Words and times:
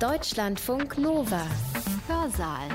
Deutschlandfunk 0.00 0.98
Nova. 0.98 1.46
Hörsaal. 2.08 2.68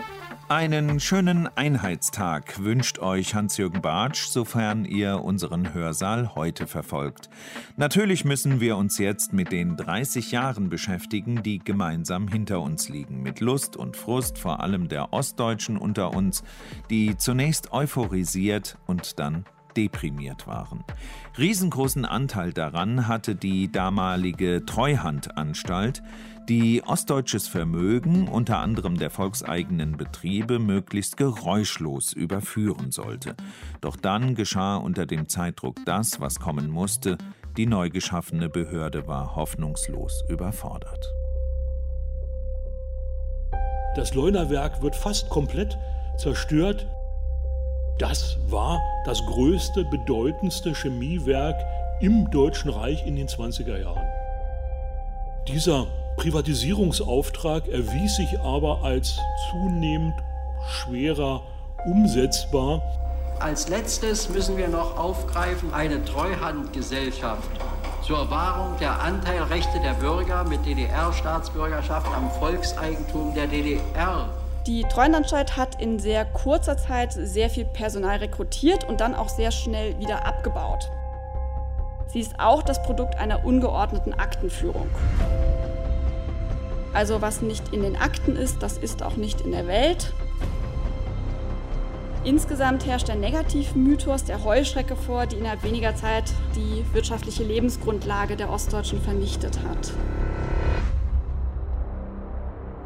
Einen 0.48 1.02
schönen 1.02 1.50
Einheitstag 1.56 2.64
wünscht 2.64 3.00
euch 3.00 3.36
Hans-Jürgen 3.36 3.82
Bartsch, 3.82 4.28
sofern 4.28 4.86
ihr 4.86 5.22
unseren 5.22 5.74
Hörsaal 5.74 6.34
heute 6.36 6.66
verfolgt. 6.66 7.30
Natürlich 7.76 8.24
müssen 8.24 8.62
wir 8.62 8.78
uns 8.78 8.98
jetzt 9.00 9.34
mit 9.34 9.52
den 9.52 9.76
30 9.76 10.32
Jahren 10.32 10.70
beschäftigen, 10.70 11.44
die 11.44 11.60
gemeinsam 11.60 12.30
hinter 12.30 12.62
uns 12.62 12.88
liegen. 12.88 13.22
Mit 13.22 13.42
Lust 13.42 13.76
und 13.76 13.98
Frust 13.98 14.38
vor 14.38 14.62
allem 14.62 14.88
der 14.88 15.12
Ostdeutschen 15.12 15.78
unter 15.78 16.14
uns, 16.14 16.44
die 16.90 17.18
zunächst 17.18 17.74
euphorisiert 17.74 18.78
und 18.88 19.20
dann 19.20 19.46
deprimiert 19.78 20.48
waren. 20.48 20.84
Riesengroßen 21.38 22.06
Anteil 22.06 22.54
daran 22.54 23.08
hatte 23.08 23.36
die 23.36 23.72
damalige 23.72 24.66
Treuhandanstalt, 24.66 26.02
die 26.50 26.82
ostdeutsches 26.84 27.48
Vermögen, 27.48 28.28
unter 28.28 28.58
anderem 28.58 28.98
der 28.98 29.12
volkseigenen 29.12 29.98
Betriebe, 29.98 30.58
möglichst 30.58 31.16
geräuschlos 31.16 32.12
überführen 32.12 32.92
sollte. 32.92 33.36
Doch 33.82 33.96
dann 33.96 34.34
geschah 34.34 34.78
unter 34.78 35.06
dem 35.06 35.30
Zeitdruck 35.30 35.76
das, 35.86 36.20
was 36.20 36.40
kommen 36.40 36.70
musste. 36.70 37.20
Die 37.56 37.68
neu 37.68 37.92
geschaffene 37.92 38.50
Behörde 38.50 39.08
war 39.08 39.36
hoffnungslos 39.36 40.24
überfordert. 40.28 41.14
Das 43.96 44.16
Leunerwerk 44.16 44.82
wird 44.82 44.96
fast 44.96 45.30
komplett 45.30 45.78
zerstört. 46.18 46.88
Das 48.00 48.38
war 48.48 48.80
das 49.06 49.24
größte, 49.28 49.86
bedeutendste 49.86 50.74
Chemiewerk 50.74 51.60
im 52.02 52.30
Deutschen 52.32 52.72
Reich 52.72 53.06
in 53.06 53.16
den 53.16 53.28
20er 53.28 53.78
Jahren. 53.78 54.08
Dieser 55.48 55.88
Privatisierungsauftrag 56.20 57.70
erwies 57.70 58.18
sich 58.18 58.38
aber 58.42 58.84
als 58.84 59.18
zunehmend 59.50 60.14
schwerer 60.68 61.42
umsetzbar. 61.86 62.82
Als 63.40 63.70
letztes 63.70 64.28
müssen 64.28 64.58
wir 64.58 64.68
noch 64.68 64.98
aufgreifen 64.98 65.74
eine 65.74 66.04
Treuhandgesellschaft 66.04 67.50
zur 68.06 68.30
Wahrung 68.30 68.78
der 68.82 69.00
Anteilrechte 69.02 69.80
der 69.80 69.94
Bürger 69.94 70.44
mit 70.44 70.66
DDR-Staatsbürgerschaft 70.66 72.08
am 72.14 72.30
Volkseigentum 72.32 73.34
der 73.34 73.48
DDR. 73.48 74.28
Die 74.68 74.84
Treuhandanstalt 74.84 75.56
hat 75.56 75.82
in 75.82 76.00
sehr 76.00 76.26
kurzer 76.26 76.76
Zeit 76.76 77.14
sehr 77.14 77.50
viel 77.50 77.64
Personal 77.64 78.18
rekrutiert 78.18 78.84
und 78.84 79.00
dann 79.00 79.16
auch 79.16 79.30
sehr 79.30 79.52
schnell 79.52 79.98
wieder 80.00 80.26
abgebaut. 80.26 80.92
Sie 82.08 82.20
ist 82.20 82.38
auch 82.40 82.62
das 82.62 82.84
Produkt 82.84 83.16
einer 83.18 83.46
ungeordneten 83.46 84.14
Aktenführung. 84.14 84.90
Also 86.94 87.22
was 87.22 87.42
nicht 87.42 87.74
in 87.74 87.82
den 87.82 87.96
Akten 87.96 88.36
ist, 88.36 88.62
das 88.62 88.78
ist 88.78 89.04
auch 89.04 89.16
nicht 89.16 89.42
in 89.42 89.52
der 89.52 89.68
Welt. 89.68 90.14
Insgesamt 92.24 92.86
herrscht 92.86 93.10
ein 93.10 93.22
Negativmythos 93.22 94.26
der 94.26 94.44
Heuschrecke 94.44 94.96
vor, 94.96 95.26
die 95.26 95.38
innerhalb 95.38 95.64
weniger 95.64 95.96
Zeit 95.96 96.26
die 96.56 96.84
wirtschaftliche 96.94 97.44
Lebensgrundlage 97.44 98.36
der 98.36 98.50
Ostdeutschen 98.50 99.02
vernichtet 99.02 99.60
hat. 99.64 99.94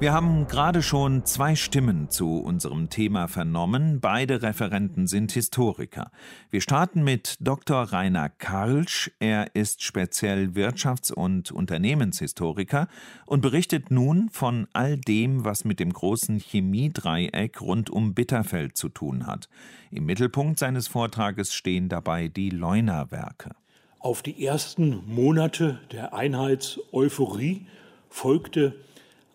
Wir 0.03 0.11
haben 0.11 0.47
gerade 0.47 0.83
schon 0.83 1.23
zwei 1.23 1.55
Stimmen 1.55 2.09
zu 2.09 2.39
unserem 2.39 2.89
Thema 2.89 3.29
vernommen. 3.29 4.01
Beide 4.01 4.41
Referenten 4.41 5.07
sind 5.07 5.31
Historiker. 5.31 6.11
Wir 6.49 6.59
starten 6.59 7.05
mit 7.05 7.37
Dr. 7.39 7.83
Rainer 7.83 8.27
Karlsch. 8.27 9.11
Er 9.19 9.55
ist 9.55 9.81
speziell 9.81 10.55
Wirtschafts- 10.55 11.13
und 11.13 11.53
Unternehmenshistoriker 11.53 12.89
und 13.25 13.39
berichtet 13.39 13.91
nun 13.91 14.27
von 14.29 14.67
all 14.73 14.97
dem, 14.97 15.45
was 15.45 15.63
mit 15.63 15.79
dem 15.79 15.93
großen 15.93 16.37
Chemiedreieck 16.37 17.61
rund 17.61 17.89
um 17.89 18.13
Bitterfeld 18.13 18.75
zu 18.75 18.89
tun 18.89 19.25
hat. 19.25 19.47
Im 19.89 20.05
Mittelpunkt 20.05 20.59
seines 20.59 20.89
Vortrages 20.89 21.53
stehen 21.53 21.87
dabei 21.87 22.27
die 22.27 22.49
Leunawerke. 22.49 23.51
Auf 23.99 24.21
die 24.21 24.45
ersten 24.45 25.01
Monate 25.07 25.79
der 25.93 26.13
Einheitseuphorie 26.13 27.67
folgte 28.09 28.75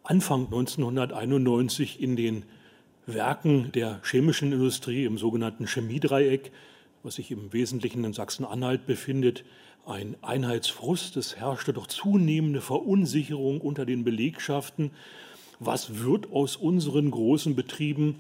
Anfang 0.08 0.46
1991 0.46 2.00
in 2.00 2.16
den 2.16 2.44
Werken 3.04 3.72
der 3.72 4.00
chemischen 4.02 4.54
Industrie 4.54 5.04
im 5.04 5.18
sogenannten 5.18 5.66
Chemiedreieck, 5.66 6.50
was 7.02 7.16
sich 7.16 7.30
im 7.30 7.52
Wesentlichen 7.52 8.02
in 8.04 8.14
Sachsen-Anhalt 8.14 8.86
befindet, 8.86 9.44
ein 9.84 10.16
Einheitsfrust. 10.22 11.18
Es 11.18 11.36
herrschte 11.36 11.74
doch 11.74 11.86
zunehmende 11.86 12.62
Verunsicherung 12.62 13.60
unter 13.60 13.84
den 13.84 14.02
Belegschaften. 14.02 14.92
Was 15.60 16.02
wird 16.02 16.32
aus 16.32 16.56
unseren 16.56 17.10
großen 17.10 17.54
Betrieben? 17.54 18.14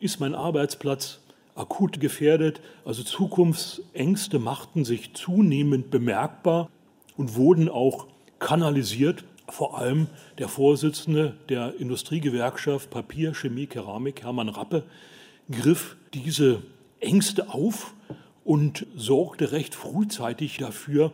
Ist 0.00 0.20
mein 0.20 0.34
Arbeitsplatz 0.34 1.20
akut 1.54 2.00
gefährdet? 2.00 2.62
Also 2.86 3.02
Zukunftsängste 3.02 4.38
machten 4.38 4.86
sich 4.86 5.12
zunehmend 5.12 5.90
bemerkbar 5.90 6.70
und 7.18 7.36
wurden 7.36 7.68
auch 7.68 8.06
kanalisiert 8.38 9.24
vor 9.48 9.78
allem 9.78 10.06
der 10.38 10.48
Vorsitzende 10.48 11.34
der 11.48 11.74
Industriegewerkschaft 11.78 12.90
Papier, 12.90 13.34
Chemie, 13.34 13.66
Keramik, 13.66 14.22
Hermann 14.22 14.48
Rappe, 14.48 14.84
griff 15.50 15.96
diese 16.14 16.62
Ängste 17.00 17.52
auf 17.52 17.94
und 18.44 18.86
sorgte 18.96 19.52
recht 19.52 19.74
frühzeitig 19.74 20.58
dafür, 20.58 21.12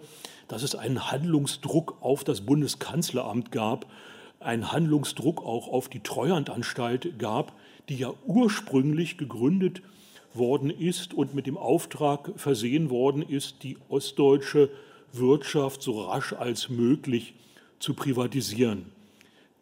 dass 0.49 0.63
es 0.63 0.75
einen 0.75 1.11
Handlungsdruck 1.11 1.97
auf 2.01 2.25
das 2.25 2.43
Bundeskanzleramt 2.43 3.53
gab, 3.53 3.87
einen 4.41 4.73
Handlungsdruck 4.73 5.45
auch 5.45 5.69
auf 5.69 5.89
die 5.89 6.01
Treuhandanstalt 6.01 7.19
gab, 7.19 7.53
die 7.89 7.97
ja 7.97 8.13
ursprünglich 8.27 9.19
gegründet 9.19 9.83
worden 10.33 10.71
ist 10.71 11.13
und 11.13 11.35
mit 11.35 11.47
dem 11.47 11.57
Auftrag 11.57 12.33
versehen 12.37 12.91
worden 12.91 13.23
ist, 13.23 13.63
die 13.65 13.77
ostdeutsche 13.89 14.71
Wirtschaft 15.13 15.83
so 15.83 16.03
rasch 16.03 16.33
als 16.33 16.69
möglich 16.69 17.35
zu 17.35 17.50
privatisieren. 17.95 18.93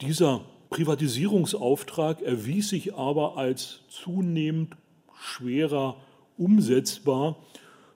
Dieser 0.01 0.45
Privatisierungsauftrag 0.71 2.21
erwies 2.21 2.69
sich 2.69 2.95
aber 2.95 3.39
als 3.39 3.81
zunehmend 3.89 4.77
schwerer 5.19 5.97
umsetzbar, 6.37 7.37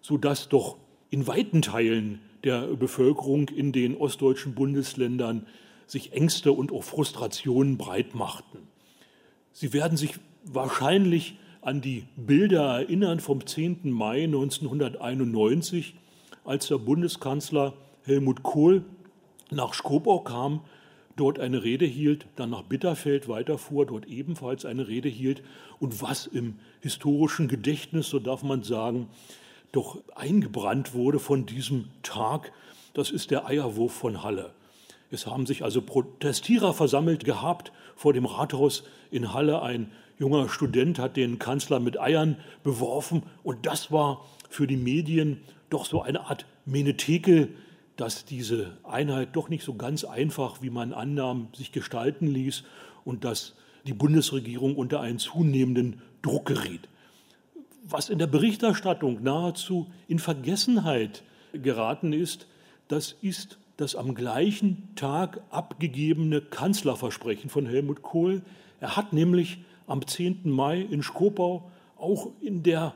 sodass 0.00 0.48
doch 0.48 0.76
in 1.10 1.26
weiten 1.26 1.62
Teilen 1.62 2.20
der 2.44 2.62
Bevölkerung 2.68 3.48
in 3.48 3.72
den 3.72 3.96
ostdeutschen 3.96 4.54
Bundesländern 4.54 5.46
sich 5.86 6.12
Ängste 6.12 6.52
und 6.52 6.72
auch 6.72 6.82
Frustrationen 6.82 7.76
breit 7.76 8.14
machten. 8.14 8.58
Sie 9.52 9.72
werden 9.72 9.98
sich 9.98 10.14
wahrscheinlich 10.44 11.36
an 11.60 11.80
die 11.80 12.04
Bilder 12.16 12.80
erinnern 12.80 13.20
vom 13.20 13.46
10. 13.46 13.90
Mai 13.90 14.24
1991, 14.24 15.94
als 16.44 16.68
der 16.68 16.78
Bundeskanzler 16.78 17.74
Helmut 18.04 18.42
Kohl 18.42 18.84
nach 19.52 19.74
Skopau 19.74 20.20
kam, 20.20 20.60
dort 21.16 21.38
eine 21.38 21.62
Rede 21.62 21.84
hielt, 21.84 22.26
dann 22.36 22.50
nach 22.50 22.62
Bitterfeld 22.62 23.28
weiterfuhr, 23.28 23.86
dort 23.86 24.06
ebenfalls 24.06 24.64
eine 24.64 24.88
Rede 24.88 25.08
hielt 25.08 25.42
und 25.78 26.00
was 26.02 26.26
im 26.26 26.58
historischen 26.80 27.48
Gedächtnis, 27.48 28.08
so 28.08 28.18
darf 28.18 28.42
man 28.42 28.62
sagen, 28.62 29.08
doch 29.72 29.98
eingebrannt 30.14 30.94
wurde 30.94 31.18
von 31.18 31.46
diesem 31.46 31.88
Tag, 32.02 32.52
das 32.94 33.10
ist 33.10 33.30
der 33.30 33.46
Eierwurf 33.46 33.92
von 33.92 34.22
Halle. 34.22 34.52
Es 35.10 35.26
haben 35.26 35.44
sich 35.46 35.62
also 35.62 35.82
Protestierer 35.82 36.72
versammelt 36.72 37.24
gehabt 37.24 37.72
vor 37.96 38.14
dem 38.14 38.24
Rathaus 38.24 38.84
in 39.10 39.34
Halle. 39.34 39.60
Ein 39.60 39.92
junger 40.19 40.48
Student 40.48 40.98
hat 40.98 41.16
den 41.19 41.38
Kanzler 41.38 41.80
mit 41.80 42.00
Eiern 42.00 42.36
beworfen 42.64 43.22
und 43.42 43.66
das 43.66 43.92
war 43.92 44.24
für 44.48 44.66
die 44.66 44.76
Medien 44.76 45.42
doch 45.69 45.84
so 45.84 46.02
eine 46.02 46.26
Art 46.26 46.46
Menetekel 46.64 47.50
dass 47.97 48.25
diese 48.25 48.78
Einheit 48.84 49.30
doch 49.36 49.48
nicht 49.48 49.64
so 49.64 49.75
ganz 49.75 50.04
einfach, 50.04 50.62
wie 50.62 50.70
man 50.70 50.92
annahm, 50.92 51.48
sich 51.54 51.72
gestalten 51.72 52.26
ließ 52.26 52.64
und 53.05 53.25
dass 53.25 53.55
die 53.87 53.93
Bundesregierung 53.93 54.76
unter 54.76 55.00
einen 55.00 55.19
zunehmenden 55.19 56.00
Druck 56.22 56.46
geriet. 56.46 56.88
Was 57.84 58.08
in 58.08 58.19
der 58.19 58.28
Berichterstattung 58.28 59.22
nahezu 59.22 59.90
in 60.08 60.19
Vergessenheit 60.19 61.22
geraten 61.52 62.12
ist, 62.12 62.46
das 62.88 63.16
ist 63.20 63.58
das 63.76 63.96
am 63.96 64.14
gleichen 64.14 64.94
Tag 64.94 65.40
abgegebene 65.50 66.40
Kanzlerversprechen 66.40 67.50
von 67.50 67.66
Helmut 67.66 68.02
Kohl. 68.02 68.43
Er 68.81 68.96
hat 68.96 69.12
nämlich 69.12 69.58
am 69.87 70.06
10. 70.06 70.43
Mai 70.44 70.81
in 70.81 71.02
Skopau 71.02 71.70
auch 71.96 72.28
in 72.40 72.62
der 72.62 72.94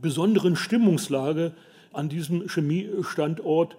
besonderen 0.00 0.56
Stimmungslage 0.56 1.54
an 1.92 2.08
diesem 2.08 2.48
Chemiestandort 2.48 3.76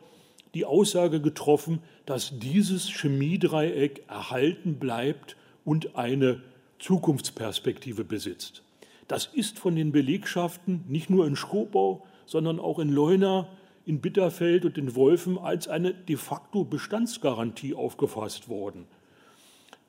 die 0.53 0.65
Aussage 0.65 1.21
getroffen, 1.21 1.79
dass 2.05 2.39
dieses 2.39 2.89
Chemiedreieck 2.89 4.03
erhalten 4.07 4.75
bleibt 4.75 5.35
und 5.65 5.95
eine 5.95 6.41
Zukunftsperspektive 6.79 8.03
besitzt. 8.03 8.63
Das 9.07 9.25
ist 9.25 9.59
von 9.59 9.75
den 9.75 9.91
Belegschaften 9.91 10.85
nicht 10.87 11.09
nur 11.09 11.25
in 11.27 11.35
Schkopau, 11.35 12.05
sondern 12.25 12.59
auch 12.59 12.79
in 12.79 12.89
Leuna, 12.89 13.47
in 13.85 13.99
Bitterfeld 13.99 14.65
und 14.65 14.77
in 14.77 14.95
Wolfen 14.95 15.37
als 15.37 15.67
eine 15.67 15.93
de 15.93 16.15
facto 16.15 16.63
Bestandsgarantie 16.63 17.73
aufgefasst 17.73 18.47
worden. 18.47 18.85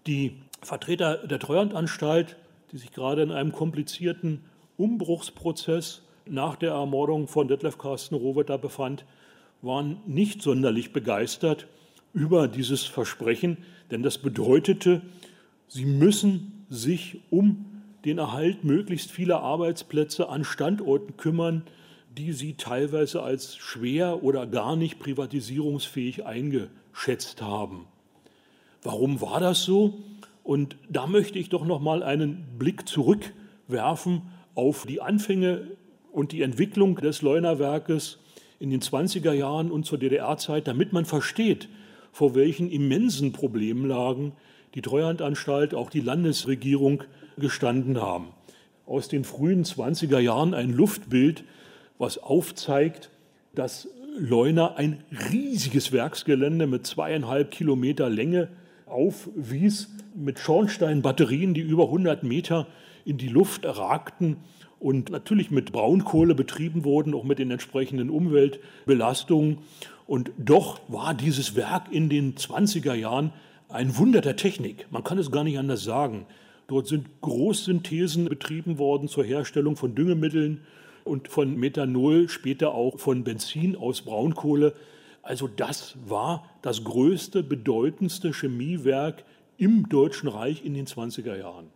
Die 0.07 0.37
Vertreter 0.63 1.27
der 1.27 1.39
Treuhandanstalt, 1.39 2.37
die 2.73 2.79
sich 2.79 2.93
gerade 2.93 3.23
in 3.23 3.31
einem 3.31 3.53
komplizierten 3.53 4.45
Umbruchsprozess 4.77 6.03
nach 6.27 6.57
der 6.57 6.73
Ermordung 6.73 7.29
von 7.29 7.49
Detlef 7.49 7.79
Carsten 7.79 8.15
Rohwetter 8.15 8.59
befand, 8.59 9.05
waren 9.65 9.99
nicht 10.07 10.43
sonderlich 10.43 10.93
begeistert 10.93 11.67
über 12.13 12.49
dieses 12.49 12.85
Versprechen, 12.85 13.59
denn 13.91 14.03
das 14.03 14.19
bedeutete, 14.19 15.03
sie 15.69 15.85
müssen 15.85 16.67
sich 16.69 17.21
um 17.31 17.67
den 18.05 18.19
Erhalt 18.19 18.65
möglichst 18.65 19.11
vieler 19.11 19.41
Arbeitsplätze 19.41 20.29
an 20.29 20.45
Standorten 20.45 21.17
kümmern, 21.17 21.63
die 22.17 22.33
sie 22.33 22.55
teilweise 22.55 23.23
als 23.23 23.57
schwer 23.57 24.23
oder 24.23 24.47
gar 24.47 24.77
nicht 24.77 24.99
privatisierungsfähig 24.99 26.25
eingeschätzt 26.25 27.43
haben. 27.43 27.87
Warum 28.83 29.21
war 29.21 29.41
das 29.41 29.65
so? 29.65 29.99
Und 30.43 30.77
da 30.91 31.07
möchte 31.07 31.39
ich 31.39 31.49
doch 31.49 31.65
noch 31.65 31.81
mal 31.81 32.03
einen 32.03 32.45
Blick 32.59 32.87
zurückwerfen 32.87 34.23
auf 34.55 34.85
die 34.87 35.01
Anfänge 35.01 35.69
und 36.13 36.33
die 36.33 36.43
Entwicklung 36.43 36.97
des 36.97 37.23
Leunerwerkes 37.23 38.19
in 38.65 38.71
den 38.71 38.81
20er 38.81 39.33
Jahren 39.33 39.71
und 39.71 39.85
zur 39.85 39.99
DDR-Zeit, 39.99 40.67
damit 40.67 40.95
man 40.95 41.05
versteht, 41.05 41.69
vor 42.13 42.35
welchen 42.35 42.71
immensen 42.71 43.33
Problemlagen 43.33 44.33
die 44.75 44.81
Treuhandanstalt, 44.81 45.75
auch 45.75 45.91
die 45.91 46.01
Landesregierung 46.01 47.05
gestanden 47.37 48.01
haben. 48.01 48.29
Aus 48.87 49.09
den 49.09 49.25
frühen 49.25 49.65
20er 49.65 50.19
Jahren 50.19 50.55
ein 50.55 50.73
Luftbild, 50.73 51.45
was 51.99 52.17
aufzeigt, 52.17 53.11
dass 53.55 53.87
Leuna 54.19 54.77
ein 54.77 55.05
riesiges 55.31 55.93
Werksgelände 55.93 56.67
mit 56.67 56.87
zweieinhalb 56.87 57.51
Kilometer 57.51 58.09
Länge 58.09 58.49
aufwies, 58.87 59.91
mit 60.15 60.39
Schornsteinbatterien, 60.39 61.53
die 61.53 61.61
über 61.61 61.85
100 61.85 62.23
Meter 62.23 62.67
in 63.05 63.19
die 63.19 63.29
Luft 63.29 63.67
ragten 63.67 64.39
und 64.85 65.09
natürlich 65.09 65.51
mit 65.51 65.73
Braunkohle 65.73 66.35
betrieben 66.35 66.85
wurden, 66.85 67.15
auch 67.15 67.25
mit 67.25 67.39
den 67.39 67.51
entsprechenden 67.51 68.11
Umweltbelastungen. 68.11 69.61
Und 70.07 70.31
doch 70.37 70.79
war 70.89 71.15
dieses 71.15 71.57
Werk 71.57 71.91
in 71.91 72.11
den 72.11 72.35
20er 72.35 72.93
Jahren 72.93 73.33
ein 73.71 73.97
Wunder 73.97 74.21
der 74.21 74.37
Technik. 74.37 74.87
Man 74.91 75.03
kann 75.03 75.17
es 75.17 75.31
gar 75.31 75.43
nicht 75.43 75.59
anders 75.59 75.85
sagen. 75.85 76.27
Dort 76.67 76.87
sind 76.87 77.07
Großsynthesen 77.23 78.27
betrieben 78.27 78.77
worden 78.77 79.09
zur 79.09 79.25
Herstellung 79.25 79.77
von 79.77 79.95
Düngemitteln 79.95 80.61
und 81.05 81.29
von 81.29 81.57
Methanol, 81.57 82.29
später 82.29 82.75
auch 82.75 82.99
von 82.99 83.25
Benzin 83.25 83.77
aus 83.77 84.03
Braunkohle. 84.03 84.75
Also 85.23 85.49
das 85.49 85.97
war 86.07 86.45
das 86.61 86.85
größte, 86.85 87.43
bedeutendste 87.43 88.35
Chemiewerk 88.35 89.25
im 89.57 89.89
Deutschen 89.89 90.29
Reich 90.29 90.63
in 90.63 90.75
den 90.75 90.87
20er 90.87 91.39
Jahren. 91.39 91.69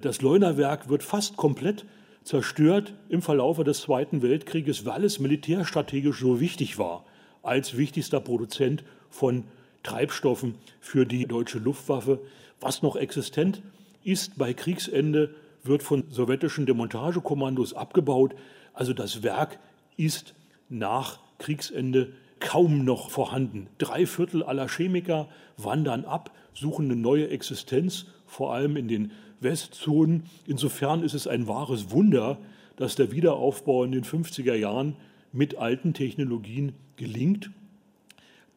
Das 0.00 0.22
Leunerwerk 0.22 0.88
wird 0.88 1.02
fast 1.02 1.36
komplett 1.36 1.84
zerstört 2.28 2.92
im 3.08 3.22
Verlaufe 3.22 3.64
des 3.64 3.80
Zweiten 3.80 4.20
Weltkrieges, 4.20 4.84
weil 4.84 5.02
es 5.04 5.18
militärstrategisch 5.18 6.20
so 6.20 6.40
wichtig 6.40 6.76
war, 6.76 7.06
als 7.42 7.78
wichtigster 7.78 8.20
Produzent 8.20 8.84
von 9.08 9.44
Treibstoffen 9.82 10.56
für 10.78 11.06
die 11.06 11.24
deutsche 11.24 11.58
Luftwaffe. 11.58 12.20
Was 12.60 12.82
noch 12.82 12.96
existent 12.96 13.62
ist 14.04 14.36
bei 14.36 14.52
Kriegsende, 14.52 15.34
wird 15.64 15.82
von 15.82 16.04
sowjetischen 16.10 16.66
Demontagekommandos 16.66 17.72
abgebaut. 17.72 18.34
Also 18.74 18.92
das 18.92 19.22
Werk 19.22 19.58
ist 19.96 20.34
nach 20.68 21.20
Kriegsende 21.38 22.12
kaum 22.40 22.84
noch 22.84 23.08
vorhanden. 23.08 23.68
Drei 23.78 24.04
Viertel 24.04 24.42
aller 24.42 24.68
Chemiker 24.68 25.28
wandern 25.56 26.04
ab, 26.04 26.30
suchen 26.52 26.90
eine 26.90 26.96
neue 27.00 27.30
Existenz, 27.30 28.04
vor 28.28 28.54
allem 28.54 28.76
in 28.76 28.86
den 28.86 29.10
Westzonen. 29.40 30.24
Insofern 30.46 31.02
ist 31.02 31.14
es 31.14 31.26
ein 31.26 31.48
wahres 31.48 31.90
Wunder, 31.90 32.38
dass 32.76 32.94
der 32.94 33.10
Wiederaufbau 33.10 33.82
in 33.82 33.92
den 33.92 34.04
50er 34.04 34.54
Jahren 34.54 34.94
mit 35.32 35.56
alten 35.56 35.94
Technologien 35.94 36.72
gelingt. 36.96 37.50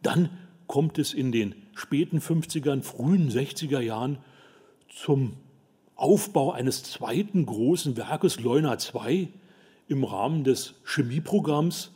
Dann 0.04 0.30
kommt 0.68 1.00
es 1.00 1.14
in 1.14 1.32
den 1.32 1.56
späten 1.74 2.20
50ern, 2.20 2.84
frühen 2.84 3.30
60er 3.30 3.80
Jahren 3.80 4.20
zum 4.90 5.34
Aufbau 5.96 6.52
eines 6.52 6.84
zweiten 6.84 7.46
großen 7.46 7.98
Werkes, 7.98 8.40
Leuna 8.40 8.76
II, 8.76 9.30
im 9.88 10.04
Rahmen 10.04 10.44
des 10.44 10.76
Chemieprogramms 10.86 11.92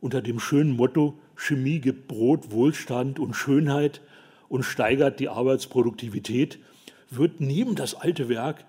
unter 0.00 0.22
dem 0.22 0.40
schönen 0.40 0.76
Motto 0.76 1.18
Chemie 1.36 1.80
gibt 1.80 2.08
Brot, 2.08 2.52
Wohlstand 2.52 3.18
und 3.18 3.34
Schönheit 3.34 4.02
und 4.48 4.62
steigert 4.62 5.20
die 5.20 5.28
Arbeitsproduktivität 5.28 6.58
wird 7.10 7.40
neben 7.40 7.74
das 7.74 7.94
alte 7.94 8.28
Werk 8.28 8.64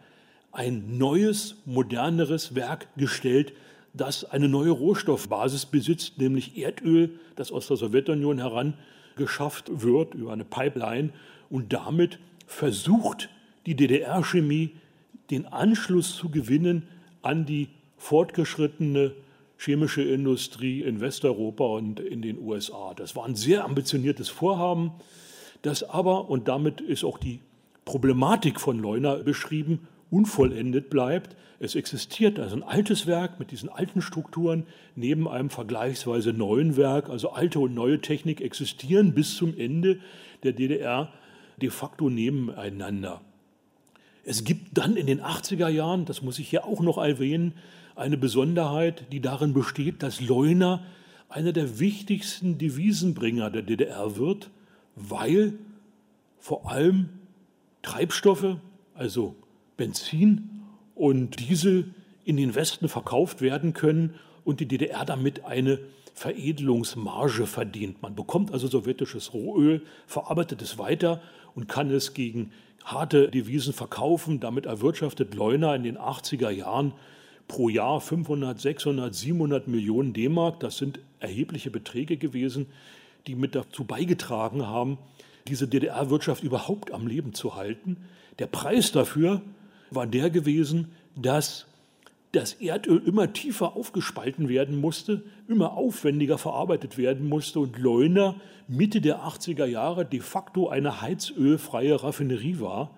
ein 0.51 0.97
neues, 0.97 1.55
moderneres 1.65 2.55
Werk 2.55 2.87
gestellt, 2.97 3.53
das 3.93 4.25
eine 4.25 4.49
neue 4.49 4.71
Rohstoffbasis 4.71 5.65
besitzt, 5.65 6.17
nämlich 6.17 6.57
Erdöl, 6.57 7.19
das 7.35 7.51
aus 7.51 7.67
der 7.67 7.77
Sowjetunion 7.77 8.39
herangeschafft 8.39 9.69
wird 9.81 10.13
über 10.13 10.33
eine 10.33 10.45
Pipeline 10.45 11.11
und 11.49 11.73
damit 11.73 12.19
versucht 12.47 13.29
die 13.65 13.75
DDR-Chemie 13.75 14.75
den 15.29 15.45
Anschluss 15.45 16.15
zu 16.15 16.29
gewinnen 16.29 16.87
an 17.21 17.45
die 17.45 17.69
fortgeschrittene 17.97 19.13
chemische 19.57 20.01
Industrie 20.01 20.81
in 20.81 20.99
Westeuropa 21.01 21.65
und 21.65 21.99
in 21.99 22.21
den 22.21 22.39
USA. 22.39 22.93
Das 22.95 23.15
war 23.15 23.25
ein 23.25 23.35
sehr 23.35 23.63
ambitioniertes 23.63 24.29
Vorhaben, 24.29 24.91
das 25.61 25.83
aber, 25.83 26.29
und 26.29 26.47
damit 26.47 26.81
ist 26.81 27.03
auch 27.03 27.19
die 27.19 27.39
Problematik 27.85 28.59
von 28.59 28.79
Leuna 28.79 29.15
beschrieben, 29.15 29.87
unvollendet 30.09 30.89
bleibt. 30.89 31.35
Es 31.59 31.75
existiert 31.75 32.39
also 32.39 32.55
ein 32.55 32.63
altes 32.63 33.07
Werk 33.07 33.39
mit 33.39 33.51
diesen 33.51 33.69
alten 33.69 34.01
Strukturen 34.01 34.65
neben 34.95 35.27
einem 35.27 35.49
vergleichsweise 35.49 36.33
neuen 36.33 36.77
Werk. 36.77 37.09
Also 37.09 37.31
alte 37.31 37.59
und 37.59 37.73
neue 37.73 38.01
Technik 38.01 38.41
existieren 38.41 39.13
bis 39.13 39.35
zum 39.35 39.57
Ende 39.57 39.99
der 40.43 40.53
DDR 40.53 41.11
de 41.61 41.69
facto 41.69 42.09
nebeneinander. 42.09 43.21
Es 44.23 44.43
gibt 44.43 44.77
dann 44.77 44.95
in 44.95 45.07
den 45.07 45.21
80er 45.21 45.67
Jahren, 45.67 46.05
das 46.05 46.21
muss 46.21 46.39
ich 46.39 46.49
hier 46.49 46.65
auch 46.65 46.81
noch 46.81 46.97
erwähnen, 46.97 47.53
eine 47.95 48.17
Besonderheit, 48.17 49.05
die 49.11 49.19
darin 49.19 49.53
besteht, 49.53 50.03
dass 50.03 50.21
Leuna 50.21 50.83
einer 51.29 51.53
der 51.53 51.79
wichtigsten 51.79 52.57
Devisenbringer 52.57 53.49
der 53.49 53.61
DDR 53.61 54.17
wird, 54.17 54.49
weil 54.95 55.53
vor 56.39 56.69
allem 56.69 57.09
Treibstoffe, 57.81 58.57
also 58.93 59.35
Benzin 59.77 60.63
und 60.95 61.39
Diesel, 61.39 61.93
in 62.23 62.37
den 62.37 62.53
Westen 62.53 62.87
verkauft 62.87 63.41
werden 63.41 63.73
können 63.73 64.15
und 64.43 64.59
die 64.59 64.67
DDR 64.67 65.05
damit 65.05 65.43
eine 65.43 65.79
Veredelungsmarge 66.13 67.47
verdient. 67.47 68.01
Man 68.01 68.15
bekommt 68.15 68.51
also 68.51 68.67
sowjetisches 68.67 69.33
Rohöl, 69.33 69.81
verarbeitet 70.05 70.61
es 70.61 70.77
weiter 70.77 71.21
und 71.55 71.67
kann 71.67 71.89
es 71.89 72.13
gegen 72.13 72.51
harte 72.83 73.29
Devisen 73.29 73.73
verkaufen. 73.73 74.39
Damit 74.39 74.65
erwirtschaftet 74.65 75.33
Leuna 75.33 75.75
in 75.75 75.83
den 75.83 75.97
80er 75.97 76.49
Jahren 76.49 76.93
pro 77.47 77.69
Jahr 77.69 77.99
500, 77.99 78.59
600, 78.59 79.13
700 79.13 79.67
Millionen 79.67 80.13
D-Mark. 80.13 80.59
Das 80.59 80.77
sind 80.77 80.99
erhebliche 81.19 81.71
Beträge 81.71 82.17
gewesen, 82.17 82.67
die 83.27 83.35
mit 83.35 83.55
dazu 83.55 83.83
beigetragen 83.83 84.67
haben, 84.67 84.97
diese 85.47 85.67
DDR-Wirtschaft 85.67 86.43
überhaupt 86.43 86.91
am 86.91 87.07
Leben 87.07 87.33
zu 87.33 87.55
halten. 87.55 87.97
Der 88.39 88.47
Preis 88.47 88.91
dafür 88.91 89.41
war 89.89 90.07
der 90.07 90.29
gewesen, 90.29 90.91
dass 91.15 91.67
das 92.31 92.53
Erdöl 92.53 93.01
immer 93.05 93.33
tiefer 93.33 93.75
aufgespalten 93.75 94.47
werden 94.47 94.79
musste, 94.79 95.23
immer 95.47 95.73
aufwendiger 95.73 96.37
verarbeitet 96.37 96.97
werden 96.97 97.27
musste 97.27 97.59
und 97.59 97.77
Leuna 97.77 98.35
Mitte 98.67 99.01
der 99.01 99.23
80er 99.23 99.65
Jahre 99.65 100.05
de 100.05 100.21
facto 100.21 100.69
eine 100.69 101.01
heizölfreie 101.01 102.01
Raffinerie 102.01 102.61
war. 102.61 102.91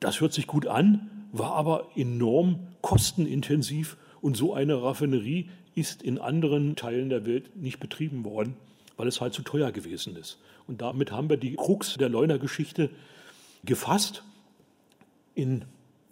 Das 0.00 0.20
hört 0.20 0.32
sich 0.32 0.48
gut 0.48 0.66
an, 0.66 1.08
war 1.32 1.52
aber 1.52 1.88
enorm 1.94 2.58
kostenintensiv 2.82 3.96
und 4.20 4.36
so 4.36 4.54
eine 4.54 4.82
Raffinerie 4.82 5.48
ist 5.76 6.02
in 6.02 6.18
anderen 6.18 6.74
Teilen 6.76 7.10
der 7.10 7.26
Welt 7.26 7.56
nicht 7.56 7.78
betrieben 7.78 8.24
worden, 8.24 8.56
weil 8.96 9.08
es 9.08 9.20
halt 9.20 9.34
zu 9.34 9.42
teuer 9.42 9.72
gewesen 9.72 10.16
ist. 10.16 10.38
Und 10.66 10.80
damit 10.80 11.12
haben 11.12 11.28
wir 11.28 11.36
die 11.36 11.56
Krux 11.56 11.94
der 11.94 12.08
Leuner 12.08 12.38
Geschichte 12.38 12.90
gefasst. 13.64 14.22
In 15.34 15.64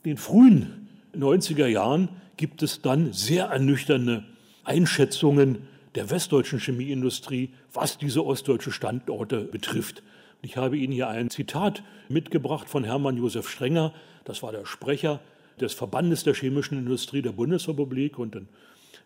den 0.05 0.17
frühen 0.17 0.89
90er 1.17 1.67
Jahren 1.67 2.09
gibt 2.37 2.63
es 2.63 2.83
dann 2.83 3.13
sehr 3.13 3.47
ernüchternde 3.47 4.25
Einschätzungen 4.65 5.69
der 5.95 6.11
westdeutschen 6.11 6.59
Chemieindustrie, 6.59 7.51
was 7.73 7.99
diese 7.99 8.25
ostdeutsche 8.25 8.73
Standorte 8.73 9.45
betrifft. 9.45 10.03
Ich 10.41 10.57
habe 10.57 10.77
Ihnen 10.77 10.93
hier 10.93 11.09
ein 11.09 11.31
Zitat 11.31 11.83
mitgebracht 12.09 12.69
von 12.69 12.85
Hermann 12.85 13.17
Josef 13.17 13.49
Strenger, 13.49 13.93
das 14.25 14.43
war 14.43 14.53
der 14.53 14.67
Sprecher 14.67 15.21
des 15.61 15.75
Verbandes 15.75 16.25
der 16.25 16.35
chemischen 16.35 16.79
Industrie 16.79 17.23
der 17.23 17.33
Bundesrepublik 17.33 18.19
und 18.19 18.37
ein 18.37 18.49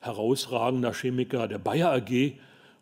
herausragender 0.01 0.93
Chemiker 0.93 1.49
der 1.49 1.59
Bayer 1.59 1.93
AG. 1.93 2.35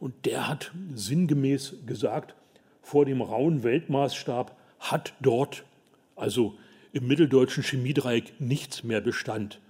Und 0.05 0.27
der 0.27 0.49
hat 0.49 0.71
sinngemäß 0.93 1.77
gesagt, 1.87 2.35
vor 2.83 3.07
dem 3.07 3.23
rauen 3.23 3.63
Weltmaßstab 3.63 4.55
hat 4.79 5.15
dort 5.23 5.65
also 6.15 6.59
im 6.93 7.07
mitteldeutschen 7.07 7.63
Chemiedreieck 7.63 8.39
nichts 8.39 8.85
mehr 8.85 9.01
bestand. 9.01 9.61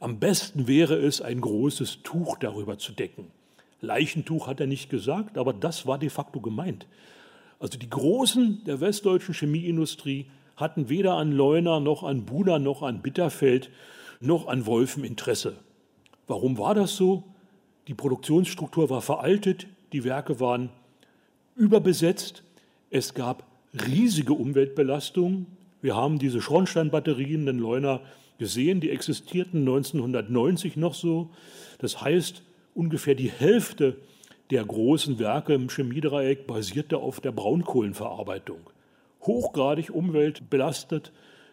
Am 0.00 0.18
besten 0.18 0.66
wäre 0.66 0.94
es, 0.94 1.20
ein 1.20 1.42
großes 1.42 1.98
Tuch 2.04 2.38
darüber 2.38 2.78
zu 2.78 2.92
decken. 2.92 3.26
Leichentuch 3.82 4.46
hat 4.46 4.60
er 4.60 4.66
nicht 4.66 4.88
gesagt, 4.88 5.36
aber 5.36 5.52
das 5.52 5.86
war 5.86 5.98
de 5.98 6.08
facto 6.08 6.40
gemeint. 6.40 6.86
Also 7.60 7.76
die 7.76 7.90
Großen 7.90 8.64
der 8.64 8.80
westdeutschen 8.80 9.34
Chemieindustrie 9.34 10.24
hatten 10.56 10.88
weder 10.88 11.16
an 11.16 11.32
Leuna 11.32 11.80
noch 11.80 12.02
an 12.02 12.24
Buna 12.24 12.58
noch 12.58 12.80
an 12.80 13.02
Bitterfeld 13.02 13.68
noch 14.20 14.46
an 14.48 14.64
Wolfen 14.64 15.04
Interesse. 15.04 15.58
Warum 16.26 16.56
war 16.56 16.74
das 16.74 16.96
so? 16.96 17.24
Die 17.88 17.94
Produktionsstruktur 17.94 18.88
war 18.88 19.02
veraltet, 19.02 19.66
die 19.92 20.04
Werke 20.04 20.40
waren 20.40 20.70
überbesetzt, 21.56 22.42
es 22.90 23.14
gab 23.14 23.44
riesige 23.72 24.34
Umweltbelastungen. 24.34 25.46
Wir 25.80 25.96
haben 25.96 26.18
diese 26.18 26.40
Schornsteinbatterien 26.40 27.46
in 27.48 27.58
Leuna 27.58 28.00
gesehen, 28.38 28.80
die 28.80 28.90
existierten 28.90 29.60
1990 29.60 30.76
noch 30.76 30.94
so. 30.94 31.30
Das 31.78 32.00
heißt, 32.00 32.42
ungefähr 32.74 33.14
die 33.14 33.30
Hälfte 33.30 33.96
der 34.50 34.64
großen 34.64 35.18
Werke 35.18 35.54
im 35.54 35.68
Chemiedreieck 35.68 36.46
basierte 36.46 36.98
auf 36.98 37.20
der 37.20 37.32
Braunkohlenverarbeitung. 37.32 38.60
Hochgradig 39.22 39.90
umweltbelastet, 39.90 41.12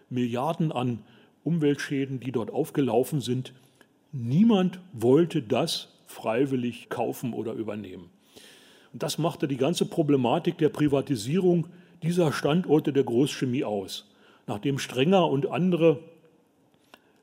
Milliarden 0.09 0.71
an 0.71 0.99
Umweltschäden, 1.43 2.19
die 2.19 2.31
dort 2.31 2.51
aufgelaufen 2.51 3.21
sind. 3.21 3.53
Niemand 4.11 4.79
wollte 4.91 5.41
das 5.41 5.89
freiwillig 6.07 6.89
kaufen 6.89 7.33
oder 7.33 7.53
übernehmen. 7.53 8.09
Und 8.93 9.03
das 9.03 9.17
machte 9.17 9.47
die 9.47 9.57
ganze 9.57 9.85
Problematik 9.85 10.57
der 10.57 10.69
Privatisierung 10.69 11.67
dieser 12.01 12.31
Standorte 12.31 12.93
der 12.93 13.03
Großchemie 13.03 13.63
aus. 13.63 14.07
Nachdem 14.47 14.79
Strenger 14.79 15.27
und 15.27 15.51
andere 15.51 15.99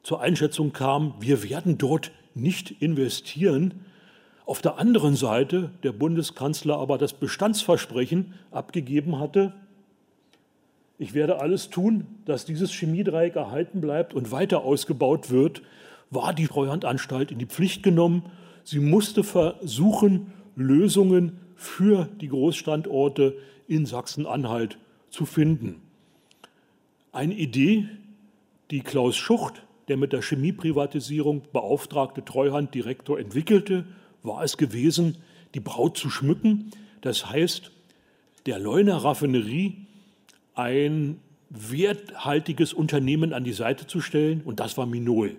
zur 0.03 0.21
Einschätzung 0.21 0.73
kamen, 0.73 1.15
wir 1.19 1.43
werden 1.43 1.79
dort 1.79 2.13
nicht 2.35 2.83
investieren, 2.83 3.75
auf 4.45 4.63
der 4.63 4.79
anderen 4.79 5.17
Seite 5.17 5.71
der 5.83 5.91
Bundeskanzler 5.91 6.79
aber 6.79 6.99
das 6.99 7.13
Bestandsversprechen 7.15 8.35
abgegeben 8.53 9.19
hatte, 9.19 9.53
ich 10.99 11.13
werde 11.13 11.41
alles 11.41 11.69
tun, 11.69 12.07
dass 12.25 12.47
dieses 12.47 12.73
Chemiedreieck 12.73 13.37
erhalten 13.37 13.81
bleibt 13.81 14.15
und 14.15 14.33
weiter 14.33 14.63
ausgebaut 14.63 15.31
wird, 15.31 15.63
war 16.11 16.33
die 16.33 16.47
Treuhandanstalt 16.47 17.31
in 17.31 17.39
die 17.39 17.47
Pflicht 17.47 17.83
genommen. 17.83 18.23
Sie 18.65 18.79
musste 18.79 19.23
versuchen, 19.23 20.33
Lösungen 20.55 21.39
für 21.57 22.09
die 22.21 22.29
Großstandorte 22.29 23.37
in 23.67 23.87
Sachsen-Anhalt 23.87 24.79
zu 25.11 25.27
finden. 25.27 25.81
Eine 27.13 27.35
Idee, 27.35 27.89
die 28.71 28.81
Klaus 28.81 29.17
Schucht, 29.17 29.65
der 29.89 29.97
mit 29.97 30.13
der 30.13 30.23
Chemieprivatisierung 30.23 31.43
beauftragte 31.53 32.25
Treuhanddirektor, 32.25 33.19
entwickelte, 33.19 33.87
war 34.23 34.45
es 34.45 34.57
gewesen, 34.57 35.17
die 35.55 35.61
Braut 35.61 35.97
zu 35.97 36.11
schmücken. 36.11 36.71
Das 37.01 37.31
heißt, 37.31 37.73
der 38.45 38.59
Leuner 38.59 38.97
Raffinerie 38.97 39.87
ein 40.55 41.21
werthaltiges 41.49 42.73
Unternehmen 42.73 43.33
an 43.33 43.45
die 43.45 43.53
Seite 43.53 43.87
zu 43.87 44.01
stellen, 44.01 44.43
und 44.45 44.61
das 44.61 44.77
war 44.77 44.87
Minol. 44.87 45.37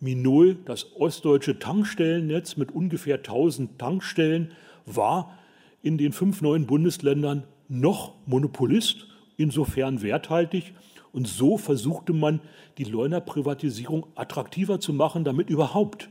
Minol, 0.00 0.56
das 0.64 0.96
ostdeutsche 0.96 1.58
Tankstellennetz 1.58 2.56
mit 2.56 2.72
ungefähr 2.72 3.16
1000 3.16 3.78
Tankstellen, 3.78 4.52
war 4.86 5.38
in 5.82 5.98
den 5.98 6.12
fünf 6.12 6.40
neuen 6.40 6.66
Bundesländern 6.66 7.44
noch 7.68 8.14
Monopolist, 8.26 9.06
insofern 9.36 10.02
werthaltig. 10.02 10.74
Und 11.12 11.28
so 11.28 11.58
versuchte 11.58 12.12
man, 12.12 12.40
die 12.78 12.84
Leuner 12.84 13.20
Privatisierung 13.20 14.06
attraktiver 14.14 14.80
zu 14.80 14.92
machen, 14.92 15.24
damit 15.24 15.50
überhaupt 15.50 16.08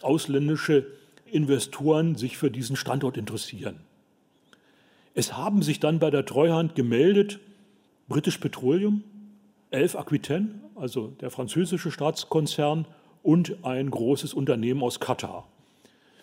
ausländische 0.00 0.86
Investoren 1.26 2.14
sich 2.14 2.36
für 2.36 2.50
diesen 2.50 2.76
Standort 2.76 3.16
interessieren. 3.16 3.80
Es 5.14 5.36
haben 5.36 5.62
sich 5.62 5.80
dann 5.80 5.98
bei 5.98 6.10
der 6.10 6.24
Treuhand 6.24 6.74
gemeldet 6.74 7.40
British 8.08 8.38
Petroleum, 8.38 9.04
Elf 9.70 9.96
Aquitaine, 9.96 10.60
also 10.74 11.08
der 11.20 11.30
französische 11.30 11.90
Staatskonzern, 11.90 12.86
und 13.22 13.64
ein 13.64 13.88
großes 13.88 14.34
Unternehmen 14.34 14.82
aus 14.82 14.98
Katar. 14.98 15.46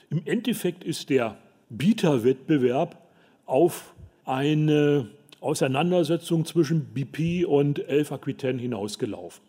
Im 0.09 0.21
Endeffekt 0.25 0.83
ist 0.83 1.09
der 1.09 1.37
Bieterwettbewerb 1.69 2.97
auf 3.45 3.93
eine 4.25 5.07
Auseinandersetzung 5.41 6.45
zwischen 6.45 6.93
BP 6.93 7.45
und 7.45 7.87
Elf 7.87 8.11
Aquitaine 8.11 8.59
hinausgelaufen. 8.59 9.43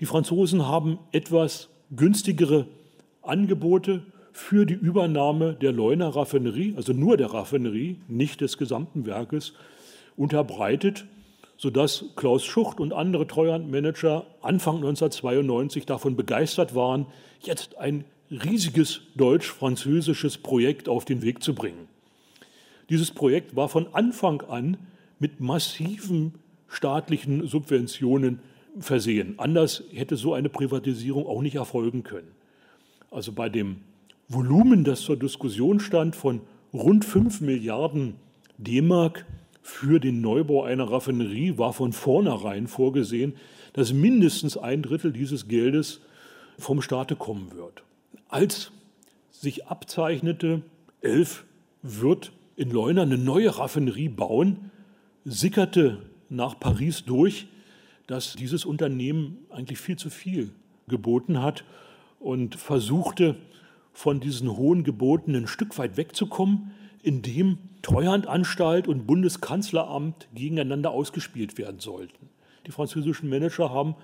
Die 0.00 0.06
Franzosen 0.06 0.66
haben 0.66 0.98
etwas 1.12 1.68
günstigere 1.94 2.66
Angebote 3.22 4.02
für 4.32 4.64
die 4.64 4.74
Übernahme 4.74 5.54
der 5.54 5.72
Leuner 5.72 6.08
Raffinerie, 6.08 6.74
also 6.76 6.92
nur 6.92 7.16
der 7.16 7.32
Raffinerie, 7.32 7.96
nicht 8.08 8.40
des 8.40 8.58
gesamten 8.58 9.06
Werkes, 9.06 9.52
unterbreitet, 10.16 11.04
sodass 11.56 12.06
Klaus 12.16 12.44
Schucht 12.44 12.80
und 12.80 12.92
andere 12.92 13.26
Treuhandmanager 13.26 14.24
Anfang 14.40 14.76
1992 14.76 15.84
davon 15.84 16.16
begeistert 16.16 16.74
waren, 16.74 17.06
jetzt 17.42 17.76
ein 17.76 18.04
riesiges 18.30 19.02
deutsch-französisches 19.16 20.38
Projekt 20.38 20.88
auf 20.88 21.04
den 21.04 21.22
Weg 21.22 21.42
zu 21.42 21.54
bringen. 21.54 21.88
Dieses 22.88 23.10
Projekt 23.10 23.56
war 23.56 23.68
von 23.68 23.92
Anfang 23.92 24.42
an 24.42 24.76
mit 25.18 25.40
massiven 25.40 26.34
staatlichen 26.68 27.46
Subventionen 27.46 28.40
versehen. 28.78 29.34
Anders 29.38 29.82
hätte 29.92 30.16
so 30.16 30.34
eine 30.34 30.48
Privatisierung 30.48 31.26
auch 31.26 31.42
nicht 31.42 31.56
erfolgen 31.56 32.02
können. 32.02 32.30
Also 33.10 33.32
bei 33.32 33.48
dem 33.48 33.78
Volumen, 34.28 34.84
das 34.84 35.00
zur 35.00 35.16
Diskussion 35.16 35.80
stand, 35.80 36.14
von 36.14 36.40
rund 36.72 37.04
5 37.04 37.40
Milliarden 37.40 38.14
D-Mark 38.58 39.26
für 39.62 39.98
den 39.98 40.20
Neubau 40.20 40.62
einer 40.62 40.90
Raffinerie, 40.90 41.58
war 41.58 41.72
von 41.72 41.92
vornherein 41.92 42.68
vorgesehen, 42.68 43.34
dass 43.72 43.92
mindestens 43.92 44.56
ein 44.56 44.82
Drittel 44.82 45.12
dieses 45.12 45.48
Geldes 45.48 46.00
vom 46.58 46.80
Staate 46.80 47.16
kommen 47.16 47.52
wird. 47.56 47.82
Als 48.30 48.70
sich 49.32 49.66
abzeichnete, 49.66 50.62
Elf 51.00 51.44
wird 51.82 52.30
in 52.54 52.70
Leuna 52.70 53.02
eine 53.02 53.18
neue 53.18 53.58
Raffinerie 53.58 54.08
bauen, 54.08 54.70
sickerte 55.24 56.02
nach 56.28 56.58
Paris 56.60 57.04
durch, 57.04 57.48
dass 58.06 58.34
dieses 58.34 58.64
Unternehmen 58.64 59.38
eigentlich 59.50 59.80
viel 59.80 59.96
zu 59.96 60.10
viel 60.10 60.52
geboten 60.86 61.42
hat 61.42 61.64
und 62.20 62.54
versuchte, 62.54 63.34
von 63.92 64.20
diesen 64.20 64.56
hohen 64.56 64.84
Geboten 64.84 65.34
ein 65.34 65.48
Stück 65.48 65.76
weit 65.76 65.96
wegzukommen, 65.96 66.70
indem 67.02 67.58
Treuhandanstalt 67.82 68.86
und 68.86 69.08
Bundeskanzleramt 69.08 70.28
gegeneinander 70.32 70.92
ausgespielt 70.92 71.58
werden 71.58 71.80
sollten. 71.80 72.28
Die 72.68 72.70
französischen 72.70 73.28
Manager 73.28 73.70
haben 73.70 73.96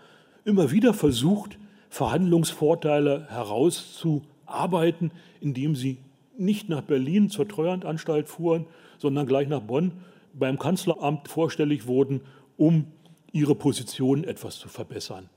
immer 0.45 0.73
wieder 0.73 0.95
versucht, 0.95 1.59
Verhandlungsvorteile 1.91 3.27
herauszuarbeiten, 3.29 5.11
indem 5.41 5.77
sie 5.77 5.99
nicht 6.39 6.69
nach 6.69 6.83
Berlin 6.83 7.31
zur 7.31 7.49
Treuhandanstalt 7.49 8.29
fuhren, 8.29 8.67
sondern 8.99 9.27
gleich 9.27 9.49
nach 9.49 9.61
Bonn 9.61 9.93
beim 10.35 10.59
Kanzleramt 10.59 11.29
vorstellig 11.29 11.87
wurden, 11.87 12.21
um 12.57 12.87
ihre 13.33 13.55
Position 13.55 14.25
etwas 14.25 14.59
zu 14.59 14.69
verbessern. 14.69 15.29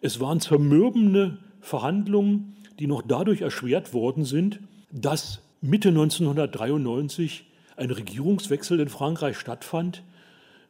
Es 0.00 0.20
waren 0.20 0.40
zermürbende 0.40 1.38
Verhandlungen, 1.60 2.56
die 2.78 2.86
noch 2.86 3.02
dadurch 3.02 3.40
erschwert 3.40 3.94
worden 3.94 4.24
sind, 4.24 4.60
dass 4.90 5.40
Mitte 5.60 5.88
1993 5.88 7.46
ein 7.76 7.90
Regierungswechsel 7.90 8.80
in 8.80 8.88
Frankreich 8.88 9.36
stattfand, 9.38 10.02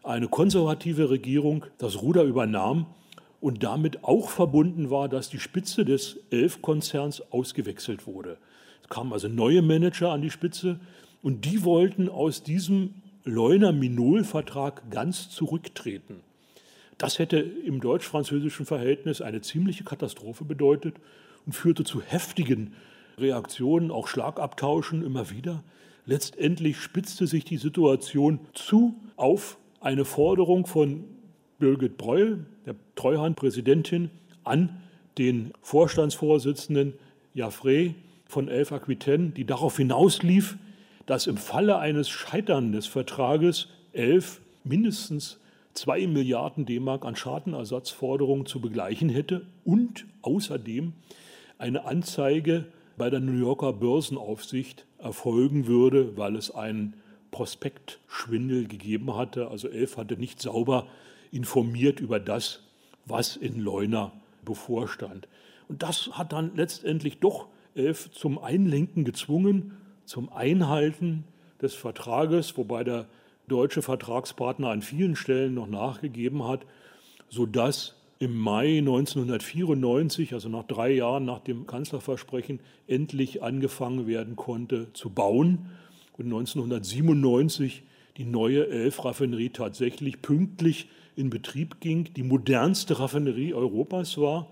eine 0.02 0.28
konservative 0.28 1.10
Regierung 1.10 1.64
das 1.78 2.00
Ruder 2.00 2.24
übernahm 2.24 2.86
und 3.44 3.62
damit 3.62 4.04
auch 4.04 4.30
verbunden 4.30 4.88
war, 4.88 5.06
dass 5.10 5.28
die 5.28 5.38
Spitze 5.38 5.84
des 5.84 6.18
Elf-Konzerns 6.30 7.30
ausgewechselt 7.30 8.06
wurde. 8.06 8.38
Es 8.82 8.88
kamen 8.88 9.12
also 9.12 9.28
neue 9.28 9.60
Manager 9.60 10.12
an 10.12 10.22
die 10.22 10.30
Spitze 10.30 10.80
und 11.22 11.44
die 11.44 11.62
wollten 11.62 12.08
aus 12.08 12.42
diesem 12.42 12.94
Leuner-Minol-Vertrag 13.24 14.90
ganz 14.90 15.28
zurücktreten. 15.28 16.20
Das 16.96 17.18
hätte 17.18 17.36
im 17.36 17.82
deutsch-französischen 17.82 18.64
Verhältnis 18.64 19.20
eine 19.20 19.42
ziemliche 19.42 19.84
Katastrophe 19.84 20.46
bedeutet 20.46 20.94
und 21.44 21.52
führte 21.52 21.84
zu 21.84 22.00
heftigen 22.00 22.72
Reaktionen, 23.18 23.90
auch 23.90 24.08
Schlagabtauschen 24.08 25.04
immer 25.04 25.28
wieder. 25.28 25.62
Letztendlich 26.06 26.78
spitzte 26.78 27.26
sich 27.26 27.44
die 27.44 27.58
Situation 27.58 28.40
zu 28.54 28.94
auf 29.16 29.58
eine 29.80 30.06
Forderung 30.06 30.64
von 30.64 31.04
Birgit 31.58 31.96
Breuel, 31.96 32.46
der 32.66 32.74
Treuhandpräsidentin, 32.96 34.10
an 34.44 34.80
den 35.18 35.52
Vorstandsvorsitzenden 35.62 36.94
Jaffrey 37.34 37.94
von 38.26 38.48
Elf 38.48 38.72
Aquitaine, 38.72 39.30
die 39.30 39.44
darauf 39.44 39.76
hinauslief, 39.76 40.56
dass 41.06 41.26
im 41.26 41.36
Falle 41.36 41.78
eines 41.78 42.08
Scheitern 42.08 42.72
des 42.72 42.86
Vertrages 42.86 43.68
Elf 43.92 44.40
mindestens 44.64 45.38
2 45.74 46.06
Milliarden 46.06 46.66
D-Mark 46.66 47.04
an 47.04 47.16
Schadenersatzforderungen 47.16 48.46
zu 48.46 48.60
begleichen 48.60 49.08
hätte 49.08 49.46
und 49.64 50.06
außerdem 50.22 50.92
eine 51.58 51.84
Anzeige 51.84 52.66
bei 52.96 53.10
der 53.10 53.20
New 53.20 53.38
Yorker 53.38 53.72
Börsenaufsicht 53.72 54.86
erfolgen 54.98 55.66
würde, 55.66 56.16
weil 56.16 56.36
es 56.36 56.54
einen 56.54 56.94
Prospektschwindel 57.32 58.68
gegeben 58.68 59.16
hatte. 59.16 59.48
Also 59.48 59.68
Elf 59.68 59.96
hatte 59.96 60.16
nicht 60.16 60.40
sauber 60.40 60.86
informiert 61.34 62.00
über 62.00 62.20
das, 62.20 62.60
was 63.06 63.36
in 63.36 63.60
Leuna 63.60 64.12
bevorstand. 64.44 65.28
Und 65.68 65.82
das 65.82 66.10
hat 66.12 66.32
dann 66.32 66.52
letztendlich 66.54 67.18
doch 67.18 67.48
Elf 67.74 68.10
zum 68.12 68.38
Einlenken 68.38 69.04
gezwungen, 69.04 69.76
zum 70.04 70.32
Einhalten 70.32 71.24
des 71.60 71.74
Vertrages, 71.74 72.56
wobei 72.56 72.84
der 72.84 73.06
deutsche 73.48 73.82
Vertragspartner 73.82 74.68
an 74.68 74.82
vielen 74.82 75.16
Stellen 75.16 75.54
noch 75.54 75.66
nachgegeben 75.66 76.46
hat, 76.46 76.66
sodass 77.28 77.96
im 78.18 78.36
Mai 78.36 78.78
1994, 78.78 80.34
also 80.34 80.48
nach 80.48 80.64
drei 80.64 80.92
Jahren 80.92 81.24
nach 81.24 81.40
dem 81.40 81.66
Kanzlerversprechen, 81.66 82.60
endlich 82.86 83.42
angefangen 83.42 84.06
werden 84.06 84.36
konnte 84.36 84.92
zu 84.92 85.10
bauen 85.10 85.70
und 86.16 86.26
1997 86.26 87.82
die 88.16 88.24
neue 88.24 88.68
Elf-Raffinerie 88.68 89.50
tatsächlich 89.50 90.22
pünktlich 90.22 90.88
in 91.16 91.30
Betrieb 91.30 91.80
ging, 91.80 92.12
die 92.14 92.22
modernste 92.22 92.98
Raffinerie 92.98 93.54
Europas 93.54 94.18
war. 94.18 94.48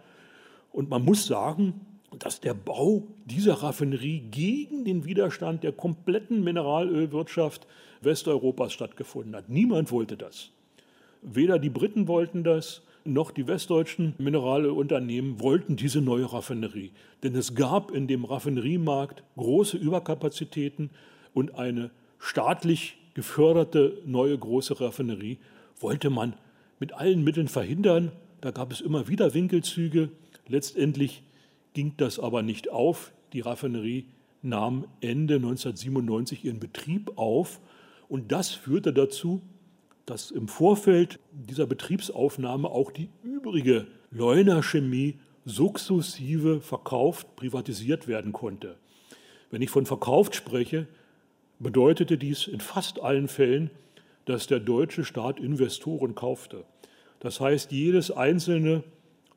Und 0.72 0.88
man 0.88 1.04
muss 1.04 1.26
sagen, 1.26 1.80
dass 2.18 2.40
der 2.40 2.54
Bau 2.54 3.04
dieser 3.24 3.54
Raffinerie 3.54 4.20
gegen 4.30 4.84
den 4.84 5.04
Widerstand 5.04 5.64
der 5.64 5.72
kompletten 5.72 6.44
Mineralölwirtschaft 6.44 7.66
Westeuropas 8.00 8.72
stattgefunden 8.72 9.34
hat. 9.34 9.48
Niemand 9.48 9.90
wollte 9.90 10.16
das. 10.16 10.50
Weder 11.22 11.58
die 11.58 11.70
Briten 11.70 12.08
wollten 12.08 12.44
das, 12.44 12.82
noch 13.04 13.30
die 13.32 13.46
westdeutschen 13.48 14.14
Mineralölunternehmen 14.18 15.40
wollten 15.40 15.76
diese 15.76 16.00
neue 16.00 16.32
Raffinerie. 16.32 16.92
Denn 17.22 17.34
es 17.34 17.54
gab 17.54 17.90
in 17.90 18.06
dem 18.06 18.24
Raffineriemarkt 18.24 19.24
große 19.36 19.76
Überkapazitäten 19.76 20.90
und 21.34 21.56
eine 21.56 21.90
staatlich 22.18 22.96
geförderte 23.14 23.98
neue 24.06 24.38
große 24.38 24.80
Raffinerie 24.80 25.38
wollte 25.80 26.10
man 26.10 26.34
mit 26.82 26.94
allen 26.94 27.22
Mitteln 27.22 27.46
verhindern. 27.46 28.10
Da 28.40 28.50
gab 28.50 28.72
es 28.72 28.80
immer 28.80 29.06
wieder 29.06 29.34
Winkelzüge. 29.34 30.08
Letztendlich 30.48 31.22
ging 31.74 31.94
das 31.96 32.18
aber 32.18 32.42
nicht 32.42 32.72
auf. 32.72 33.12
Die 33.34 33.38
Raffinerie 33.38 34.06
nahm 34.42 34.88
Ende 35.00 35.36
1997 35.36 36.44
ihren 36.44 36.58
Betrieb 36.58 37.16
auf 37.16 37.60
und 38.08 38.32
das 38.32 38.50
führte 38.50 38.92
dazu, 38.92 39.42
dass 40.06 40.32
im 40.32 40.48
Vorfeld 40.48 41.20
dieser 41.30 41.66
Betriebsaufnahme 41.66 42.68
auch 42.68 42.90
die 42.90 43.10
übrige 43.22 43.86
Leuner 44.10 44.64
Chemie 44.64 45.20
sukzessive 45.44 46.60
verkauft, 46.60 47.36
privatisiert 47.36 48.08
werden 48.08 48.32
konnte. 48.32 48.74
Wenn 49.52 49.62
ich 49.62 49.70
von 49.70 49.86
verkauft 49.86 50.34
spreche, 50.34 50.88
bedeutete 51.60 52.18
dies 52.18 52.48
in 52.48 52.58
fast 52.60 53.00
allen 53.00 53.28
Fällen, 53.28 53.70
dass 54.24 54.48
der 54.48 54.58
deutsche 54.58 55.04
Staat 55.04 55.38
Investoren 55.38 56.16
kaufte. 56.16 56.64
Das 57.22 57.40
heißt, 57.40 57.70
jedes 57.70 58.10
einzelne 58.10 58.82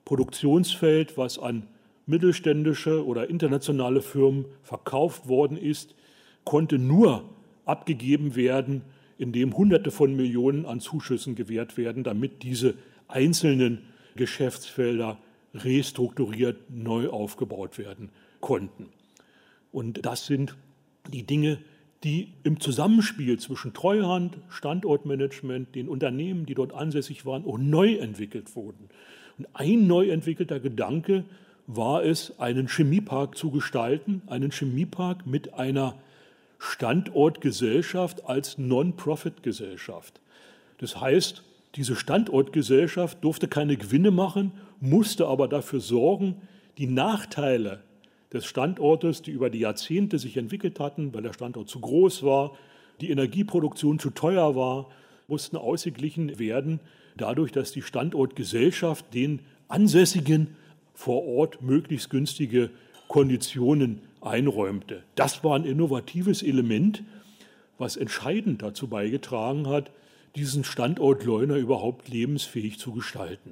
Produktionsfeld, 0.06 1.20
was 1.20 1.38
an 1.38 1.68
mittelständische 2.08 3.06
oder 3.06 3.30
internationale 3.30 4.02
Firmen 4.02 4.46
verkauft 4.64 5.28
worden 5.28 5.56
ist, 5.56 5.94
konnte 6.46 6.80
nur 6.80 7.30
abgegeben 7.64 8.36
werden, 8.36 8.82
indem 9.20 9.56
Hunderte 9.56 9.92
von 9.92 10.16
Millionen 10.16 10.66
an 10.66 10.80
Zuschüssen 10.80 11.36
gewährt 11.36 11.78
werden, 11.78 12.04
damit 12.04 12.42
diese 12.42 12.74
einzelnen 13.08 13.84
Geschäftsfelder 14.16 15.20
restrukturiert 15.54 16.72
neu 16.72 17.10
aufgebaut 17.10 17.78
werden 17.78 18.10
konnten. 18.40 18.88
Und 19.72 20.08
das 20.08 20.26
sind 20.26 20.58
die 21.14 21.24
Dinge, 21.24 21.60
die 22.06 22.34
im 22.44 22.60
Zusammenspiel 22.60 23.40
zwischen 23.40 23.74
Treuhand, 23.74 24.38
Standortmanagement, 24.50 25.74
den 25.74 25.90
Unternehmen, 25.90 26.46
die 26.46 26.54
dort 26.54 26.72
ansässig 26.72 27.26
waren, 27.26 27.46
auch 27.46 27.58
neu 27.58 27.96
entwickelt 27.96 28.56
wurden. 28.56 28.90
Und 29.40 29.48
ein 29.54 29.88
neu 29.88 30.10
entwickelter 30.10 30.60
Gedanke 30.60 31.26
war 31.66 32.04
es, 32.06 32.40
einen 32.40 32.68
Chemiepark 32.68 33.36
zu 33.36 33.50
gestalten, 33.50 34.22
einen 34.28 34.52
Chemiepark 34.52 35.26
mit 35.26 35.56
einer 35.56 35.96
Standortgesellschaft 36.60 38.30
als 38.30 38.60
Non-Profit-Gesellschaft. 38.60 40.22
Das 40.78 41.02
heißt, 41.02 41.44
diese 41.74 41.96
Standortgesellschaft 41.96 43.24
durfte 43.24 43.48
keine 43.48 43.78
Gewinne 43.78 44.12
machen, 44.12 44.52
musste 44.80 45.26
aber 45.26 45.48
dafür 45.48 45.80
sorgen, 45.80 46.36
die 46.78 46.88
Nachteile 46.88 47.82
des 48.36 48.46
Standortes, 48.46 49.22
die 49.22 49.32
über 49.32 49.50
die 49.50 49.60
Jahrzehnte 49.60 50.20
sich 50.20 50.38
entwickelt 50.38 50.80
hatten, 50.80 51.14
weil 51.14 51.24
der 51.24 51.34
Standort 51.34 51.70
zu 51.70 51.80
groß 51.80 52.24
war, 52.24 52.56
die 53.02 53.10
Energieproduktion 53.10 53.98
zu 53.98 54.12
teuer 54.12 54.56
war, 54.56 54.90
mussten 55.28 55.58
ausgeglichen 55.58 56.38
werden, 56.38 56.80
dadurch, 57.18 57.52
dass 57.52 57.72
die 57.72 57.82
Standortgesellschaft 57.82 59.14
den 59.14 59.40
Ansässigen 59.68 60.56
vor 60.94 61.26
Ort 61.26 61.62
möglichst 61.62 62.10
günstige 62.10 62.70
Konditionen 63.08 64.02
einräumte. 64.22 65.04
Das 65.16 65.44
war 65.44 65.56
ein 65.56 65.66
innovatives 65.66 66.44
Element, 66.44 67.04
was 67.78 67.98
entscheidend 67.98 68.62
dazu 68.62 68.88
beigetragen 68.88 69.68
hat, 69.68 69.92
diesen 70.36 70.64
Standort 70.64 71.24
Leuna 71.24 71.58
überhaupt 71.58 72.10
lebensfähig 72.10 72.80
zu 72.80 72.92
gestalten. 72.92 73.52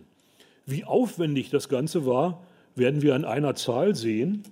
Wie 0.65 0.84
aufwendig 0.84 1.50
das 1.50 1.69
Ganze 1.69 2.06
war, 2.06 2.43
werden 2.76 3.02
wir 3.02 3.15
an 3.15 3.26
einer 3.26 3.56
Zahl 3.56 3.96
sehen. 3.96 4.43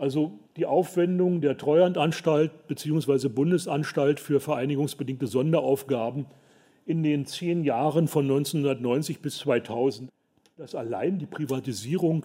Also 0.00 0.32
die 0.56 0.64
Aufwendung 0.64 1.42
der 1.42 1.58
Treuhandanstalt 1.58 2.66
bzw. 2.68 3.28
Bundesanstalt 3.28 4.18
für 4.18 4.40
vereinigungsbedingte 4.40 5.26
Sonderaufgaben 5.26 6.24
in 6.86 7.02
den 7.02 7.26
zehn 7.26 7.64
Jahren 7.64 8.08
von 8.08 8.24
1990 8.24 9.20
bis 9.20 9.36
2000, 9.40 10.08
dass 10.56 10.74
allein 10.74 11.18
die 11.18 11.26
Privatisierung 11.26 12.24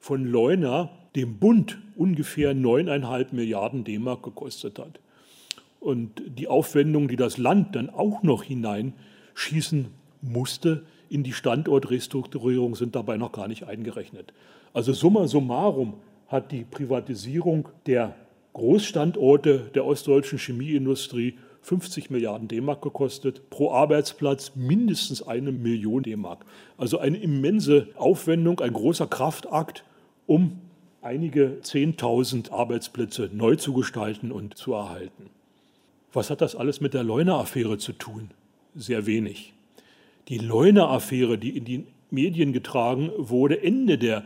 von 0.00 0.26
Leuna 0.26 0.90
dem 1.16 1.38
Bund 1.38 1.78
ungefähr 1.96 2.54
9,5 2.54 3.34
Milliarden 3.34 3.84
D-Mark 3.84 4.22
gekostet 4.22 4.78
hat. 4.78 5.00
Und 5.80 6.20
die 6.26 6.48
Aufwendung, 6.48 7.08
die 7.08 7.16
das 7.16 7.38
Land 7.38 7.74
dann 7.74 7.88
auch 7.88 8.22
noch 8.22 8.42
hineinschießen 8.42 9.86
musste 10.20 10.84
in 11.08 11.22
die 11.22 11.32
Standortrestrukturierung, 11.32 12.74
sind 12.74 12.94
dabei 12.94 13.16
noch 13.16 13.32
gar 13.32 13.48
nicht 13.48 13.66
eingerechnet. 13.66 14.34
Also 14.74 14.92
summa 14.92 15.26
summarum 15.26 15.94
hat 16.34 16.50
die 16.50 16.64
Privatisierung 16.64 17.68
der 17.86 18.14
Großstandorte 18.54 19.70
der 19.74 19.86
ostdeutschen 19.86 20.38
Chemieindustrie 20.38 21.38
50 21.62 22.10
Milliarden 22.10 22.48
D-Mark 22.48 22.82
gekostet, 22.82 23.48
pro 23.50 23.70
Arbeitsplatz 23.70 24.52
mindestens 24.54 25.22
eine 25.22 25.52
Million 25.52 26.02
D-Mark. 26.02 26.44
Also 26.76 26.98
eine 26.98 27.16
immense 27.16 27.88
Aufwendung, 27.94 28.60
ein 28.60 28.72
großer 28.72 29.06
Kraftakt, 29.06 29.84
um 30.26 30.58
einige 31.00 31.58
10.000 31.62 32.50
Arbeitsplätze 32.50 33.30
neu 33.32 33.54
zu 33.56 33.72
gestalten 33.72 34.30
und 34.30 34.58
zu 34.58 34.74
erhalten. 34.74 35.30
Was 36.12 36.30
hat 36.30 36.40
das 36.40 36.56
alles 36.56 36.80
mit 36.80 36.94
der 36.94 37.04
Leuna-Affäre 37.04 37.78
zu 37.78 37.92
tun? 37.92 38.30
Sehr 38.74 39.06
wenig. 39.06 39.54
Die 40.28 40.38
Leuna-Affäre, 40.38 41.38
die 41.38 41.56
in 41.56 41.64
die 41.64 41.86
Medien 42.10 42.52
getragen 42.52 43.10
wurde, 43.16 43.62
Ende 43.62 43.98
der 43.98 44.24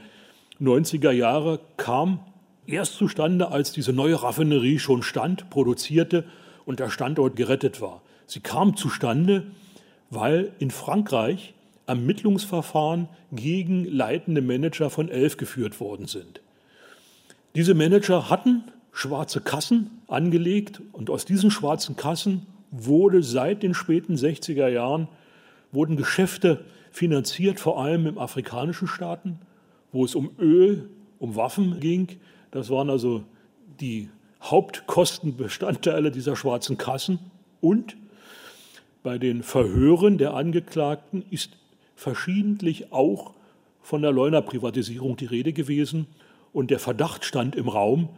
90er 0.60 1.10
Jahre, 1.10 1.60
kam 1.76 2.20
erst 2.66 2.94
zustande, 2.94 3.50
als 3.50 3.72
diese 3.72 3.92
neue 3.92 4.22
Raffinerie 4.22 4.78
schon 4.78 5.02
stand, 5.02 5.50
produzierte 5.50 6.24
und 6.66 6.80
der 6.80 6.90
Standort 6.90 7.36
gerettet 7.36 7.80
war. 7.80 8.02
Sie 8.26 8.40
kam 8.40 8.76
zustande, 8.76 9.46
weil 10.10 10.52
in 10.58 10.70
Frankreich 10.70 11.54
Ermittlungsverfahren 11.86 13.08
gegen 13.32 13.84
leitende 13.86 14.42
Manager 14.42 14.90
von 14.90 15.08
Elf 15.08 15.38
geführt 15.38 15.80
worden 15.80 16.06
sind. 16.06 16.42
Diese 17.54 17.74
Manager 17.74 18.28
hatten 18.28 18.64
schwarze 18.92 19.40
Kassen 19.40 20.02
angelegt 20.06 20.82
und 20.92 21.08
aus 21.08 21.24
diesen 21.24 21.50
schwarzen 21.50 21.96
Kassen 21.96 22.46
wurde 22.70 23.22
seit 23.22 23.62
den 23.62 23.72
späten 23.72 24.16
60er 24.16 24.68
Jahren 24.68 25.08
wurden 25.72 25.96
Geschäfte 25.96 26.64
finanziert, 26.90 27.60
vor 27.60 27.82
allem 27.82 28.06
im 28.06 28.18
afrikanischen 28.18 28.88
Staaten, 28.88 29.38
wo 29.92 30.04
es 30.04 30.14
um 30.14 30.30
Öl, 30.38 30.88
um 31.18 31.36
Waffen 31.36 31.80
ging. 31.80 32.08
Das 32.50 32.70
waren 32.70 32.90
also 32.90 33.24
die 33.80 34.08
Hauptkostenbestandteile 34.42 36.10
dieser 36.10 36.36
schwarzen 36.36 36.78
Kassen. 36.78 37.18
Und 37.60 37.96
bei 39.02 39.18
den 39.18 39.42
Verhören 39.42 40.18
der 40.18 40.34
Angeklagten 40.34 41.24
ist 41.30 41.56
verschiedentlich 41.94 42.92
auch 42.92 43.34
von 43.82 44.02
der 44.02 44.12
Leuna-Privatisierung 44.12 45.16
die 45.16 45.26
Rede 45.26 45.52
gewesen. 45.52 46.06
Und 46.52 46.70
der 46.70 46.78
Verdacht 46.78 47.24
stand 47.24 47.56
im 47.56 47.68
Raum, 47.68 48.10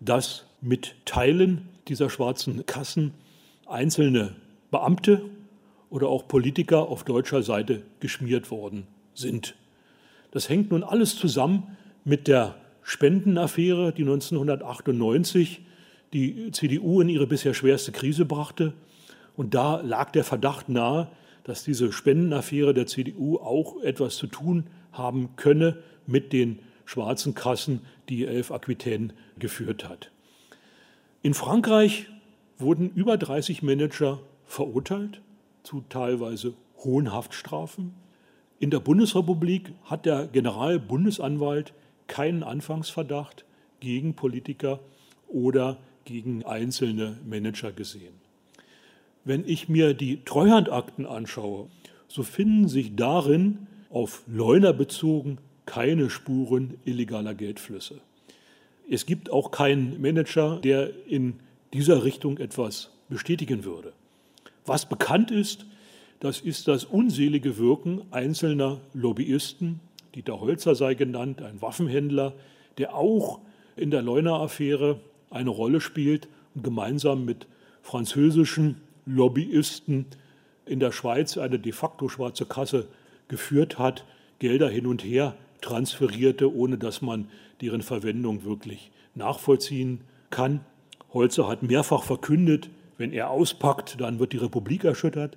dass 0.00 0.46
mit 0.60 0.94
Teilen 1.04 1.68
dieser 1.86 2.10
schwarzen 2.10 2.66
Kassen 2.66 3.14
einzelne 3.66 4.36
Beamte 4.70 5.22
oder 5.90 6.08
auch 6.08 6.28
Politiker 6.28 6.88
auf 6.88 7.04
deutscher 7.04 7.42
Seite 7.42 7.82
geschmiert 8.00 8.50
worden 8.50 8.86
sind. 9.14 9.54
Das 10.30 10.48
hängt 10.48 10.70
nun 10.70 10.82
alles 10.82 11.16
zusammen 11.16 11.76
mit 12.04 12.28
der 12.28 12.56
Spendenaffäre, 12.82 13.92
die 13.92 14.02
1998 14.02 15.62
die 16.12 16.50
CDU 16.52 17.00
in 17.00 17.08
ihre 17.08 17.26
bisher 17.26 17.54
schwerste 17.54 17.92
Krise 17.92 18.24
brachte. 18.24 18.72
Und 19.36 19.54
da 19.54 19.80
lag 19.80 20.10
der 20.10 20.24
Verdacht 20.24 20.68
nahe, 20.68 21.08
dass 21.44 21.64
diese 21.64 21.92
Spendenaffäre 21.92 22.74
der 22.74 22.86
CDU 22.86 23.36
auch 23.36 23.80
etwas 23.82 24.16
zu 24.16 24.26
tun 24.26 24.64
haben 24.92 25.36
könne 25.36 25.78
mit 26.06 26.32
den 26.32 26.60
schwarzen 26.84 27.34
Kassen, 27.34 27.80
die 28.08 28.26
Elf 28.26 28.50
Aquitaine 28.50 29.14
geführt 29.38 29.88
hat. 29.88 30.10
In 31.22 31.34
Frankreich 31.34 32.06
wurden 32.58 32.90
über 32.90 33.16
30 33.16 33.62
Manager 33.62 34.20
verurteilt 34.44 35.20
zu 35.62 35.84
teilweise 35.88 36.54
hohen 36.78 37.12
Haftstrafen. 37.12 37.94
In 38.60 38.70
der 38.70 38.80
Bundesrepublik 38.80 39.72
hat 39.84 40.04
der 40.04 40.26
Generalbundesanwalt 40.26 41.72
keinen 42.08 42.42
Anfangsverdacht 42.42 43.44
gegen 43.78 44.14
Politiker 44.14 44.80
oder 45.28 45.78
gegen 46.04 46.44
einzelne 46.44 47.18
Manager 47.24 47.70
gesehen. 47.70 48.14
Wenn 49.24 49.46
ich 49.46 49.68
mir 49.68 49.94
die 49.94 50.24
Treuhandakten 50.24 51.06
anschaue, 51.06 51.68
so 52.08 52.22
finden 52.22 52.66
sich 52.66 52.96
darin 52.96 53.66
auf 53.90 54.22
Leuner 54.26 54.72
bezogen 54.72 55.38
keine 55.66 56.10
Spuren 56.10 56.78
illegaler 56.84 57.34
Geldflüsse. 57.34 58.00
Es 58.90 59.04
gibt 59.06 59.30
auch 59.30 59.50
keinen 59.50 60.00
Manager, 60.00 60.58
der 60.60 60.90
in 61.06 61.40
dieser 61.74 62.04
Richtung 62.04 62.38
etwas 62.38 62.90
bestätigen 63.08 63.64
würde. 63.64 63.92
Was 64.64 64.88
bekannt 64.88 65.30
ist, 65.30 65.66
das 66.20 66.40
ist 66.40 66.68
das 66.68 66.84
unselige 66.84 67.58
Wirken 67.58 68.02
einzelner 68.10 68.80
Lobbyisten. 68.92 69.80
Dieter 70.14 70.40
Holzer 70.40 70.74
sei 70.74 70.94
genannt, 70.94 71.42
ein 71.42 71.62
Waffenhändler, 71.62 72.34
der 72.78 72.94
auch 72.94 73.40
in 73.76 73.90
der 73.90 74.02
Leuner-Affäre 74.02 75.00
eine 75.30 75.50
Rolle 75.50 75.80
spielt 75.80 76.28
und 76.54 76.64
gemeinsam 76.64 77.24
mit 77.24 77.46
französischen 77.82 78.80
Lobbyisten 79.06 80.06
in 80.66 80.80
der 80.80 80.92
Schweiz 80.92 81.38
eine 81.38 81.58
de 81.58 81.72
facto 81.72 82.08
schwarze 82.08 82.46
Kasse 82.46 82.88
geführt 83.28 83.78
hat, 83.78 84.04
Gelder 84.38 84.68
hin 84.68 84.86
und 84.86 85.04
her 85.04 85.34
transferierte, 85.60 86.52
ohne 86.52 86.78
dass 86.78 87.02
man 87.02 87.28
deren 87.60 87.82
Verwendung 87.82 88.44
wirklich 88.44 88.90
nachvollziehen 89.14 90.00
kann. 90.30 90.60
Holzer 91.12 91.48
hat 91.48 91.62
mehrfach 91.62 92.04
verkündet, 92.04 92.70
wenn 92.96 93.12
er 93.12 93.30
auspackt, 93.30 94.00
dann 94.00 94.18
wird 94.18 94.32
die 94.32 94.38
Republik 94.38 94.84
erschüttert. 94.84 95.36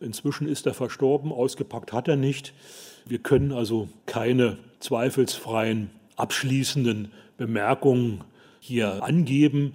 Inzwischen 0.00 0.48
ist 0.48 0.66
er 0.66 0.74
verstorben, 0.74 1.30
ausgepackt 1.30 1.92
hat 1.92 2.08
er 2.08 2.16
nicht. 2.16 2.54
Wir 3.06 3.18
können 3.18 3.52
also 3.52 3.88
keine 4.06 4.56
zweifelsfreien, 4.78 5.90
abschließenden 6.16 7.12
Bemerkungen 7.36 8.24
hier 8.60 9.02
angeben. 9.02 9.74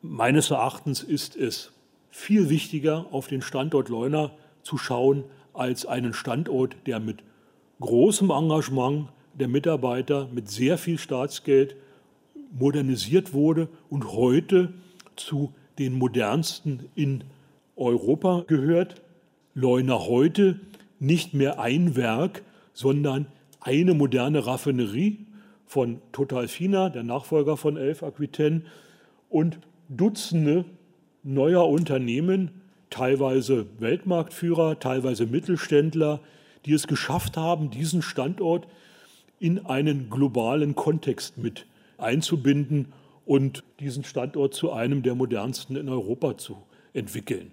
Meines 0.00 0.50
Erachtens 0.50 1.02
ist 1.02 1.36
es 1.36 1.70
viel 2.10 2.48
wichtiger, 2.48 3.06
auf 3.10 3.28
den 3.28 3.42
Standort 3.42 3.88
Leuna 3.88 4.30
zu 4.62 4.78
schauen, 4.78 5.24
als 5.52 5.84
einen 5.84 6.14
Standort, 6.14 6.76
der 6.86 6.98
mit 6.98 7.22
großem 7.80 8.30
Engagement 8.30 9.08
der 9.34 9.48
Mitarbeiter, 9.48 10.28
mit 10.32 10.50
sehr 10.50 10.78
viel 10.78 10.98
Staatsgeld 10.98 11.76
modernisiert 12.52 13.32
wurde 13.32 13.68
und 13.90 14.12
heute 14.12 14.72
zu 15.16 15.52
den 15.78 15.94
modernsten 15.94 16.88
in 16.94 17.24
Europa 17.76 18.44
gehört. 18.46 19.02
Leuna 19.54 19.98
heute 19.98 20.60
nicht 20.98 21.34
mehr 21.34 21.60
ein 21.60 21.94
Werk, 21.96 22.42
sondern 22.72 23.26
eine 23.60 23.94
moderne 23.94 24.46
Raffinerie 24.46 25.26
von 25.66 26.00
Total 26.12 26.48
Fina, 26.48 26.88
der 26.88 27.02
Nachfolger 27.02 27.56
von 27.56 27.76
Elf 27.76 28.02
Aquitaine, 28.02 28.62
und 29.28 29.58
Dutzende 29.88 30.64
neuer 31.22 31.68
Unternehmen, 31.68 32.50
teilweise 32.88 33.66
Weltmarktführer, 33.78 34.78
teilweise 34.78 35.26
Mittelständler, 35.26 36.20
die 36.64 36.72
es 36.72 36.86
geschafft 36.86 37.36
haben, 37.36 37.70
diesen 37.70 38.02
Standort 38.02 38.66
in 39.38 39.66
einen 39.66 40.08
globalen 40.08 40.74
Kontext 40.74 41.36
mit 41.36 41.66
einzubinden 41.98 42.92
und 43.26 43.64
diesen 43.80 44.04
Standort 44.04 44.54
zu 44.54 44.72
einem 44.72 45.02
der 45.02 45.14
modernsten 45.14 45.76
in 45.76 45.88
Europa 45.88 46.38
zu 46.38 46.56
entwickeln. 46.92 47.52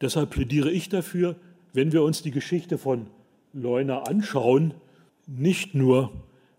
Deshalb 0.00 0.30
plädiere 0.30 0.70
ich 0.70 0.88
dafür, 0.88 1.36
wenn 1.72 1.92
wir 1.92 2.02
uns 2.02 2.22
die 2.22 2.30
Geschichte 2.30 2.78
von 2.78 3.06
Leuna 3.52 4.02
anschauen, 4.02 4.74
nicht 5.26 5.74
nur 5.74 6.12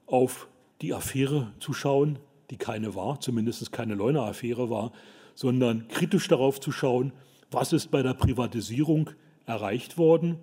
auf 0.08 0.48
die 0.82 0.94
Affäre 0.94 1.52
zu 1.60 1.74
schauen, 1.74 2.20
die 2.50 2.58
keine 2.58 2.96
war, 2.96 3.20
zumindest 3.20 3.72
keine 3.72 3.96
Leuna-Affäre 3.96 4.70
war, 4.70 4.92
sondern 5.36 5.88
kritisch 5.88 6.28
darauf 6.28 6.60
zu 6.60 6.72
schauen, 6.72 7.12
was 7.52 7.74
ist 7.74 7.92
bei 7.92 8.02
der 8.02 8.14
Privatisierung 8.14 9.12
erreicht 9.46 9.98
worden, 9.98 10.38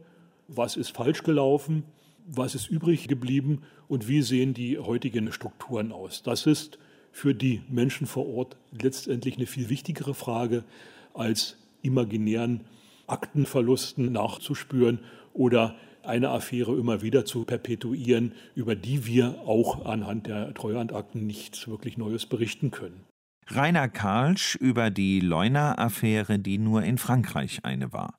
was 0.48 0.76
ist 0.76 0.90
falsch 0.90 1.22
gelaufen, 1.22 1.85
was 2.26 2.54
ist 2.54 2.70
übrig 2.70 3.09
geblieben 3.09 3.62
und 3.88 4.09
wie 4.09 4.22
sehen 4.22 4.54
die 4.54 4.78
heutigen 4.78 5.33
Strukturen 5.33 5.92
aus. 5.92 6.22
Das 6.22 6.46
ist 6.46 6.78
für 7.12 7.35
die 7.35 7.62
Menschen 7.68 8.07
vor 8.07 8.26
Ort 8.26 8.57
letztendlich 8.70 9.37
eine 9.37 9.46
viel 9.46 9.68
wichtigere 9.68 10.14
Frage 10.14 10.64
als 11.12 11.57
imaginären 11.83 12.62
Aktenverlusten 13.06 14.12
nachzuspüren 14.12 15.00
oder 15.32 15.74
eine 16.02 16.30
Affäre 16.30 16.76
immer 16.76 17.02
wieder 17.02 17.24
zu 17.24 17.44
perpetuieren, 17.44 18.32
über 18.54 18.74
die 18.74 19.06
wir 19.06 19.40
auch 19.46 19.86
anhand 19.86 20.26
der 20.26 20.52
Treuhandakten 20.54 21.26
nichts 21.26 21.66
wirklich 21.66 21.96
Neues 21.96 22.26
berichten 22.26 22.70
können. 22.70 23.04
Rainer 23.48 23.88
Karlsch 23.88 24.56
über 24.56 24.90
die 24.90 25.20
Leuna-Affäre, 25.20 26.38
die 26.38 26.58
nur 26.58 26.82
in 26.82 26.98
Frankreich 26.98 27.60
eine 27.62 27.92
war. 27.92 28.18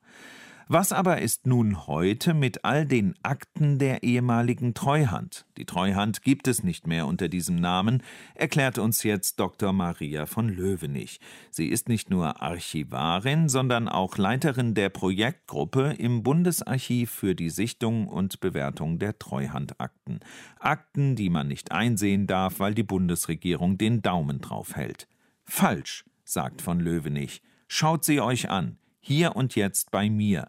Was 0.67 0.91
aber 0.91 1.21
ist 1.21 1.45
nun 1.45 1.85
heute 1.85 2.33
mit 2.33 2.65
all 2.65 2.87
den 2.87 3.13
Akten 3.21 3.77
der 3.77 4.01
ehemaligen 4.01 4.73
Treuhand? 4.73 5.45
Die 5.57 5.65
Treuhand 5.65 6.23
gibt 6.23 6.47
es 6.47 6.63
nicht 6.63 6.87
mehr 6.87 7.05
unter 7.05 7.29
diesem 7.29 7.55
Namen, 7.57 8.01
erklärt 8.33 8.79
uns 8.79 9.03
jetzt 9.03 9.39
Dr. 9.39 9.73
Maria 9.73 10.25
von 10.25 10.49
Löwenich. 10.49 11.19
Sie 11.51 11.67
ist 11.67 11.87
nicht 11.87 12.09
nur 12.09 12.41
Archivarin, 12.41 13.47
sondern 13.47 13.87
auch 13.87 14.17
Leiterin 14.17 14.73
der 14.73 14.89
Projektgruppe 14.89 15.93
im 15.99 16.23
Bundesarchiv 16.23 17.11
für 17.11 17.35
die 17.35 17.51
Sichtung 17.51 18.07
und 18.07 18.39
Bewertung 18.39 18.97
der 18.97 19.19
Treuhandakten. 19.19 20.19
Akten, 20.57 21.15
die 21.15 21.29
man 21.29 21.47
nicht 21.47 21.73
einsehen 21.73 22.25
darf, 22.25 22.59
weil 22.59 22.73
die 22.73 22.81
Bundesregierung 22.81 23.77
den 23.77 24.01
Daumen 24.01 24.41
drauf 24.41 24.75
hält. 24.75 25.07
Falsch, 25.43 26.05
sagt 26.23 26.63
von 26.63 26.79
Löwenich. 26.79 27.43
Schaut 27.67 28.03
sie 28.03 28.19
euch 28.19 28.49
an 28.49 28.79
hier 29.05 29.35
und 29.35 29.55
jetzt 29.55 29.91
bei 29.91 30.09
mir. 30.09 30.47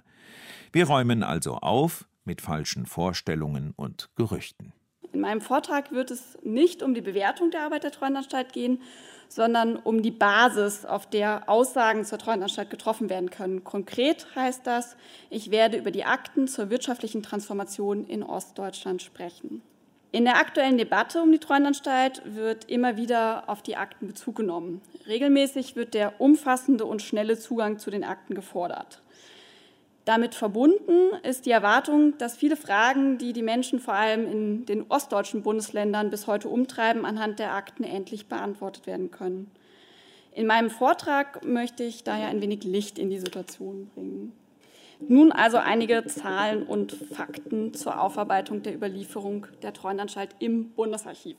Wir 0.73 0.87
räumen 0.87 1.23
also 1.23 1.57
auf 1.57 2.07
mit 2.25 2.41
falschen 2.41 2.87
Vorstellungen 2.87 3.75
und 3.77 4.09
Gerüchten. 4.17 4.73
In 5.13 5.21
meinem 5.21 5.41
Vortrag 5.41 5.93
wird 5.93 6.11
es 6.11 6.39
nicht 6.43 6.83
um 6.83 6.95
die 6.95 7.01
Bewertung 7.01 7.51
der 7.51 7.63
Arbeit 7.63 7.85
der 7.85 7.93
Treuhandanstalt 7.93 8.53
gehen, 8.53 8.83
sondern 9.29 9.77
um 9.77 10.03
die 10.03 10.11
Basis, 10.11 10.85
auf 10.85 11.09
der 11.09 11.49
Aussagen 11.49 12.05
zur 12.05 12.19
Treuhandanstalt 12.19 12.71
getroffen 12.71 13.11
werden 13.11 13.31
können. 13.31 13.63
Konkret 13.63 14.35
heißt 14.35 14.67
das, 14.67 14.97
ich 15.31 15.51
werde 15.51 15.77
über 15.77 15.91
die 15.91 16.05
Akten 16.05 16.49
zur 16.49 16.71
wirtschaftlichen 16.71 17.23
Transformation 17.23 18.07
in 18.07 18.23
Ostdeutschland 18.23 19.03
sprechen. 19.03 19.63
In 20.17 20.25
der 20.25 20.39
aktuellen 20.39 20.79
Debatte 20.79 21.21
um 21.21 21.31
die 21.31 21.39
Treuhandanstalt 21.39 22.23
wird 22.25 22.71
immer 22.71 22.97
wieder 22.97 23.51
auf 23.51 23.61
die 23.61 23.77
Akten 23.77 24.07
Bezug 24.07 24.37
genommen. 24.37 24.81
Regelmäßig 25.07 25.77
wird 25.77 25.93
der 25.93 26.23
umfassende 26.23 26.87
und 26.87 27.03
schnelle 27.03 27.39
Zugang 27.39 27.79
zu 27.79 27.91
den 27.91 28.03
Akten 28.03 28.35
gefordert. 28.35 29.03
Damit 30.07 30.35
verbunden 30.35 31.15
ist 31.23 31.45
die 31.45 31.51
Erwartung, 31.51 32.17
dass 32.17 32.35
viele 32.35 32.57
Fragen, 32.57 33.19
die 33.19 33.35
die 33.35 33.43
Menschen 33.43 33.79
vor 33.79 33.93
allem 33.93 34.27
in 34.27 34.65
den 34.65 34.87
ostdeutschen 34.89 35.43
Bundesländern 35.43 36.09
bis 36.09 36.27
heute 36.27 36.49
umtreiben, 36.49 37.05
anhand 37.05 37.39
der 37.39 37.53
Akten 37.53 37.85
endlich 37.85 38.27
beantwortet 38.27 38.87
werden 38.87 39.11
können. 39.11 39.51
In 40.33 40.47
meinem 40.47 40.71
Vortrag 40.71 41.45
möchte 41.45 41.83
ich 41.85 42.05
daher 42.05 42.29
ein 42.29 42.41
wenig 42.41 42.65
Licht 42.65 42.99
in 42.99 43.11
die 43.11 43.19
Situation 43.19 43.91
bringen. 43.95 44.33
Nun 45.01 45.31
also 45.31 45.59
einige 45.59 46.05
Zahlen 46.07 46.63
und 46.63 46.93
Fakten 46.93 47.75
zur 47.75 48.01
Aufarbeitung 48.01 48.63
der 48.63 48.75
Überlieferung 48.75 49.47
der 49.63 49.73
Treuhandanstalt 49.73 50.31
im 50.39 50.71
Bundesarchiv. 50.71 51.37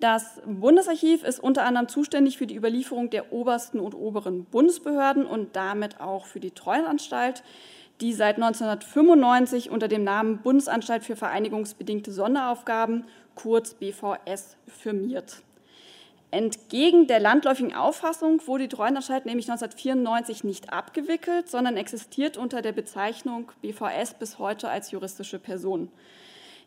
Das 0.00 0.40
Bundesarchiv 0.46 1.24
ist 1.24 1.40
unter 1.40 1.64
anderem 1.64 1.88
zuständig 1.88 2.38
für 2.38 2.46
die 2.46 2.56
Überlieferung 2.56 3.10
der 3.10 3.32
obersten 3.32 3.80
und 3.80 3.94
oberen 3.94 4.44
Bundesbehörden 4.44 5.26
und 5.26 5.56
damit 5.56 6.00
auch 6.00 6.24
für 6.24 6.40
die 6.40 6.52
Treuhandanstalt, 6.52 7.42
die 8.00 8.14
seit 8.14 8.36
1995 8.36 9.70
unter 9.70 9.88
dem 9.88 10.04
Namen 10.04 10.38
Bundesanstalt 10.38 11.04
für 11.04 11.16
vereinigungsbedingte 11.16 12.12
Sonderaufgaben, 12.12 13.04
kurz 13.34 13.74
BVS, 13.74 14.56
firmiert. 14.66 15.42
Entgegen 16.32 17.08
der 17.08 17.18
landläufigen 17.18 17.74
Auffassung 17.74 18.46
wurde 18.46 18.68
die 18.68 18.76
Treuhandanstalt 18.76 19.26
nämlich 19.26 19.50
1994 19.50 20.44
nicht 20.44 20.72
abgewickelt, 20.72 21.48
sondern 21.50 21.76
existiert 21.76 22.36
unter 22.36 22.62
der 22.62 22.72
Bezeichnung 22.72 23.50
BVS 23.62 24.14
bis 24.14 24.38
heute 24.38 24.68
als 24.68 24.92
juristische 24.92 25.40
Person. 25.40 25.90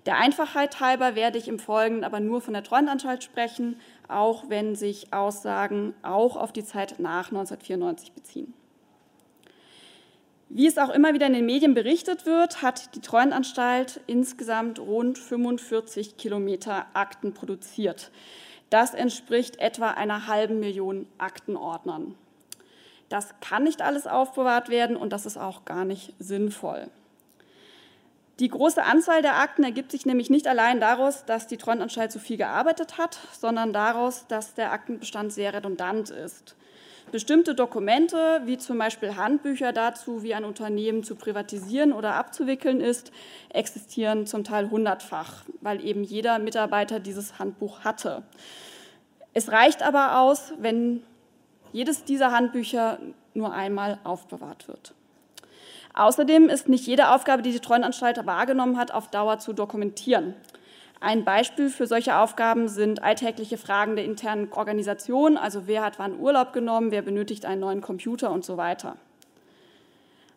Der 0.05 0.17
Einfachheit 0.17 0.81
halber 0.81 1.15
werde 1.15 1.37
ich 1.37 1.47
im 1.47 1.59
Folgenden 1.59 2.03
aber 2.03 2.19
nur 2.19 2.41
von 2.41 2.53
der 2.53 2.63
Treuhandanstalt 2.63 3.23
sprechen, 3.23 3.79
auch 4.09 4.49
wenn 4.49 4.75
sich 4.75 5.13
Aussagen 5.13 5.93
auch 6.01 6.35
auf 6.35 6.51
die 6.51 6.65
Zeit 6.65 6.99
nach 6.99 7.27
1994 7.31 8.11
beziehen. 8.11 8.53
Wie 10.49 10.67
es 10.67 10.77
auch 10.77 10.89
immer 10.89 11.13
wieder 11.13 11.27
in 11.27 11.33
den 11.33 11.45
Medien 11.45 11.73
berichtet 11.73 12.25
wird, 12.25 12.61
hat 12.61 12.95
die 12.95 13.01
Treuhandanstalt 13.01 14.01
insgesamt 14.07 14.77
rund 14.77 15.17
45 15.17 16.17
Kilometer 16.17 16.85
Akten 16.93 17.33
produziert. 17.33 18.11
Das 18.73 18.95
entspricht 18.95 19.59
etwa 19.59 19.91
einer 19.91 20.25
halben 20.25 20.59
Million 20.59 21.05
Aktenordnern. 21.19 22.15
Das 23.07 23.35
kann 23.39 23.61
nicht 23.61 23.83
alles 23.83 24.07
aufbewahrt 24.07 24.69
werden 24.69 24.97
und 24.97 25.13
das 25.13 25.27
ist 25.27 25.37
auch 25.37 25.63
gar 25.63 25.85
nicht 25.85 26.15
sinnvoll. 26.17 26.89
Die 28.39 28.47
große 28.47 28.83
Anzahl 28.83 29.21
der 29.21 29.35
Akten 29.35 29.63
ergibt 29.63 29.91
sich 29.91 30.07
nämlich 30.07 30.31
nicht 30.31 30.47
allein 30.47 30.79
daraus, 30.79 31.23
dass 31.23 31.45
die 31.45 31.57
Treuhandanstalt 31.57 32.11
so 32.11 32.17
viel 32.17 32.37
gearbeitet 32.37 32.97
hat, 32.97 33.19
sondern 33.39 33.73
daraus, 33.73 34.25
dass 34.25 34.55
der 34.55 34.71
Aktenbestand 34.71 35.31
sehr 35.31 35.53
redundant 35.53 36.09
ist. 36.09 36.55
Bestimmte 37.13 37.53
Dokumente, 37.53 38.41
wie 38.45 38.57
zum 38.57 38.79
Beispiel 38.79 39.15
Handbücher 39.15 39.71
dazu, 39.71 40.23
wie 40.23 40.33
ein 40.33 40.43
Unternehmen 40.43 41.03
zu 41.03 41.15
privatisieren 41.15 41.93
oder 41.93 42.15
abzuwickeln 42.15 42.81
ist, 42.81 43.11
existieren 43.49 44.25
zum 44.25 44.43
Teil 44.43 44.71
hundertfach, 44.71 45.45
weil 45.61 45.85
eben 45.85 46.03
jeder 46.03 46.39
Mitarbeiter 46.39 46.99
dieses 46.99 47.37
Handbuch 47.37 47.81
hatte. 47.81 48.23
Es 49.31 49.51
reicht 49.51 49.83
aber 49.83 50.21
aus, 50.21 50.53
wenn 50.57 51.03
jedes 51.71 52.03
dieser 52.03 52.31
Handbücher 52.31 52.97
nur 53.35 53.53
einmal 53.53 53.99
aufbewahrt 54.03 54.67
wird. 54.67 54.95
Außerdem 55.93 56.49
ist 56.49 56.67
nicht 56.67 56.87
jede 56.87 57.11
Aufgabe, 57.11 57.43
die 57.43 57.51
die 57.51 57.59
Treuhandanstalt 57.59 58.25
wahrgenommen 58.25 58.79
hat, 58.79 58.91
auf 58.91 59.09
Dauer 59.09 59.37
zu 59.37 59.53
dokumentieren. 59.53 60.33
Ein 61.03 61.25
Beispiel 61.25 61.69
für 61.69 61.85
solche 61.85 62.15
Aufgaben 62.15 62.69
sind 62.69 63.03
alltägliche 63.03 63.57
Fragen 63.57 63.97
der 63.97 64.05
internen 64.05 64.53
Organisation, 64.53 65.35
also 65.35 65.67
wer 65.67 65.83
hat 65.83 65.99
wann 65.99 66.17
Urlaub 66.17 66.53
genommen, 66.53 66.91
wer 66.91 67.01
benötigt 67.01 67.45
einen 67.45 67.59
neuen 67.59 67.81
Computer 67.81 68.31
und 68.31 68.45
so 68.45 68.55
weiter. 68.55 68.95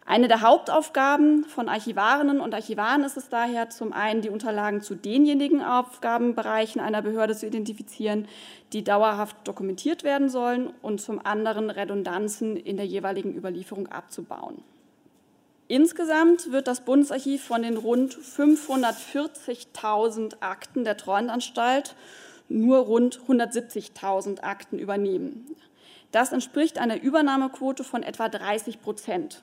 Eine 0.04 0.26
der 0.26 0.40
Hauptaufgaben 0.40 1.44
von 1.44 1.68
Archivarinnen 1.68 2.40
und 2.40 2.52
Archivaren 2.52 3.04
ist 3.04 3.16
es 3.16 3.28
daher, 3.28 3.70
zum 3.70 3.92
einen 3.92 4.22
die 4.22 4.28
Unterlagen 4.28 4.80
zu 4.80 4.96
denjenigen 4.96 5.62
Aufgabenbereichen 5.62 6.80
einer 6.80 7.00
Behörde 7.00 7.36
zu 7.36 7.46
identifizieren, 7.46 8.26
die 8.72 8.82
dauerhaft 8.82 9.36
dokumentiert 9.46 10.02
werden 10.02 10.28
sollen 10.28 10.74
und 10.82 11.00
zum 11.00 11.24
anderen 11.24 11.70
Redundanzen 11.70 12.56
in 12.56 12.76
der 12.76 12.86
jeweiligen 12.86 13.36
Überlieferung 13.36 13.86
abzubauen. 13.86 14.64
Insgesamt 15.68 16.52
wird 16.52 16.68
das 16.68 16.82
Bundesarchiv 16.82 17.42
von 17.42 17.62
den 17.62 17.76
rund 17.76 18.16
540.000 18.16 20.36
Akten 20.40 20.84
der 20.84 20.96
Treuhandanstalt 20.96 21.96
nur 22.48 22.78
rund 22.78 23.18
170.000 23.26 24.42
Akten 24.42 24.78
übernehmen. 24.78 25.56
Das 26.12 26.32
entspricht 26.32 26.78
einer 26.78 27.02
Übernahmequote 27.02 27.82
von 27.82 28.04
etwa 28.04 28.28
30 28.28 28.80
Prozent. 28.80 29.42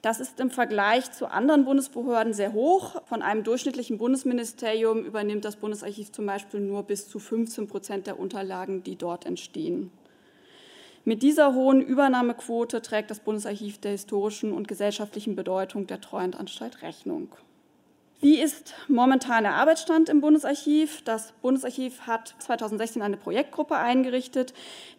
Das 0.00 0.18
ist 0.18 0.40
im 0.40 0.50
Vergleich 0.50 1.12
zu 1.12 1.30
anderen 1.30 1.66
Bundesbehörden 1.66 2.32
sehr 2.32 2.54
hoch. 2.54 3.02
Von 3.04 3.20
einem 3.20 3.44
durchschnittlichen 3.44 3.98
Bundesministerium 3.98 5.04
übernimmt 5.04 5.44
das 5.44 5.56
Bundesarchiv 5.56 6.10
zum 6.10 6.24
Beispiel 6.24 6.60
nur 6.60 6.84
bis 6.84 7.06
zu 7.06 7.18
15 7.18 7.68
Prozent 7.68 8.06
der 8.06 8.18
Unterlagen, 8.18 8.82
die 8.82 8.96
dort 8.96 9.26
entstehen. 9.26 9.92
Mit 11.04 11.22
dieser 11.22 11.54
hohen 11.54 11.80
Übernahmequote 11.80 12.82
trägt 12.82 13.10
das 13.10 13.20
Bundesarchiv 13.20 13.78
der 13.80 13.92
historischen 13.92 14.52
und 14.52 14.68
gesellschaftlichen 14.68 15.34
Bedeutung 15.34 15.86
der 15.86 16.00
Treuhandanstalt 16.00 16.82
Rechnung. 16.82 17.34
Wie 18.20 18.38
ist 18.38 18.74
momentan 18.86 19.44
der 19.44 19.54
Arbeitsstand 19.54 20.10
im 20.10 20.20
Bundesarchiv? 20.20 21.00
Das 21.06 21.32
Bundesarchiv 21.40 22.02
hat 22.02 22.34
2016 22.40 23.00
eine 23.00 23.16
Projektgruppe 23.16 23.76
eingerichtet, 23.76 24.52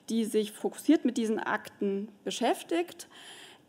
die 0.10 0.26
sich 0.26 0.52
fokussiert 0.52 1.06
mit 1.06 1.18
diesen 1.18 1.38
Akten 1.38 2.08
beschäftigt. 2.24 3.08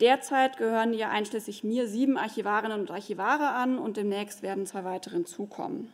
Derzeit 0.01 0.57
gehören 0.57 0.95
hier 0.95 1.11
einschließlich 1.11 1.65
mir 1.65 1.87
sieben 1.87 2.17
Archivarinnen 2.17 2.81
und 2.81 2.91
Archivare 2.91 3.51
an 3.51 3.79
und 3.79 3.99
demnächst 3.99 4.43
werden 4.43 4.65
zwei 4.65 4.85
weitere 4.85 5.17
hinzukommen. 5.17 5.93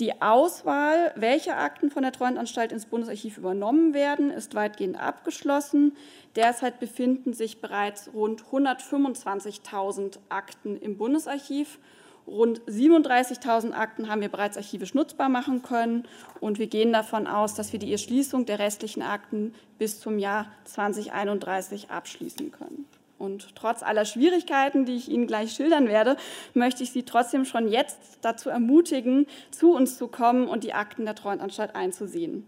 Die 0.00 0.20
Auswahl, 0.20 1.12
welche 1.14 1.54
Akten 1.54 1.88
von 1.88 2.02
der 2.02 2.10
Treuhandanstalt 2.10 2.72
ins 2.72 2.86
Bundesarchiv 2.86 3.38
übernommen 3.38 3.94
werden, 3.94 4.30
ist 4.30 4.56
weitgehend 4.56 4.98
abgeschlossen. 4.98 5.96
Derzeit 6.34 6.80
befinden 6.80 7.32
sich 7.32 7.60
bereits 7.60 8.10
rund 8.12 8.42
125.000 8.42 10.18
Akten 10.30 10.76
im 10.76 10.96
Bundesarchiv. 10.96 11.78
Rund 12.26 12.60
37.000 12.62 13.72
Akten 13.72 14.08
haben 14.08 14.20
wir 14.20 14.30
bereits 14.30 14.56
archivisch 14.56 14.94
nutzbar 14.94 15.28
machen 15.28 15.62
können. 15.62 16.08
Und 16.40 16.58
wir 16.58 16.66
gehen 16.66 16.92
davon 16.92 17.28
aus, 17.28 17.54
dass 17.54 17.72
wir 17.72 17.78
die 17.78 17.92
Erschließung 17.92 18.46
der 18.46 18.58
restlichen 18.58 19.02
Akten 19.02 19.54
bis 19.78 20.00
zum 20.00 20.18
Jahr 20.18 20.46
2031 20.64 21.90
abschließen 21.90 22.50
können. 22.50 22.88
Und 23.18 23.54
trotz 23.54 23.82
aller 23.82 24.04
Schwierigkeiten, 24.04 24.84
die 24.84 24.96
ich 24.96 25.08
Ihnen 25.08 25.26
gleich 25.26 25.52
schildern 25.52 25.88
werde, 25.88 26.16
möchte 26.52 26.82
ich 26.82 26.90
Sie 26.90 27.04
trotzdem 27.04 27.44
schon 27.44 27.68
jetzt 27.68 27.98
dazu 28.22 28.50
ermutigen, 28.50 29.26
zu 29.50 29.72
uns 29.72 29.96
zu 29.96 30.08
kommen 30.08 30.48
und 30.48 30.64
die 30.64 30.74
Akten 30.74 31.04
der 31.04 31.14
Treuhandanstalt 31.14 31.74
einzusehen. 31.74 32.44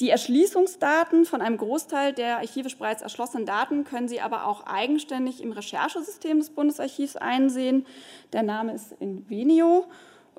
Die 0.00 0.10
Erschließungsdaten 0.10 1.24
von 1.24 1.40
einem 1.40 1.56
Großteil 1.56 2.12
der 2.12 2.38
archivisch 2.38 2.76
bereits 2.78 3.02
erschlossenen 3.02 3.46
Daten 3.46 3.84
können 3.84 4.08
Sie 4.08 4.20
aber 4.20 4.46
auch 4.46 4.66
eigenständig 4.66 5.40
im 5.40 5.52
Recherchesystem 5.52 6.40
des 6.40 6.50
Bundesarchivs 6.50 7.14
einsehen. 7.14 7.86
Der 8.32 8.42
Name 8.42 8.74
ist 8.74 8.92
Invenio 8.98 9.86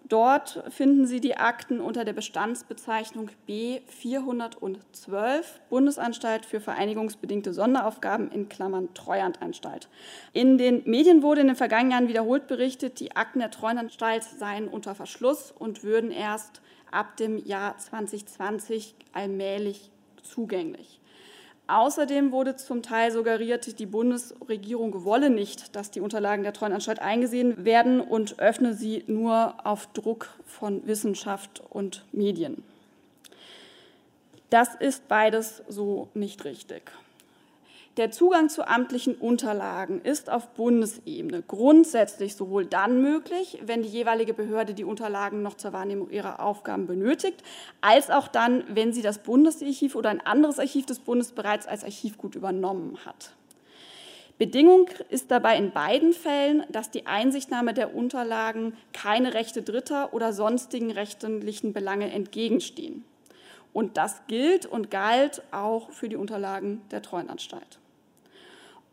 Dort 0.08 0.64
finden 0.70 1.08
Sie 1.08 1.20
die 1.20 1.38
Akten 1.38 1.82
unter 1.82 2.06
der 2.06 2.14
Bestandsbezeichnung 2.14 3.32
B412 3.50 5.44
Bundesanstalt 5.70 6.46
für 6.46 6.60
vereinigungsbedingte 6.60 7.54
Sonderaufgaben 7.54 8.32
in 8.32 8.48
Klammern 8.48 8.94
Treuhandanstalt. 8.94 9.90
In 10.32 10.60
den 10.60 10.84
Medien 10.86 11.24
wurde 11.24 11.42
in 11.42 11.48
den 11.48 11.56
vergangenen 11.56 11.92
Jahren 11.92 12.08
wiederholt 12.08 12.46
berichtet, 12.46 13.00
die 13.00 13.16
Akten 13.16 13.40
der 13.40 13.50
Treuhandanstalt 13.50 14.24
seien 14.24 14.68
unter 14.68 14.94
Verschluss 14.94 15.52
und 15.52 15.84
würden 15.84 16.12
erst 16.12 16.62
ab 16.92 17.18
dem 17.18 17.44
Jahr 17.44 17.76
2020 17.80 18.94
allmählich 19.12 19.90
zugänglich. 20.22 21.00
Außerdem 21.68 22.32
wurde 22.32 22.56
zum 22.56 22.84
Teil 22.84 23.12
suggeriert, 23.12 23.80
die 23.80 23.88
Bundesregierung 23.88 25.04
wolle 25.04 25.32
nicht, 25.32 25.76
dass 25.76 25.90
die 25.90 26.00
Unterlagen 26.00 26.44
der 26.44 26.54
Treuhandanstalt 26.54 27.00
eingesehen 27.00 27.66
werden 27.66 28.02
und 28.02 28.40
öffne 28.40 28.76
sie 28.76 29.04
nur 29.08 29.56
auf 29.66 29.88
Druck 29.94 30.30
von 30.46 30.86
Wissenschaft 30.86 31.64
und 31.70 32.06
Medien. 32.12 32.64
Das 34.52 34.76
ist 34.76 35.08
beides 35.08 35.64
so 35.68 36.10
nicht 36.14 36.46
richtig. 36.46 36.92
Der 37.98 38.12
Zugang 38.12 38.50
zu 38.50 38.68
amtlichen 38.68 39.16
Unterlagen 39.16 40.02
ist 40.02 40.30
auf 40.30 40.50
Bundesebene 40.50 41.42
grundsätzlich 41.48 42.36
sowohl 42.36 42.66
dann 42.66 43.02
möglich, 43.02 43.62
wenn 43.66 43.84
die 43.84 43.88
jeweilige 43.90 44.34
Behörde 44.34 44.74
die 44.74 44.84
Unterlagen 44.84 45.42
noch 45.42 45.56
zur 45.56 45.72
Wahrnehmung 45.72 46.10
ihrer 46.10 46.42
Aufgaben 46.42 46.88
benötigt, 46.88 47.42
als 47.80 48.10
auch 48.10 48.28
dann, 48.28 48.66
wenn 48.68 48.92
sie 48.92 49.02
das 49.02 49.20
Bundesarchiv 49.20 49.96
oder 49.96 50.10
ein 50.10 50.20
anderes 50.20 50.60
Archiv 50.60 50.86
des 50.86 51.00
Bundes 51.00 51.32
bereits 51.32 51.68
als 51.68 51.86
Archivgut 51.86 52.36
übernommen 52.36 52.98
hat. 53.06 53.32
Bedingung 54.38 54.90
ist 55.08 55.32
dabei 55.32 55.56
in 55.56 55.72
beiden 55.72 56.12
Fällen, 56.12 56.66
dass 56.70 56.92
die 56.92 57.08
Einsichtnahme 57.08 57.74
der 57.74 57.96
Unterlagen 57.96 58.76
keine 58.92 59.34
Rechte 59.34 59.62
Dritter 59.62 60.14
oder 60.14 60.34
sonstigen 60.34 60.92
rechtlichen 60.92 61.72
Belange 61.72 62.12
entgegenstehen. 62.12 63.06
Und 63.72 63.96
das 63.96 64.22
gilt 64.28 64.66
und 64.66 64.92
galt 64.92 65.42
auch 65.52 65.92
für 65.92 66.10
die 66.10 66.18
Unterlagen 66.18 66.82
der 66.92 67.02
Treuenanstalt. 67.02 67.80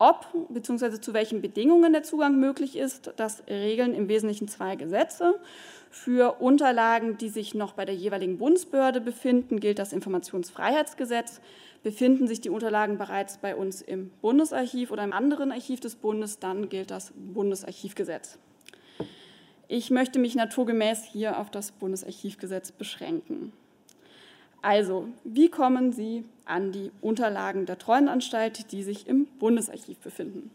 Ob 0.05 0.27
bzw. 0.49 1.01
zu 1.01 1.15
welchen 1.15 1.43
Bedingungen 1.43 1.93
der 1.93 2.03
Zugang 2.03 2.41
möglich 2.41 2.77
ist, 2.77 3.13
das 3.15 3.45
regeln 3.49 3.95
im 3.95 4.09
Wesentlichen 4.09 4.49
zwei 4.49 4.75
Gesetze. 4.75 5.39
Für 5.91 6.41
Unterlagen, 6.41 7.19
die 7.19 7.29
sich 7.29 7.55
noch 7.55 7.75
bei 7.75 7.85
der 7.85 7.95
jeweiligen 7.95 8.37
Bundesbehörde 8.37 9.01
befinden, 9.01 9.61
gilt 9.61 9.79
das 9.79 9.93
Informationsfreiheitsgesetz. 9.93 11.41
Befinden 11.85 12.27
sich 12.27 12.41
die 12.41 12.51
Unterlagen 12.51 12.99
bereits 12.99 13.39
bei 13.39 13.55
uns 13.55 13.81
im 13.81 14.11
Bundesarchiv 14.21 14.91
oder 14.91 15.05
im 15.05 15.13
anderen 15.13 15.53
Archiv 15.53 15.79
des 15.79 15.95
Bundes, 15.95 16.41
dann 16.41 16.69
gilt 16.69 16.91
das 16.91 17.13
Bundesarchivgesetz. 17.15 18.41
Ich 19.69 19.93
möchte 19.93 20.19
mich 20.19 20.35
naturgemäß 20.35 21.05
hier 21.05 21.39
auf 21.39 21.49
das 21.49 21.71
Bundesarchivgesetz 21.71 22.73
beschränken. 22.73 23.53
Also, 24.63 25.09
wie 25.25 25.49
kommen 25.49 25.93
Sie 25.93 26.25
an 26.45 26.71
die 26.71 26.93
Unterlagen 27.01 27.67
der 27.67 27.79
Treuhandanstalt, 27.79 28.71
die 28.71 28.85
sich 28.85 29.09
im 29.09 29.27
Bundesarchiv 29.27 29.99
befinden? 29.99 30.51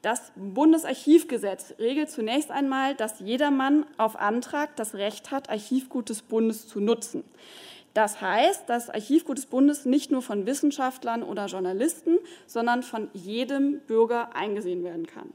Das 0.00 0.32
Bundesarchivgesetz 0.34 1.74
regelt 1.78 2.10
zunächst 2.10 2.50
einmal, 2.50 2.96
dass 2.96 3.20
jedermann 3.20 3.86
auf 3.98 4.16
Antrag 4.16 4.74
das 4.76 4.94
Recht 4.94 5.30
hat, 5.30 5.48
Archivgut 5.48 6.08
des 6.08 6.22
Bundes 6.22 6.66
zu 6.66 6.80
nutzen. 6.80 7.22
Das 7.94 8.20
heißt, 8.20 8.64
das 8.68 8.88
Archivgut 8.88 9.36
des 9.36 9.46
Bundes 9.46 9.84
nicht 9.84 10.10
nur 10.10 10.22
von 10.22 10.46
Wissenschaftlern 10.46 11.22
oder 11.22 11.46
Journalisten, 11.46 12.18
sondern 12.46 12.82
von 12.82 13.10
jedem 13.12 13.80
Bürger 13.80 14.34
eingesehen 14.34 14.82
werden 14.82 15.06
kann. 15.06 15.32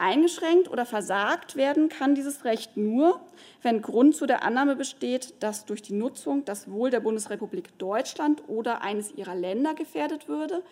Eingeschränkt 0.00 0.70
oder 0.70 0.86
versagt 0.86 1.56
werden 1.56 1.88
kann 1.88 2.14
dieses 2.14 2.44
Recht 2.44 2.76
nur, 2.76 3.20
wenn 3.62 3.82
Grund 3.82 4.16
zu 4.16 4.26
der 4.26 4.42
Annahme 4.42 4.74
besteht, 4.74 5.34
dass 5.40 5.66
durch 5.66 5.82
die 5.82 5.92
Nutzung 5.92 6.44
das 6.44 6.70
Wohl 6.70 6.90
der 6.90 7.00
Bundesrepublik 7.00 7.76
Deutschland 7.78 8.42
oder 8.48 8.82
eines 8.82 9.12
ihrer 9.12 9.34
Länder 9.34 9.74
gefährdet 9.74 10.26
würde, 10.26 10.62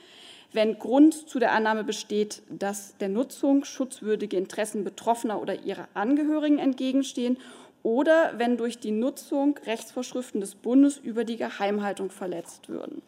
wenn 0.53 0.79
Grund 0.79 1.29
zu 1.29 1.39
der 1.39 1.53
Annahme 1.53 1.85
besteht, 1.85 2.43
dass 2.49 2.97
der 2.97 3.11
Nutzung 3.11 3.65
schutzwürdige 3.65 4.39
Interessen 4.39 4.83
Betroffener 4.83 5.43
oder 5.43 5.63
ihrer 5.63 5.89
Angehörigen 5.93 6.59
entgegenstehen 6.59 7.37
oder 7.83 8.33
wenn 8.39 8.57
durch 8.57 8.79
die 8.79 8.91
Nutzung 8.93 9.59
Rechtsvorschriften 9.67 10.41
des 10.41 10.55
Bundes 10.55 10.97
über 10.97 11.25
die 11.25 11.37
Geheimhaltung 11.37 12.11
verletzt 12.11 12.69
würden. 12.69 13.03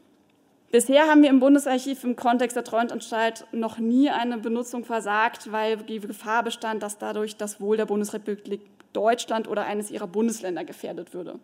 Bisher 0.71 1.09
haben 1.09 1.23
wir 1.23 1.31
im 1.31 1.41
Bundesarchiv 1.41 2.05
im 2.05 2.15
Kontext 2.15 2.57
der 2.57 2.63
Treuhandanstalt 2.63 3.45
noch 3.51 3.79
nie 3.79 4.09
eine 4.09 4.39
Benutzung 4.39 4.85
versagt, 4.85 5.51
weil 5.51 5.79
die 5.79 5.99
Gefahr 5.99 6.45
bestand, 6.45 6.85
dass 6.85 6.97
dadurch 6.97 7.37
das 7.37 7.61
Wohl 7.61 7.77
der 7.77 7.87
Bundesrepublik 7.87 8.61
Deutschland 8.93 9.49
oder 9.49 9.65
eines 9.65 9.91
ihrer 9.91 10.07
Bundesländer 10.07 10.65
gefährdet 10.65 11.13
würde. 11.13 11.41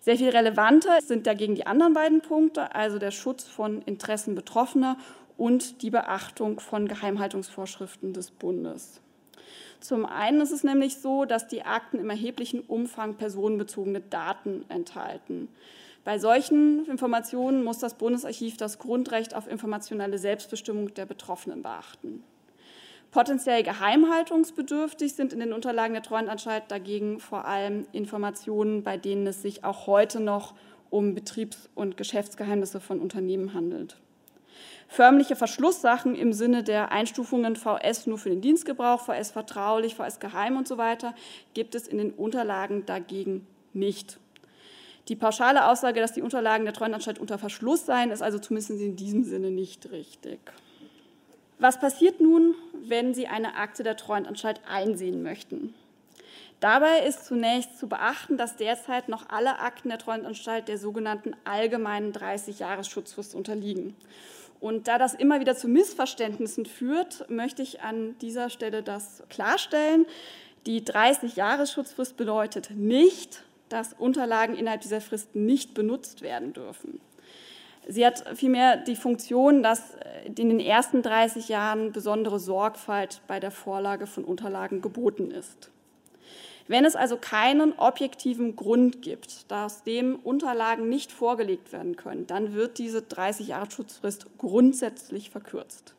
Sehr 0.00 0.16
viel 0.16 0.30
relevanter 0.30 1.02
sind 1.02 1.26
dagegen 1.26 1.56
die 1.56 1.66
anderen 1.66 1.92
beiden 1.92 2.22
Punkte, 2.22 2.74
also 2.74 2.98
der 2.98 3.10
Schutz 3.10 3.44
von 3.44 3.82
Interessen 3.82 4.34
Betroffener 4.34 4.96
und 5.36 5.82
die 5.82 5.90
Beachtung 5.90 6.58
von 6.58 6.88
Geheimhaltungsvorschriften 6.88 8.14
des 8.14 8.30
Bundes. 8.30 9.02
Zum 9.80 10.06
einen 10.06 10.40
ist 10.40 10.52
es 10.52 10.64
nämlich 10.64 10.96
so, 10.96 11.26
dass 11.26 11.48
die 11.48 11.64
Akten 11.64 11.98
im 11.98 12.08
erheblichen 12.08 12.60
Umfang 12.60 13.14
personenbezogene 13.14 14.00
Daten 14.00 14.64
enthalten. 14.70 15.48
Bei 16.08 16.18
solchen 16.18 16.86
Informationen 16.86 17.62
muss 17.62 17.80
das 17.80 17.92
Bundesarchiv 17.92 18.56
das 18.56 18.78
Grundrecht 18.78 19.36
auf 19.36 19.46
informationelle 19.46 20.16
Selbstbestimmung 20.16 20.94
der 20.94 21.04
Betroffenen 21.04 21.60
beachten. 21.60 22.24
Potenziell 23.10 23.62
geheimhaltungsbedürftig 23.62 25.12
sind 25.12 25.34
in 25.34 25.40
den 25.40 25.52
Unterlagen 25.52 25.92
der 25.92 26.02
Treuhandanstalt 26.02 26.62
dagegen 26.68 27.20
vor 27.20 27.44
allem 27.44 27.86
Informationen, 27.92 28.82
bei 28.82 28.96
denen 28.96 29.26
es 29.26 29.42
sich 29.42 29.64
auch 29.64 29.86
heute 29.86 30.20
noch 30.20 30.54
um 30.88 31.14
Betriebs- 31.14 31.68
und 31.74 31.98
Geschäftsgeheimnisse 31.98 32.80
von 32.80 33.00
Unternehmen 33.00 33.52
handelt. 33.52 33.98
Förmliche 34.88 35.36
Verschlusssachen 35.36 36.14
im 36.14 36.32
Sinne 36.32 36.62
der 36.62 36.90
Einstufungen 36.90 37.54
VS 37.54 38.06
nur 38.06 38.16
für 38.16 38.30
den 38.30 38.40
Dienstgebrauch, 38.40 39.02
VS 39.02 39.32
vertraulich, 39.32 39.94
VS 39.96 40.20
geheim 40.20 40.56
und 40.56 40.66
so 40.66 40.78
weiter 40.78 41.14
gibt 41.52 41.74
es 41.74 41.86
in 41.86 41.98
den 41.98 42.12
Unterlagen 42.12 42.86
dagegen 42.86 43.46
nicht. 43.74 44.18
Die 45.08 45.16
pauschale 45.16 45.66
Aussage, 45.68 46.00
dass 46.00 46.12
die 46.12 46.22
Unterlagen 46.22 46.64
der 46.64 46.74
Treuhandanstalt 46.74 47.18
unter 47.18 47.38
Verschluss 47.38 47.86
seien, 47.86 48.10
ist 48.10 48.22
also 48.22 48.38
zumindest 48.38 48.70
in 48.70 48.96
diesem 48.96 49.24
Sinne 49.24 49.50
nicht 49.50 49.90
richtig. 49.90 50.38
Was 51.58 51.80
passiert 51.80 52.20
nun, 52.20 52.54
wenn 52.74 53.14
Sie 53.14 53.26
eine 53.26 53.56
Akte 53.56 53.82
der 53.82 53.96
Treuhandanstalt 53.96 54.60
einsehen 54.70 55.22
möchten? 55.22 55.74
Dabei 56.60 57.06
ist 57.06 57.24
zunächst 57.24 57.78
zu 57.78 57.88
beachten, 57.88 58.36
dass 58.36 58.56
derzeit 58.56 59.08
noch 59.08 59.28
alle 59.30 59.60
Akten 59.60 59.88
der 59.88 59.98
Treuhandanstalt 59.98 60.68
der 60.68 60.76
sogenannten 60.76 61.34
allgemeinen 61.44 62.12
30-Jahres-Schutzfrist 62.12 63.34
unterliegen. 63.34 63.94
Und 64.60 64.88
da 64.88 64.98
das 64.98 65.14
immer 65.14 65.40
wieder 65.40 65.56
zu 65.56 65.68
Missverständnissen 65.68 66.66
führt, 66.66 67.30
möchte 67.30 67.62
ich 67.62 67.80
an 67.80 68.18
dieser 68.18 68.50
Stelle 68.50 68.82
das 68.82 69.22
klarstellen. 69.30 70.04
Die 70.66 70.82
30-Jahres-Schutzfrist 70.82 72.16
bedeutet 72.16 72.70
nicht, 72.72 73.44
dass 73.68 73.92
Unterlagen 73.92 74.56
innerhalb 74.56 74.80
dieser 74.80 75.00
Frist 75.00 75.34
nicht 75.34 75.74
benutzt 75.74 76.22
werden 76.22 76.52
dürfen. 76.52 77.00
Sie 77.86 78.04
hat 78.04 78.24
vielmehr 78.36 78.76
die 78.76 78.96
Funktion, 78.96 79.62
dass 79.62 79.96
in 80.26 80.34
den 80.34 80.60
ersten 80.60 81.02
30 81.02 81.48
Jahren 81.48 81.92
besondere 81.92 82.38
Sorgfalt 82.38 83.22
bei 83.26 83.40
der 83.40 83.50
Vorlage 83.50 84.06
von 84.06 84.24
Unterlagen 84.24 84.82
geboten 84.82 85.30
ist. 85.30 85.70
Wenn 86.66 86.84
es 86.84 86.96
also 86.96 87.16
keinen 87.16 87.72
objektiven 87.78 88.54
Grund 88.54 89.00
gibt, 89.00 89.46
aus 89.48 89.84
dem 89.84 90.16
Unterlagen 90.16 90.90
nicht 90.90 91.12
vorgelegt 91.12 91.72
werden 91.72 91.96
können, 91.96 92.26
dann 92.26 92.52
wird 92.52 92.76
diese 92.76 93.00
30 93.00 93.48
Jahre 93.48 93.70
Schutzfrist 93.70 94.26
grundsätzlich 94.36 95.30
verkürzt. 95.30 95.94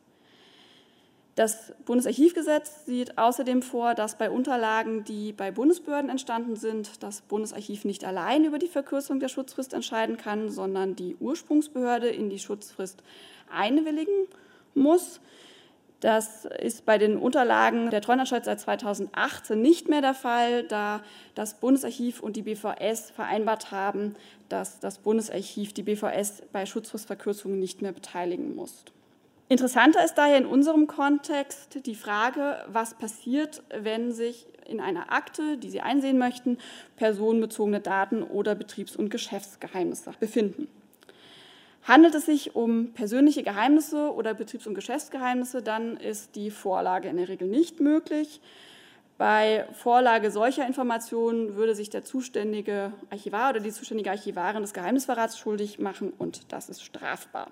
Das 1.40 1.72
Bundesarchivgesetz 1.86 2.86
sieht 2.86 3.18
außerdem 3.18 3.62
vor, 3.62 3.96
dass 3.96 4.18
bei 4.18 4.30
Unterlagen, 4.30 5.06
die 5.06 5.32
bei 5.32 5.52
Bundesbehörden 5.52 6.10
entstanden 6.10 6.58
sind, 6.58 7.02
das 7.02 7.22
Bundesarchiv 7.22 7.86
nicht 7.86 8.04
allein 8.04 8.44
über 8.44 8.60
die 8.60 8.68
Verkürzung 8.68 9.22
der 9.22 9.30
Schutzfrist 9.30 9.74
entscheiden 9.74 10.18
kann, 10.18 10.50
sondern 10.50 10.98
die 10.98 11.16
Ursprungsbehörde 11.16 12.10
in 12.10 12.30
die 12.30 12.40
Schutzfrist 12.40 13.02
einwilligen 13.50 14.28
muss. 14.76 15.22
Das 16.02 16.44
ist 16.44 16.86
bei 16.86 16.98
den 16.98 17.16
Unterlagen 17.16 17.90
der 17.90 18.02
Treuhandanstalt 18.02 18.44
seit 18.44 18.60
2018 18.60 19.62
nicht 19.62 19.88
mehr 19.88 20.02
der 20.02 20.16
Fall, 20.16 20.64
da 20.64 21.02
das 21.36 21.54
Bundesarchiv 21.62 22.20
und 22.22 22.36
die 22.36 22.42
BVS 22.42 23.12
vereinbart 23.12 23.72
haben, 23.72 24.18
dass 24.50 24.82
das 24.82 24.98
Bundesarchiv 24.98 25.72
die 25.72 25.84
BVS 25.84 26.44
bei 26.52 26.66
Schutzfristverkürzungen 26.66 27.62
nicht 27.62 27.82
mehr 27.82 27.94
beteiligen 27.94 28.58
muss. 28.58 28.84
Interessanter 29.52 30.06
ist 30.06 30.14
daher 30.14 30.38
in 30.38 30.46
unserem 30.46 30.86
Kontext 30.86 31.84
die 31.88 31.96
Frage, 31.96 32.64
was 32.68 32.94
passiert, 32.94 33.64
wenn 33.76 34.12
sich 34.12 34.46
in 34.68 34.80
einer 34.80 35.12
Akte, 35.12 35.58
die 35.58 35.72
Sie 35.72 35.82
einsehen 35.82 36.20
möchten, 36.20 36.60
personenbezogene 36.98 37.80
Daten 37.80 38.22
oder 38.22 38.54
Betriebs- 38.54 38.96
und 38.96 39.10
Geschäftsgeheimnisse 39.10 40.12
befinden. 40.20 40.68
Handelt 41.82 42.14
es 42.14 42.28
sich 42.28 42.56
um 42.56 42.94
persönliche 42.94 43.42
Geheimnisse 43.42 44.14
oder 44.14 44.36
Betriebs- 44.36 44.68
und 44.68 44.76
Geschäftsgeheimnisse, 44.76 45.64
dann 45.64 45.98
ist 45.98 46.36
die 46.36 46.52
Vorlage 46.52 47.10
in 47.10 47.18
der 47.18 47.30
Regel 47.30 47.48
nicht 47.48 47.80
möglich. 47.80 48.42
Bei 49.18 49.66
Vorlage 49.74 50.30
solcher 50.30 50.68
Informationen 50.68 51.56
würde 51.56 51.74
sich 51.74 51.90
der 51.90 52.04
zuständige 52.04 52.94
Archivar 53.10 53.50
oder 53.50 53.62
die 53.62 53.72
zuständige 53.72 54.12
Archivarin 54.12 54.62
des 54.62 54.74
Geheimnisverrats 54.74 55.40
schuldig 55.40 55.80
machen 55.80 56.14
und 56.20 56.54
das 56.54 56.70
ist 56.70 56.84
strafbar. 56.84 57.50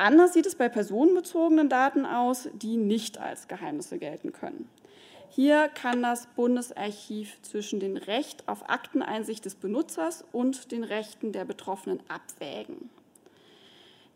Anders 0.00 0.32
sieht 0.32 0.46
es 0.46 0.54
bei 0.54 0.70
personenbezogenen 0.70 1.68
Daten 1.68 2.06
aus, 2.06 2.48
die 2.54 2.78
nicht 2.78 3.18
als 3.18 3.48
Geheimnisse 3.48 3.98
gelten 3.98 4.32
können. 4.32 4.66
Hier 5.28 5.68
kann 5.68 6.02
das 6.02 6.26
Bundesarchiv 6.36 7.36
zwischen 7.42 7.80
dem 7.80 7.98
Recht 7.98 8.48
auf 8.48 8.70
Akteneinsicht 8.70 9.44
des 9.44 9.56
Benutzers 9.56 10.24
und 10.32 10.72
den 10.72 10.84
Rechten 10.84 11.32
der 11.32 11.44
Betroffenen 11.44 12.00
abwägen. 12.08 12.88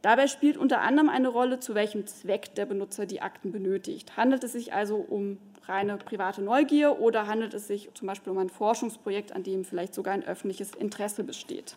Dabei 0.01 0.27
spielt 0.27 0.57
unter 0.57 0.81
anderem 0.81 1.11
eine 1.11 1.29
Rolle, 1.29 1.61
zu 1.61 1.75
welchem 1.75 2.07
Zweck 2.07 2.55
der 2.55 2.65
Benutzer 2.65 3.05
die 3.05 3.21
Akten 3.21 3.53
benötigt. 3.53 4.17
Handelt 4.17 4.43
es 4.43 4.53
sich 4.53 4.73
also 4.73 4.97
um 4.97 5.37
reine 5.67 5.99
private 5.99 6.41
Neugier 6.41 6.99
oder 6.99 7.27
handelt 7.27 7.53
es 7.53 7.67
sich 7.67 7.91
zum 7.93 8.07
Beispiel 8.07 8.33
um 8.33 8.39
ein 8.39 8.49
Forschungsprojekt, 8.49 9.33
an 9.33 9.43
dem 9.43 9.67
vielleicht 9.67 9.93
sogar 9.93 10.15
ein 10.15 10.25
öffentliches 10.25 10.75
Interesse 10.75 11.25
besteht? 11.25 11.77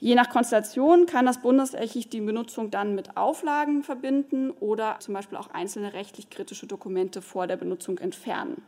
Je 0.00 0.14
nach 0.14 0.30
Konstellation 0.30 1.06
kann 1.06 1.26
das 1.26 1.42
Bundesarchiv 1.42 2.08
die 2.08 2.20
Benutzung 2.20 2.70
dann 2.70 2.94
mit 2.94 3.16
Auflagen 3.16 3.82
verbinden 3.82 4.50
oder 4.52 4.96
zum 5.00 5.14
Beispiel 5.14 5.36
auch 5.36 5.50
einzelne 5.50 5.92
rechtlich 5.92 6.30
kritische 6.30 6.66
Dokumente 6.66 7.20
vor 7.20 7.48
der 7.48 7.56
Benutzung 7.56 7.98
entfernen. 7.98 8.62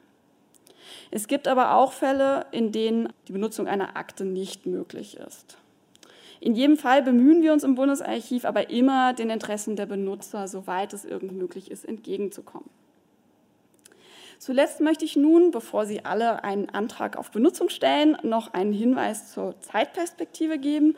Es 1.12 1.28
gibt 1.28 1.46
aber 1.46 1.74
auch 1.76 1.92
Fälle, 1.92 2.46
in 2.50 2.72
denen 2.72 3.12
die 3.28 3.32
Benutzung 3.32 3.68
einer 3.68 3.96
Akte 3.96 4.24
nicht 4.24 4.66
möglich 4.66 5.18
ist. 5.18 5.56
In 6.40 6.54
jedem 6.54 6.76
Fall 6.76 7.02
bemühen 7.02 7.42
wir 7.42 7.52
uns 7.52 7.62
im 7.62 7.76
Bundesarchiv 7.76 8.44
aber 8.44 8.70
immer, 8.70 9.12
den 9.12 9.30
Interessen 9.30 9.76
der 9.76 9.86
Benutzer, 9.86 10.48
soweit 10.48 10.92
es 10.94 11.04
irgend 11.04 11.32
möglich 11.32 11.70
ist, 11.70 11.84
entgegenzukommen. 11.84 12.68
Zuletzt 14.38 14.80
möchte 14.80 15.04
ich 15.04 15.16
nun, 15.16 15.50
bevor 15.50 15.84
Sie 15.84 16.04
alle 16.06 16.42
einen 16.42 16.70
Antrag 16.70 17.18
auf 17.18 17.30
Benutzung 17.30 17.68
stellen, 17.68 18.16
noch 18.22 18.54
einen 18.54 18.72
Hinweis 18.72 19.32
zur 19.32 19.60
Zeitperspektive 19.60 20.58
geben 20.58 20.96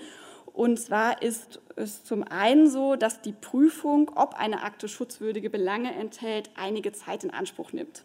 und 0.53 0.79
zwar 0.79 1.23
ist 1.23 1.61
es 1.77 2.05
zum 2.05 2.23
einen 2.25 2.69
so, 2.69 2.97
dass 2.97 3.23
die 3.23 3.33
Prüfung, 3.33 4.11
ob 4.15 4.35
eine 4.35 4.63
Akte 4.63 4.89
schutzwürdige 4.89 5.49
Belange 5.49 5.95
enthält, 5.95 6.51
einige 6.57 6.93
Zeit 6.93 7.25
in 7.25 7.31
Anspruch 7.31 7.73
nimmt. 7.73 8.05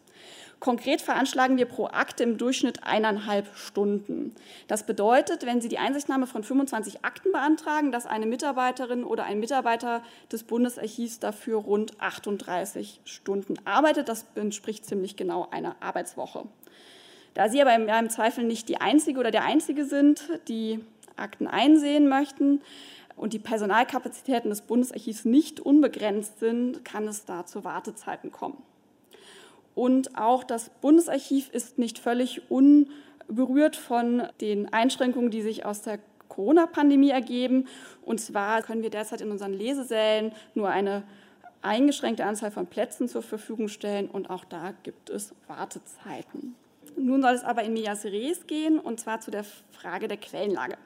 Konkret 0.60 1.02
veranschlagen 1.02 1.58
wir 1.58 1.66
pro 1.66 1.88
Akte 1.88 2.24
im 2.24 2.38
Durchschnitt 2.38 2.84
eineinhalb 2.84 3.56
Stunden. 3.56 4.34
Das 4.68 4.86
bedeutet, 4.86 5.45
wenn 5.45 5.62
Sie 5.62 5.68
die 5.68 5.78
Einsichtnahme 5.78 6.26
von 6.26 6.43
25 6.43 7.06
Akten 7.06 7.32
beantragen, 7.32 7.91
dass 7.91 8.08
eine 8.08 8.26
Mitarbeiterin 8.26 9.04
oder 9.04 9.26
ein 9.26 9.39
Mitarbeiter 9.39 10.02
des 10.32 10.43
Bundesarchivs 10.43 11.20
dafür 11.20 11.60
rund 11.60 12.00
38 12.02 13.02
Stunden 13.04 13.56
arbeitet. 13.66 14.10
Das 14.10 14.26
entspricht 14.34 14.86
ziemlich 14.86 15.16
genau 15.16 15.48
einer 15.52 15.76
Arbeitswoche. 15.80 16.45
Da 17.36 17.50
Sie 17.50 17.62
aber 17.62 17.76
im 17.76 18.10
Zweifel 18.10 18.43
nicht 18.43 18.68
die 18.68 18.82
Einzige 18.82 19.20
oder 19.20 19.30
der 19.30 19.45
Einzige 19.45 19.86
sind, 19.86 20.24
die 20.48 20.80
Akten 21.18 21.47
einsehen 21.47 22.07
möchten 22.07 22.61
und 23.15 23.34
die 23.34 23.39
Personalkapazitäten 23.39 24.49
des 24.49 24.61
Bundesarchivs 24.61 25.26
nicht 25.26 25.59
unbegrenzt 25.59 26.39
sind, 26.39 26.86
kann 26.86 27.07
es 27.07 27.26
da 27.26 27.45
zu 27.45 27.63
Wartezeiten 27.63 28.32
kommen. 28.32 28.61
Und 29.76 30.18
auch 30.18 30.43
das 30.43 30.70
Bundesarchiv 30.82 31.49
ist 31.51 31.78
nicht 31.78 31.99
völlig 31.99 32.41
berührt 33.28 33.76
von 33.76 34.24
den 34.41 34.72
Einschränkungen, 34.74 35.30
die 35.30 35.41
sich 35.41 35.65
aus 35.65 35.82
der 35.82 35.99
Corona-Pandemie 36.30 37.09
ergeben. 37.09 37.68
Und 38.03 38.20
zwar 38.20 38.61
können 38.61 38.84
wir 38.84 38.89
derzeit 38.89 39.22
in 39.22 39.32
unseren 39.32 39.53
Lesesälen 39.53 40.32
nur 40.55 40.70
eine 40.70 41.03
eingeschränkte 41.61 42.26
Anzahl 42.26 42.51
von 42.51 42.68
Plätzen 42.68 43.07
zur 43.07 43.22
Verfügung 43.24 43.68
stellen 43.68 44.07
und 44.07 44.30
auch 44.30 44.45
da 44.45 44.74
gibt 44.84 45.09
es 45.09 45.34
Wartezeiten. 45.47 46.55
Nun 46.95 47.22
soll 47.22 47.34
es 47.34 47.43
aber 47.43 47.63
in 47.63 47.74
Medias 47.74 48.05
Res 48.05 48.47
gehen 48.47 48.80
und 48.80 48.99
zwar 48.99 49.20
zu 49.20 49.32
der 49.32 49.43
Frage 49.43 50.07
der 50.07 50.18
Quellenlage. 50.18 50.78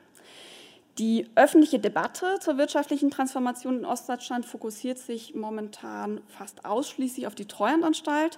Die 0.98 1.30
öffentliche 1.36 1.80
Debatte 1.80 2.38
zur 2.42 2.58
wirtschaftlichen 2.58 3.12
Transformation 3.12 3.80
in 3.80 3.86
Ostdeutschland 3.86 4.46
fokussiert 4.46 4.98
sich 4.98 5.34
momentan 5.34 6.22
fast 6.28 6.66
ausschließlich 6.66 7.28
auf 7.28 7.36
die 7.36 7.48
Treuhandanstalt. 7.48 8.38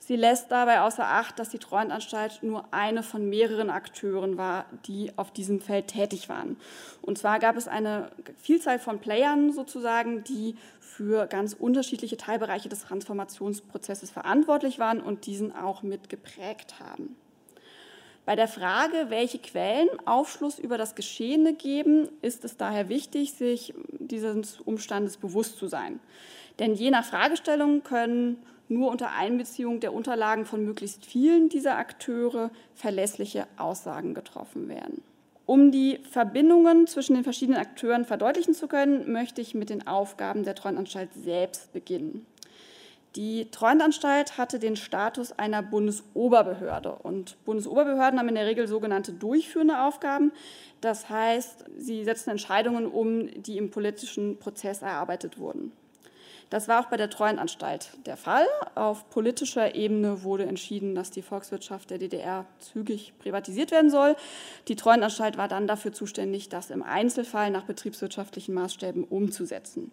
Sie 0.00 0.16
lässt 0.16 0.50
dabei 0.50 0.80
außer 0.80 1.06
Acht, 1.06 1.38
dass 1.38 1.48
die 1.48 1.58
Treuhandanstalt 1.58 2.42
nur 2.42 2.66
eine 2.72 3.02
von 3.02 3.26
mehreren 3.28 3.70
Akteuren 3.70 4.36
war, 4.36 4.66
die 4.86 5.12
auf 5.16 5.30
diesem 5.30 5.60
Feld 5.60 5.88
tätig 5.88 6.28
waren. 6.28 6.58
Und 7.00 7.16
zwar 7.16 7.38
gab 7.38 7.56
es 7.56 7.68
eine 7.68 8.10
Vielzahl 8.36 8.78
von 8.78 8.98
Playern 8.98 9.52
sozusagen, 9.52 10.22
die 10.24 10.56
für 10.80 11.26
ganz 11.26 11.54
unterschiedliche 11.54 12.18
Teilbereiche 12.18 12.68
des 12.68 12.82
Transformationsprozesses 12.82 14.10
verantwortlich 14.10 14.78
waren 14.78 15.00
und 15.00 15.26
diesen 15.26 15.56
auch 15.56 15.82
mit 15.82 16.10
geprägt 16.10 16.74
haben. 16.80 17.16
Bei 18.26 18.36
der 18.36 18.48
Frage, 18.48 19.06
welche 19.10 19.38
Quellen 19.38 19.88
Aufschluss 20.06 20.58
über 20.58 20.78
das 20.78 20.94
Geschehene 20.94 21.52
geben, 21.52 22.08
ist 22.22 22.44
es 22.44 22.56
daher 22.56 22.88
wichtig, 22.88 23.32
sich 23.32 23.74
dieses 23.90 24.60
Umstandes 24.60 25.18
bewusst 25.18 25.58
zu 25.58 25.66
sein. 25.66 26.00
Denn 26.58 26.74
je 26.74 26.90
nach 26.90 27.04
Fragestellung 27.04 27.82
können 27.82 28.38
nur 28.68 28.90
unter 28.90 29.12
Einbeziehung 29.12 29.80
der 29.80 29.92
Unterlagen 29.92 30.46
von 30.46 30.64
möglichst 30.64 31.04
vielen 31.04 31.50
dieser 31.50 31.76
Akteure 31.76 32.50
verlässliche 32.74 33.46
Aussagen 33.58 34.14
getroffen 34.14 34.68
werden. 34.68 35.02
Um 35.46 35.70
die 35.70 35.98
Verbindungen 36.10 36.86
zwischen 36.86 37.14
den 37.14 37.24
verschiedenen 37.24 37.60
Akteuren 37.60 38.06
verdeutlichen 38.06 38.54
zu 38.54 38.66
können, 38.66 39.12
möchte 39.12 39.42
ich 39.42 39.54
mit 39.54 39.68
den 39.68 39.86
Aufgaben 39.86 40.44
der 40.44 40.54
Treuhandanstalt 40.54 41.10
selbst 41.12 41.74
beginnen. 41.74 42.24
Die 43.16 43.48
Treuhandanstalt 43.52 44.38
hatte 44.38 44.58
den 44.58 44.74
Status 44.74 45.30
einer 45.30 45.62
Bundesoberbehörde 45.62 46.96
und 46.96 47.36
Bundesoberbehörden 47.44 48.18
haben 48.18 48.28
in 48.28 48.34
der 48.34 48.46
Regel 48.46 48.66
sogenannte 48.66 49.12
durchführende 49.12 49.82
Aufgaben. 49.82 50.32
Das 50.80 51.08
heißt, 51.08 51.64
sie 51.78 52.02
setzen 52.02 52.30
Entscheidungen 52.30 52.86
um, 52.86 53.28
die 53.40 53.56
im 53.56 53.70
politischen 53.70 54.38
Prozess 54.38 54.82
erarbeitet 54.82 55.38
wurden. 55.38 55.70
Das 56.50 56.68
war 56.68 56.80
auch 56.80 56.90
bei 56.90 56.96
der 56.96 57.08
Treuenanstalt 57.08 57.90
der 58.04 58.16
Fall. 58.16 58.46
Auf 58.74 59.08
politischer 59.10 59.74
Ebene 59.74 60.24
wurde 60.24 60.46
entschieden, 60.46 60.94
dass 60.94 61.10
die 61.10 61.22
Volkswirtschaft 61.22 61.90
der 61.90 61.98
DDR 61.98 62.46
zügig 62.58 63.14
privatisiert 63.18 63.70
werden 63.70 63.90
soll. 63.90 64.16
Die 64.68 64.76
Treuenanstalt 64.76 65.38
war 65.38 65.48
dann 65.48 65.66
dafür 65.66 65.92
zuständig, 65.92 66.48
das 66.48 66.70
im 66.70 66.82
Einzelfall 66.82 67.50
nach 67.50 67.64
betriebswirtschaftlichen 67.64 68.54
Maßstäben 68.54 69.04
umzusetzen. 69.04 69.90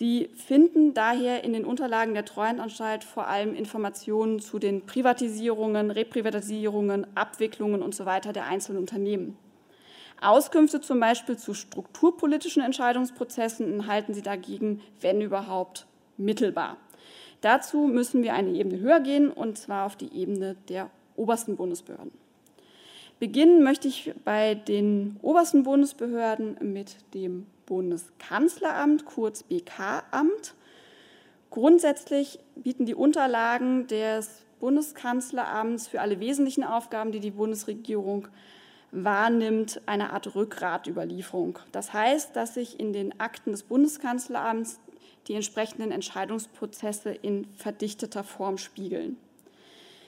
Sie 0.00 0.30
finden 0.34 0.94
daher 0.94 1.44
in 1.44 1.52
den 1.52 1.66
Unterlagen 1.66 2.14
der 2.14 2.24
Treuhandanstalt 2.24 3.04
vor 3.04 3.26
allem 3.26 3.54
Informationen 3.54 4.40
zu 4.40 4.58
den 4.58 4.86
Privatisierungen, 4.86 5.90
Reprivatisierungen, 5.90 7.06
Abwicklungen 7.14 7.82
usw. 7.82 8.20
So 8.24 8.32
der 8.32 8.46
einzelnen 8.46 8.78
Unternehmen. 8.78 9.36
Auskünfte 10.22 10.80
zum 10.80 11.00
Beispiel 11.00 11.36
zu 11.36 11.52
strukturpolitischen 11.52 12.62
Entscheidungsprozessen 12.62 13.70
enthalten 13.70 14.14
sie 14.14 14.22
dagegen, 14.22 14.80
wenn 15.02 15.20
überhaupt, 15.20 15.84
mittelbar. 16.16 16.78
Dazu 17.42 17.80
müssen 17.80 18.22
wir 18.22 18.32
eine 18.32 18.52
Ebene 18.52 18.80
höher 18.80 19.00
gehen, 19.00 19.30
und 19.30 19.58
zwar 19.58 19.84
auf 19.84 19.96
die 19.96 20.14
Ebene 20.14 20.56
der 20.70 20.88
obersten 21.14 21.56
Bundesbehörden. 21.56 22.12
Beginnen 23.18 23.62
möchte 23.62 23.88
ich 23.88 24.14
bei 24.24 24.54
den 24.54 25.18
obersten 25.20 25.62
Bundesbehörden 25.62 26.56
mit 26.62 26.96
dem 27.12 27.44
Bundeskanzleramt, 27.70 29.04
kurz 29.04 29.44
BK-Amt. 29.44 30.54
Grundsätzlich 31.50 32.40
bieten 32.56 32.84
die 32.84 32.96
Unterlagen 32.96 33.86
des 33.86 34.42
Bundeskanzleramts 34.58 35.86
für 35.86 36.00
alle 36.00 36.18
wesentlichen 36.18 36.64
Aufgaben, 36.64 37.12
die 37.12 37.20
die 37.20 37.30
Bundesregierung 37.30 38.26
wahrnimmt, 38.90 39.80
eine 39.86 40.12
Art 40.12 40.34
Rückgratüberlieferung. 40.34 41.60
Das 41.70 41.92
heißt, 41.92 42.34
dass 42.34 42.54
sich 42.54 42.80
in 42.80 42.92
den 42.92 43.20
Akten 43.20 43.52
des 43.52 43.62
Bundeskanzleramts 43.62 44.80
die 45.28 45.34
entsprechenden 45.34 45.92
Entscheidungsprozesse 45.92 47.10
in 47.10 47.46
verdichteter 47.56 48.24
Form 48.24 48.58
spiegeln. 48.58 49.16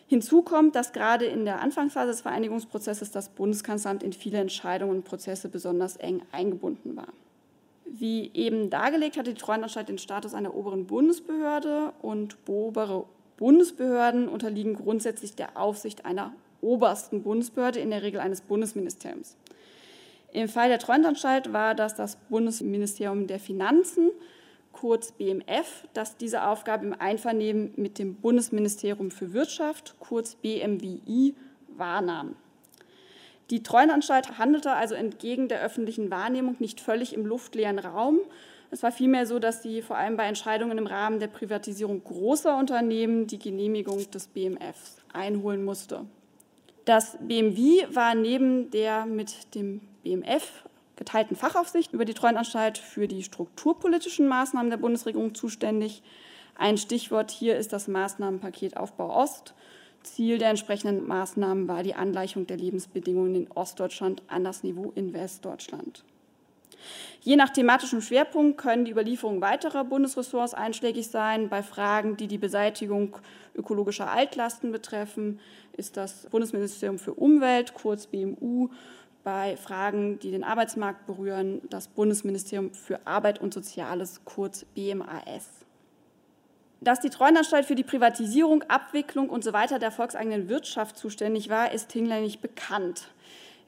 Hinzu 0.08 0.42
kommt, 0.42 0.74
dass 0.74 0.92
gerade 0.92 1.26
in 1.26 1.44
der 1.44 1.60
Anfangsphase 1.60 2.10
des 2.10 2.22
Vereinigungsprozesses 2.22 3.12
das 3.12 3.28
Bundeskanzleramt 3.28 4.02
in 4.02 4.12
viele 4.12 4.38
Entscheidungen 4.38 4.96
und 4.96 5.04
Prozesse 5.04 5.48
besonders 5.48 5.96
eng 5.96 6.22
eingebunden 6.32 6.96
war. 6.96 7.06
Wie 7.94 8.30
eben 8.32 8.70
dargelegt, 8.70 9.18
hatte 9.18 9.34
die 9.34 9.40
Treuhandanstalt 9.40 9.90
den 9.90 9.98
Status 9.98 10.32
einer 10.32 10.54
oberen 10.54 10.86
Bundesbehörde 10.86 11.92
und 12.00 12.38
obere 12.48 13.04
Bundesbehörden 13.36 14.28
unterliegen 14.28 14.74
grundsätzlich 14.74 15.36
der 15.36 15.58
Aufsicht 15.58 16.06
einer 16.06 16.32
obersten 16.62 17.22
Bundesbehörde, 17.22 17.80
in 17.80 17.90
der 17.90 18.02
Regel 18.02 18.20
eines 18.20 18.40
Bundesministeriums. 18.40 19.36
Im 20.32 20.48
Fall 20.48 20.70
der 20.70 20.78
Treuhandanstalt 20.78 21.52
war 21.52 21.74
das 21.74 21.94
das 21.94 22.16
Bundesministerium 22.30 23.26
der 23.26 23.38
Finanzen, 23.38 24.10
kurz 24.72 25.12
BMF, 25.12 25.86
das 25.92 26.16
diese 26.16 26.44
Aufgabe 26.44 26.86
im 26.86 26.94
Einvernehmen 26.98 27.74
mit 27.76 27.98
dem 27.98 28.14
Bundesministerium 28.14 29.10
für 29.10 29.34
Wirtschaft, 29.34 29.96
kurz 29.98 30.34
BMWI, 30.36 31.34
wahrnahm. 31.68 32.36
Die 33.50 33.62
Treuhandanstalt 33.62 34.38
handelte 34.38 34.72
also 34.72 34.94
entgegen 34.94 35.48
der 35.48 35.62
öffentlichen 35.62 36.10
Wahrnehmung 36.10 36.56
nicht 36.58 36.80
völlig 36.80 37.12
im 37.12 37.26
luftleeren 37.26 37.78
Raum. 37.78 38.20
Es 38.70 38.82
war 38.82 38.92
vielmehr 38.92 39.26
so, 39.26 39.38
dass 39.38 39.62
sie 39.62 39.82
vor 39.82 39.96
allem 39.96 40.16
bei 40.16 40.24
Entscheidungen 40.24 40.78
im 40.78 40.86
Rahmen 40.86 41.20
der 41.20 41.26
Privatisierung 41.26 42.02
großer 42.02 42.56
Unternehmen 42.56 43.26
die 43.26 43.38
Genehmigung 43.38 44.10
des 44.10 44.28
BMFs 44.28 44.96
einholen 45.12 45.64
musste. 45.64 46.06
Das 46.84 47.18
BMW 47.20 47.86
war 47.90 48.14
neben 48.14 48.70
der 48.70 49.06
mit 49.06 49.54
dem 49.54 49.82
BMF 50.02 50.64
geteilten 50.96 51.36
Fachaufsicht 51.36 51.92
über 51.92 52.04
die 52.04 52.14
Treuhandanstalt 52.14 52.78
für 52.78 53.08
die 53.08 53.22
strukturpolitischen 53.22 54.26
Maßnahmen 54.26 54.70
der 54.70 54.78
Bundesregierung 54.78 55.34
zuständig. 55.34 56.02
Ein 56.56 56.78
Stichwort 56.78 57.30
hier 57.30 57.56
ist 57.56 57.72
das 57.72 57.88
Maßnahmenpaket 57.88 58.76
Aufbau 58.76 59.14
Ost. 59.14 59.54
Ziel 60.02 60.38
der 60.38 60.50
entsprechenden 60.50 61.06
Maßnahmen 61.06 61.68
war 61.68 61.82
die 61.82 61.94
Angleichung 61.94 62.46
der 62.46 62.56
Lebensbedingungen 62.56 63.34
in 63.34 63.50
Ostdeutschland 63.52 64.22
an 64.28 64.44
das 64.44 64.62
Niveau 64.62 64.92
in 64.94 65.12
Westdeutschland. 65.12 66.04
Je 67.20 67.36
nach 67.36 67.50
thematischem 67.50 68.00
Schwerpunkt 68.00 68.58
können 68.58 68.84
die 68.84 68.90
Überlieferungen 68.90 69.40
weiterer 69.40 69.84
Bundesressorts 69.84 70.54
einschlägig 70.54 71.06
sein. 71.06 71.48
Bei 71.48 71.62
Fragen, 71.62 72.16
die 72.16 72.26
die 72.26 72.38
Beseitigung 72.38 73.16
ökologischer 73.54 74.10
Altlasten 74.10 74.72
betreffen, 74.72 75.38
ist 75.76 75.96
das 75.96 76.26
Bundesministerium 76.30 76.98
für 76.98 77.14
Umwelt, 77.14 77.74
kurz 77.74 78.06
BMU, 78.06 78.70
bei 79.22 79.56
Fragen, 79.56 80.18
die 80.18 80.32
den 80.32 80.42
Arbeitsmarkt 80.42 81.06
berühren, 81.06 81.62
das 81.70 81.86
Bundesministerium 81.86 82.74
für 82.74 83.06
Arbeit 83.06 83.40
und 83.40 83.54
Soziales, 83.54 84.22
kurz 84.24 84.64
BMAS. 84.74 85.61
Dass 86.82 86.98
die 86.98 87.10
Treuhandanstalt 87.10 87.64
für 87.64 87.76
die 87.76 87.84
Privatisierung, 87.84 88.64
Abwicklung 88.64 89.30
und 89.30 89.44
so 89.44 89.52
weiter 89.52 89.78
der 89.78 89.92
volkseigenen 89.92 90.48
Wirtschaft 90.48 90.98
zuständig 90.98 91.48
war, 91.48 91.70
ist 91.70 91.92
hinlänglich 91.92 92.40
bekannt. 92.40 93.06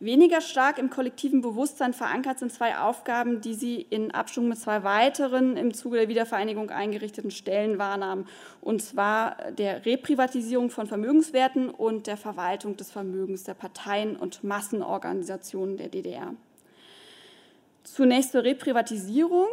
Weniger 0.00 0.40
stark 0.40 0.78
im 0.78 0.90
kollektiven 0.90 1.40
Bewusstsein 1.40 1.94
verankert 1.94 2.40
sind 2.40 2.52
zwei 2.52 2.76
Aufgaben, 2.76 3.40
die 3.40 3.54
sie 3.54 3.80
in 3.80 4.10
Abstimmung 4.10 4.48
mit 4.48 4.58
zwei 4.58 4.82
weiteren 4.82 5.56
im 5.56 5.72
Zuge 5.72 5.96
der 5.96 6.08
Wiedervereinigung 6.08 6.70
eingerichteten 6.70 7.30
Stellen 7.30 7.78
wahrnahmen, 7.78 8.26
und 8.60 8.82
zwar 8.82 9.36
der 9.52 9.86
Reprivatisierung 9.86 10.70
von 10.70 10.88
Vermögenswerten 10.88 11.70
und 11.70 12.08
der 12.08 12.16
Verwaltung 12.16 12.76
des 12.76 12.90
Vermögens 12.90 13.44
der 13.44 13.54
Parteien 13.54 14.16
und 14.16 14.42
Massenorganisationen 14.42 15.76
der 15.76 15.88
DDR. 15.88 16.34
Zunächst 17.84 18.32
zur 18.32 18.44
Reprivatisierung. 18.44 19.46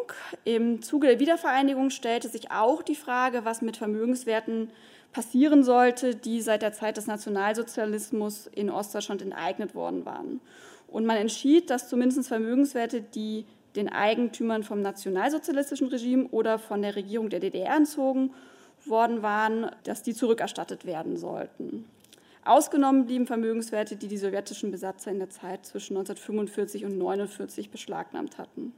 Im 0.45 0.81
Zuge 0.81 1.07
der 1.07 1.19
Wiedervereinigung 1.19 1.89
stellte 1.89 2.29
sich 2.29 2.49
auch 2.49 2.81
die 2.81 2.95
Frage, 2.95 3.43
was 3.43 3.61
mit 3.61 3.75
Vermögenswerten 3.75 4.71
passieren 5.11 5.63
sollte, 5.63 6.15
die 6.15 6.41
seit 6.41 6.61
der 6.61 6.71
Zeit 6.71 6.95
des 6.95 7.07
Nationalsozialismus 7.07 8.47
in 8.47 8.69
Ostdeutschland 8.69 9.21
enteignet 9.21 9.75
worden 9.75 10.05
waren. 10.05 10.39
Und 10.87 11.05
man 11.05 11.17
entschied, 11.17 11.69
dass 11.69 11.89
zumindest 11.89 12.27
Vermögenswerte, 12.27 13.01
die 13.01 13.45
den 13.75 13.89
Eigentümern 13.89 14.63
vom 14.63 14.81
nationalsozialistischen 14.81 15.87
Regime 15.87 16.27
oder 16.31 16.57
von 16.57 16.81
der 16.81 16.95
Regierung 16.95 17.29
der 17.29 17.41
DDR 17.41 17.75
entzogen 17.75 18.33
worden 18.85 19.21
waren, 19.21 19.69
dass 19.83 20.03
die 20.03 20.13
zurückerstattet 20.13 20.85
werden 20.85 21.17
sollten. 21.17 21.85
Ausgenommen 22.43 23.05
blieben 23.05 23.27
Vermögenswerte, 23.27 23.95
die 23.95 24.07
die 24.07 24.17
sowjetischen 24.17 24.71
Besatzer 24.71 25.11
in 25.11 25.19
der 25.19 25.29
Zeit 25.29 25.65
zwischen 25.65 25.95
1945 25.95 26.85
und 26.85 26.93
1949 26.93 27.69
beschlagnahmt 27.69 28.37
hatten. 28.37 28.73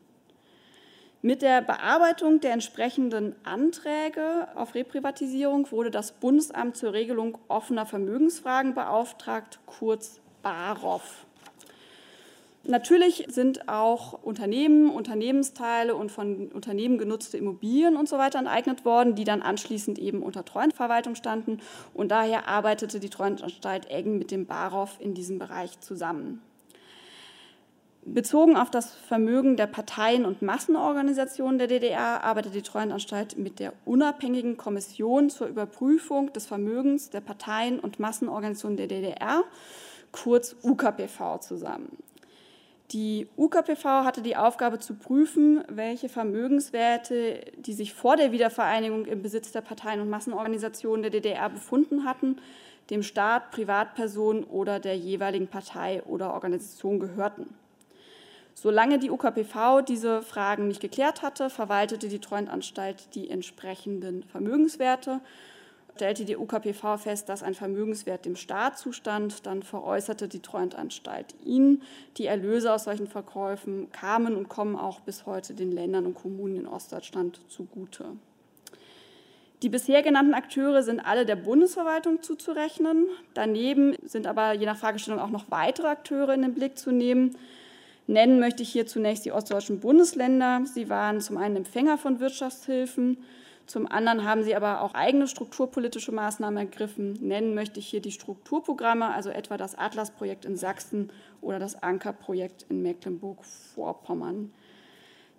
Mit 1.22 1.42
der 1.42 1.62
Bearbeitung 1.62 2.42
der 2.42 2.52
entsprechenden 2.52 3.34
Anträge 3.46 4.50
auf 4.56 4.76
Reprivatisierung 4.76 5.72
wurde 5.72 5.90
das 5.90 6.12
Bundesamt 6.12 6.76
zur 6.76 6.92
Regelung 6.92 7.38
offener 7.48 7.86
Vermögensfragen 7.86 8.74
beauftragt, 8.74 9.60
kurz 9.66 10.20
BAROF. 10.42 11.26
Natürlich 12.74 13.28
sind 13.30 13.70
auch 13.70 14.24
Unternehmen, 14.24 14.90
Unternehmensteile 14.90 15.94
und 15.94 16.12
von 16.12 16.48
Unternehmen 16.48 16.98
genutzte 16.98 17.38
Immobilien 17.38 17.96
und 17.96 18.10
so 18.10 18.18
weiter 18.18 18.40
enteignet 18.40 18.84
worden, 18.84 19.14
die 19.14 19.26
dann 19.26 19.44
anschließend 19.44 20.00
eben 20.00 20.24
unter 20.24 20.44
Treuhandverwaltung 20.44 21.14
standen. 21.14 21.60
Und 21.94 22.10
daher 22.10 22.48
arbeitete 22.48 23.00
die 23.00 23.12
Treuhandanstalt 23.12 23.92
eng 23.92 24.18
mit 24.18 24.32
dem 24.32 24.48
BAROF 24.48 24.98
in 25.00 25.14
diesem 25.14 25.38
Bereich 25.38 25.82
zusammen. 25.82 26.42
Bezogen 28.06 28.58
auf 28.58 28.72
das 28.72 28.92
Vermögen 28.92 29.56
der 29.56 29.68
Parteien 29.68 30.26
und 30.26 30.42
Massenorganisationen 30.42 31.60
der 31.60 31.68
DDR 31.68 32.24
arbeitet 32.24 32.56
die 32.56 32.64
Treuhandanstalt 32.64 33.38
mit 33.38 33.60
der 33.60 33.74
unabhängigen 33.86 34.58
Kommission 34.58 35.30
zur 35.30 35.46
Überprüfung 35.46 36.34
des 36.34 36.48
Vermögens 36.48 37.12
der 37.12 37.22
Parteien 37.22 37.80
und 37.80 38.00
Massenorganisationen 38.00 38.78
der 38.78 38.88
DDR, 38.88 39.44
kurz 40.12 40.56
UKPV, 40.64 41.38
zusammen. 41.38 41.96
Die 42.94 43.28
UKPV 43.38 43.84
hatte 44.04 44.22
die 44.22 44.36
Aufgabe 44.36 44.78
zu 44.78 44.94
prüfen, 44.94 45.64
welche 45.68 46.10
Vermögenswerte, 46.10 47.40
die 47.58 47.74
sich 47.74 47.92
vor 47.92 48.18
der 48.18 48.32
Wiedervereinigung 48.32 49.06
im 49.06 49.24
Besitz 49.24 49.52
der 49.52 49.62
Parteien 49.62 50.00
und 50.00 50.12
Massenorganisationen 50.12 51.02
der 51.02 51.10
DDR 51.10 51.50
befunden 51.50 52.06
hatten, 52.06 52.38
dem 52.92 53.02
Staat, 53.02 53.50
Privatpersonen 53.50 54.44
oder 54.44 54.80
der 54.80 54.96
jeweiligen 54.96 55.48
Partei 55.48 56.04
oder 56.04 56.36
Organisation 56.36 57.00
gehörten. 57.00 57.56
Solange 58.54 59.00
die 59.00 59.10
UKPV 59.10 59.82
diese 59.82 60.22
Fragen 60.22 60.68
nicht 60.68 60.80
geklärt 60.80 61.24
hatte, 61.24 61.50
verwaltete 61.50 62.10
die 62.10 62.20
Treuhandanstalt 62.20 63.16
die 63.16 63.28
entsprechenden 63.32 64.22
Vermögenswerte 64.22 65.20
stellte 65.96 66.26
die 66.26 66.38
UKPV 66.38 66.98
fest, 66.98 67.30
dass 67.30 67.44
ein 67.44 67.54
Vermögenswert 67.54 68.26
dem 68.26 68.36
Staat 68.36 68.78
zustand. 68.78 69.46
Dann 69.46 69.64
veräußerte 69.64 70.28
die 70.28 70.42
Treuhandanstalt 70.42 71.36
ihn. 71.44 71.82
Die 72.18 72.26
Erlöse 72.26 72.74
aus 72.74 72.86
solchen 72.86 73.08
Verkäufen 73.08 73.92
kamen 73.92 74.36
und 74.36 74.50
kommen 74.50 74.76
auch 74.76 75.00
bis 75.02 75.26
heute 75.26 75.54
den 75.54 75.72
Ländern 75.72 76.06
und 76.06 76.16
Kommunen 76.16 76.58
in 76.58 76.68
Ostdeutschland 76.68 77.40
zugute. 77.50 78.06
Die 79.62 79.70
bisher 79.70 80.02
genannten 80.02 80.34
Akteure 80.34 80.84
sind 80.84 81.00
alle 81.00 81.26
der 81.26 81.38
Bundesverwaltung 81.38 82.22
zuzurechnen. 82.22 83.08
Daneben 83.34 83.96
sind 84.04 84.28
aber 84.28 84.52
je 84.52 84.66
nach 84.66 84.76
Fragestellung 84.76 85.22
auch 85.22 85.30
noch 85.30 85.46
weitere 85.52 85.88
Akteure 85.88 86.34
in 86.34 86.42
den 86.42 86.54
Blick 86.54 86.78
zu 86.78 86.92
nehmen. 86.92 87.38
Nennen 88.06 88.42
möchte 88.42 88.64
ich 88.64 88.70
hier 88.70 88.86
zunächst 88.88 89.24
die 89.24 89.32
ostdeutschen 89.32 89.80
Bundesländer. 89.80 90.64
Sie 90.66 90.90
waren 90.90 91.22
zum 91.22 91.38
einen 91.38 91.56
Empfänger 91.56 91.98
von 91.98 92.20
Wirtschaftshilfen, 92.20 93.18
zum 93.66 93.90
anderen 93.90 94.26
haben 94.26 94.44
sie 94.44 94.56
aber 94.56 94.82
auch 94.82 94.94
eigene 94.94 95.28
strukturpolitische 95.28 96.12
Maßnahmen 96.12 96.58
ergriffen. 96.58 97.14
Nennen 97.22 97.56
möchte 97.56 97.80
ich 97.80 97.88
hier 97.88 98.02
die 98.02 98.12
Strukturprogramme, 98.12 99.14
also 99.14 99.30
etwa 99.30 99.58
das 99.58 99.76
Atlas-Projekt 99.76 100.46
in 100.46 100.58
Sachsen 100.58 101.12
oder 101.42 101.60
das 101.60 101.82
Anker-Projekt 101.82 102.66
in 102.70 102.82
Mecklenburg-Vorpommern. 102.82 104.52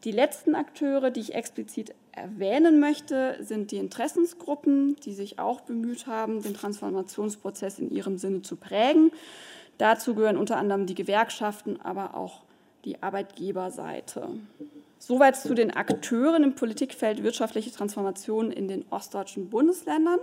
Die 0.05 0.13
letzten 0.13 0.55
Akteure, 0.55 1.11
die 1.11 1.21
ich 1.21 1.35
explizit 1.35 1.95
erwähnen 2.13 2.79
möchte, 2.79 3.37
sind 3.41 3.71
die 3.71 3.79
Interessensgruppen, 3.79 4.97
die 4.97 5.15
sich 5.15 5.39
auch 5.39 5.63
bemüht 5.63 6.07
haben, 6.07 6.43
den 6.43 6.55
Transformationsprozess 6.55 7.79
in 7.79 7.91
ihrem 7.91 8.19
Sinne 8.19 8.43
zu 8.43 8.57
prägen. 8.57 9.13
Dazu 9.79 10.15
gehören 10.15 10.37
unter 10.37 10.57
anderem 10.57 10.87
die 10.87 10.95
Gewerkschaften, 10.95 11.81
aber 11.81 12.15
auch 12.15 12.44
die 12.85 13.03
Arbeitgeberseite. 13.03 14.29
Soweit 14.99 15.37
zu 15.37 15.55
den 15.55 15.71
Akteuren 15.71 16.45
im 16.45 16.55
Politikfeld 16.55 17.23
wirtschaftliche 17.23 17.71
Transformation 17.71 18.51
in 18.51 18.69
den 18.69 18.85
ostdeutschen 18.91 19.51
Bundesländern. 19.51 20.19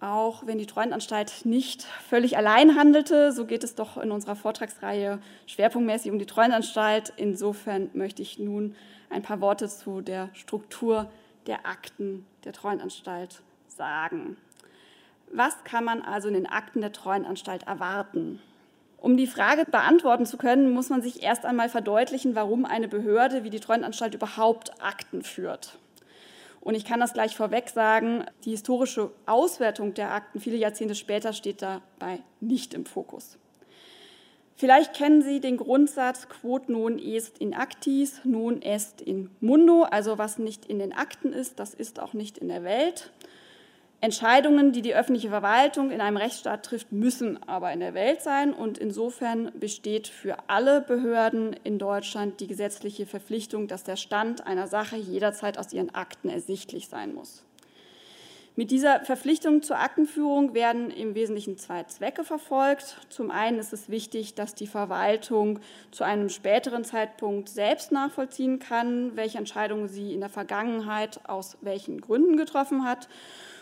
Auch 0.00 0.46
wenn 0.46 0.58
die 0.58 0.66
Treuhandanstalt 0.66 1.46
nicht 1.46 1.82
völlig 1.82 2.36
allein 2.36 2.76
handelte, 2.76 3.32
so 3.32 3.46
geht 3.46 3.64
es 3.64 3.74
doch 3.74 3.96
in 3.96 4.10
unserer 4.10 4.36
Vortragsreihe 4.36 5.20
schwerpunktmäßig 5.46 6.12
um 6.12 6.18
die 6.18 6.26
Treuhandanstalt. 6.26 7.12
Insofern 7.16 7.90
möchte 7.94 8.22
ich 8.22 8.38
nun 8.38 8.74
ein 9.08 9.22
paar 9.22 9.40
Worte 9.40 9.68
zu 9.68 10.02
der 10.02 10.28
Struktur 10.34 11.10
der 11.46 11.66
Akten 11.66 12.26
der 12.44 12.52
Treuhandanstalt 12.52 13.42
sagen. 13.68 14.36
Was 15.32 15.64
kann 15.64 15.84
man 15.84 16.02
also 16.02 16.28
in 16.28 16.34
den 16.34 16.46
Akten 16.46 16.80
der 16.80 16.92
Treuhandanstalt 16.92 17.66
erwarten? 17.66 18.40
Um 19.06 19.16
die 19.16 19.28
Frage 19.28 19.64
beantworten 19.66 20.26
zu 20.26 20.36
können, 20.36 20.72
muss 20.72 20.88
man 20.88 21.00
sich 21.00 21.22
erst 21.22 21.44
einmal 21.44 21.68
verdeutlichen, 21.68 22.34
warum 22.34 22.64
eine 22.64 22.88
Behörde 22.88 23.44
wie 23.44 23.50
die 23.50 23.60
Treuhandanstalt 23.60 24.14
überhaupt 24.14 24.82
Akten 24.82 25.22
führt. 25.22 25.78
Und 26.60 26.74
ich 26.74 26.84
kann 26.84 26.98
das 26.98 27.12
gleich 27.12 27.36
vorweg 27.36 27.68
sagen, 27.68 28.24
die 28.44 28.50
historische 28.50 29.12
Auswertung 29.24 29.94
der 29.94 30.10
Akten 30.10 30.40
viele 30.40 30.56
Jahrzehnte 30.56 30.96
später 30.96 31.32
steht 31.34 31.62
dabei 31.62 32.18
nicht 32.40 32.74
im 32.74 32.84
Fokus. 32.84 33.38
Vielleicht 34.56 34.92
kennen 34.92 35.22
Sie 35.22 35.38
den 35.38 35.56
Grundsatz 35.56 36.28
Quod 36.28 36.68
non 36.68 36.98
est 36.98 37.38
in 37.38 37.54
actis, 37.54 38.22
non 38.24 38.60
est 38.60 39.00
in 39.00 39.30
mundo, 39.38 39.84
also 39.84 40.18
was 40.18 40.40
nicht 40.40 40.66
in 40.66 40.80
den 40.80 40.92
Akten 40.92 41.32
ist, 41.32 41.60
das 41.60 41.74
ist 41.74 42.00
auch 42.00 42.12
nicht 42.12 42.38
in 42.38 42.48
der 42.48 42.64
Welt. 42.64 43.12
Entscheidungen, 44.02 44.72
die 44.72 44.82
die 44.82 44.94
öffentliche 44.94 45.30
Verwaltung 45.30 45.90
in 45.90 46.00
einem 46.00 46.18
Rechtsstaat 46.18 46.64
trifft, 46.64 46.92
müssen 46.92 47.42
aber 47.48 47.72
in 47.72 47.80
der 47.80 47.94
Welt 47.94 48.20
sein. 48.20 48.52
Und 48.52 48.76
insofern 48.78 49.50
besteht 49.58 50.06
für 50.06 50.36
alle 50.48 50.82
Behörden 50.82 51.56
in 51.64 51.78
Deutschland 51.78 52.40
die 52.40 52.46
gesetzliche 52.46 53.06
Verpflichtung, 53.06 53.68
dass 53.68 53.84
der 53.84 53.96
Stand 53.96 54.46
einer 54.46 54.68
Sache 54.68 54.96
jederzeit 54.96 55.58
aus 55.58 55.72
ihren 55.72 55.94
Akten 55.94 56.28
ersichtlich 56.28 56.88
sein 56.88 57.14
muss. 57.14 57.42
Mit 58.58 58.70
dieser 58.70 59.04
Verpflichtung 59.04 59.62
zur 59.62 59.78
Aktenführung 59.78 60.54
werden 60.54 60.90
im 60.90 61.14
Wesentlichen 61.14 61.58
zwei 61.58 61.84
Zwecke 61.84 62.24
verfolgt. 62.24 62.96
Zum 63.10 63.30
einen 63.30 63.58
ist 63.58 63.74
es 63.74 63.90
wichtig, 63.90 64.34
dass 64.34 64.54
die 64.54 64.66
Verwaltung 64.66 65.58
zu 65.90 66.04
einem 66.04 66.30
späteren 66.30 66.82
Zeitpunkt 66.82 67.50
selbst 67.50 67.92
nachvollziehen 67.92 68.58
kann, 68.58 69.14
welche 69.14 69.36
Entscheidungen 69.36 69.88
sie 69.88 70.14
in 70.14 70.20
der 70.20 70.30
Vergangenheit 70.30 71.20
aus 71.28 71.58
welchen 71.60 72.00
Gründen 72.00 72.38
getroffen 72.38 72.86
hat. 72.86 73.10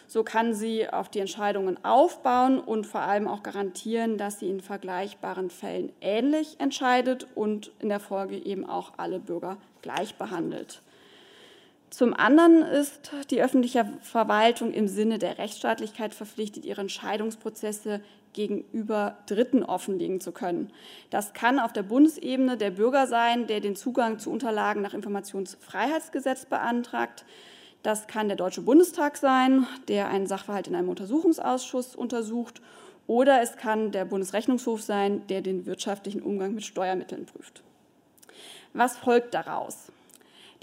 So 0.06 0.22
kann 0.22 0.54
sie 0.54 0.88
auf 0.88 1.08
die 1.08 1.20
Entscheidungen 1.20 1.82
aufbauen 1.84 2.58
und 2.60 2.86
vor 2.86 3.00
allem 3.00 3.26
auch 3.26 3.42
garantieren, 3.42 4.18
dass 4.18 4.38
sie 4.38 4.48
in 4.48 4.60
vergleichbaren 4.60 5.50
Fällen 5.50 5.92
ähnlich 6.00 6.56
entscheidet 6.60 7.26
und 7.34 7.72
in 7.80 7.88
der 7.88 8.00
Folge 8.00 8.36
eben 8.36 8.68
auch 8.68 8.92
alle 8.96 9.18
Bürger 9.18 9.56
gleich 9.82 10.14
behandelt. 10.16 10.82
Zum 11.90 12.12
anderen 12.12 12.62
ist 12.62 13.12
die 13.30 13.40
öffentliche 13.40 13.88
Verwaltung 14.00 14.72
im 14.72 14.88
Sinne 14.88 15.18
der 15.18 15.38
Rechtsstaatlichkeit 15.38 16.12
verpflichtet, 16.12 16.64
ihre 16.64 16.80
Entscheidungsprozesse 16.80 18.00
gegenüber 18.32 19.18
Dritten 19.26 19.62
offenlegen 19.62 20.20
zu 20.20 20.32
können. 20.32 20.72
Das 21.10 21.34
kann 21.34 21.60
auf 21.60 21.72
der 21.72 21.84
Bundesebene 21.84 22.56
der 22.56 22.72
Bürger 22.72 23.06
sein, 23.06 23.46
der 23.46 23.60
den 23.60 23.76
Zugang 23.76 24.18
zu 24.18 24.32
Unterlagen 24.32 24.82
nach 24.82 24.92
Informationsfreiheitsgesetz 24.92 26.46
beantragt. 26.46 27.24
Das 27.84 28.06
kann 28.06 28.28
der 28.28 28.38
Deutsche 28.38 28.62
Bundestag 28.62 29.18
sein, 29.18 29.66
der 29.88 30.08
einen 30.08 30.26
Sachverhalt 30.26 30.68
in 30.68 30.74
einem 30.74 30.88
Untersuchungsausschuss 30.88 31.94
untersucht. 31.94 32.62
Oder 33.06 33.42
es 33.42 33.58
kann 33.58 33.92
der 33.92 34.06
Bundesrechnungshof 34.06 34.80
sein, 34.80 35.26
der 35.26 35.42
den 35.42 35.66
wirtschaftlichen 35.66 36.22
Umgang 36.22 36.54
mit 36.54 36.64
Steuermitteln 36.64 37.26
prüft. 37.26 37.62
Was 38.72 38.96
folgt 38.96 39.34
daraus? 39.34 39.92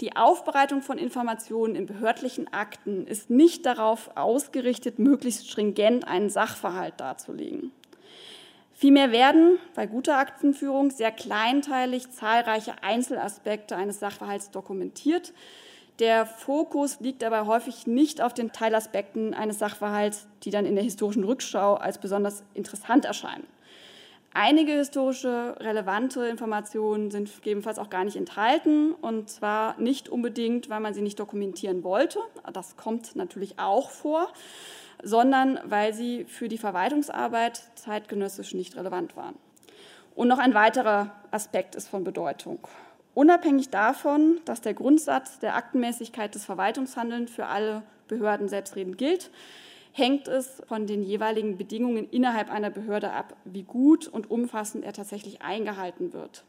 Die 0.00 0.16
Aufbereitung 0.16 0.82
von 0.82 0.98
Informationen 0.98 1.76
in 1.76 1.86
behördlichen 1.86 2.52
Akten 2.52 3.06
ist 3.06 3.30
nicht 3.30 3.66
darauf 3.66 4.10
ausgerichtet, 4.16 4.98
möglichst 4.98 5.48
stringent 5.48 6.08
einen 6.08 6.28
Sachverhalt 6.28 6.94
darzulegen. 6.96 7.70
Vielmehr 8.74 9.12
werden 9.12 9.58
bei 9.76 9.86
guter 9.86 10.18
Aktenführung 10.18 10.90
sehr 10.90 11.12
kleinteilig 11.12 12.10
zahlreiche 12.10 12.82
Einzelaspekte 12.82 13.76
eines 13.76 14.00
Sachverhalts 14.00 14.50
dokumentiert, 14.50 15.32
der 16.02 16.26
Fokus 16.26 16.98
liegt 16.98 17.22
dabei 17.22 17.46
häufig 17.46 17.86
nicht 17.86 18.20
auf 18.20 18.34
den 18.34 18.50
Teilaspekten 18.50 19.34
eines 19.34 19.60
Sachverhalts, 19.60 20.26
die 20.42 20.50
dann 20.50 20.66
in 20.66 20.74
der 20.74 20.82
historischen 20.82 21.22
Rückschau 21.22 21.74
als 21.74 21.98
besonders 21.98 22.42
interessant 22.54 23.04
erscheinen. 23.04 23.46
Einige 24.34 24.72
historische 24.72 25.54
relevante 25.60 26.26
Informationen 26.26 27.12
sind 27.12 27.32
gegebenenfalls 27.36 27.78
auch 27.78 27.88
gar 27.88 28.02
nicht 28.02 28.16
enthalten 28.16 28.92
und 28.94 29.30
zwar 29.30 29.78
nicht 29.80 30.08
unbedingt, 30.08 30.68
weil 30.68 30.80
man 30.80 30.92
sie 30.92 31.02
nicht 31.02 31.20
dokumentieren 31.20 31.84
wollte, 31.84 32.18
das 32.52 32.76
kommt 32.76 33.14
natürlich 33.14 33.60
auch 33.60 33.90
vor, 33.90 34.32
sondern 35.04 35.60
weil 35.64 35.94
sie 35.94 36.24
für 36.24 36.48
die 36.48 36.58
Verwaltungsarbeit 36.58 37.62
zeitgenössisch 37.76 38.54
nicht 38.54 38.74
relevant 38.74 39.16
waren. 39.16 39.36
Und 40.16 40.26
noch 40.26 40.38
ein 40.38 40.54
weiterer 40.54 41.12
Aspekt 41.30 41.76
ist 41.76 41.88
von 41.88 42.02
Bedeutung. 42.02 42.58
Unabhängig 43.14 43.68
davon, 43.68 44.40
dass 44.46 44.62
der 44.62 44.74
Grundsatz 44.74 45.38
der 45.38 45.54
Aktenmäßigkeit 45.54 46.34
des 46.34 46.44
Verwaltungshandelns 46.44 47.30
für 47.30 47.46
alle 47.46 47.82
Behörden 48.08 48.48
selbstredend 48.48 48.96
gilt, 48.96 49.30
hängt 49.92 50.28
es 50.28 50.62
von 50.66 50.86
den 50.86 51.02
jeweiligen 51.02 51.58
Bedingungen 51.58 52.08
innerhalb 52.08 52.50
einer 52.50 52.70
Behörde 52.70 53.12
ab, 53.12 53.36
wie 53.44 53.64
gut 53.64 54.08
und 54.08 54.30
umfassend 54.30 54.84
er 54.84 54.94
tatsächlich 54.94 55.42
eingehalten 55.42 56.14
wird. 56.14 56.44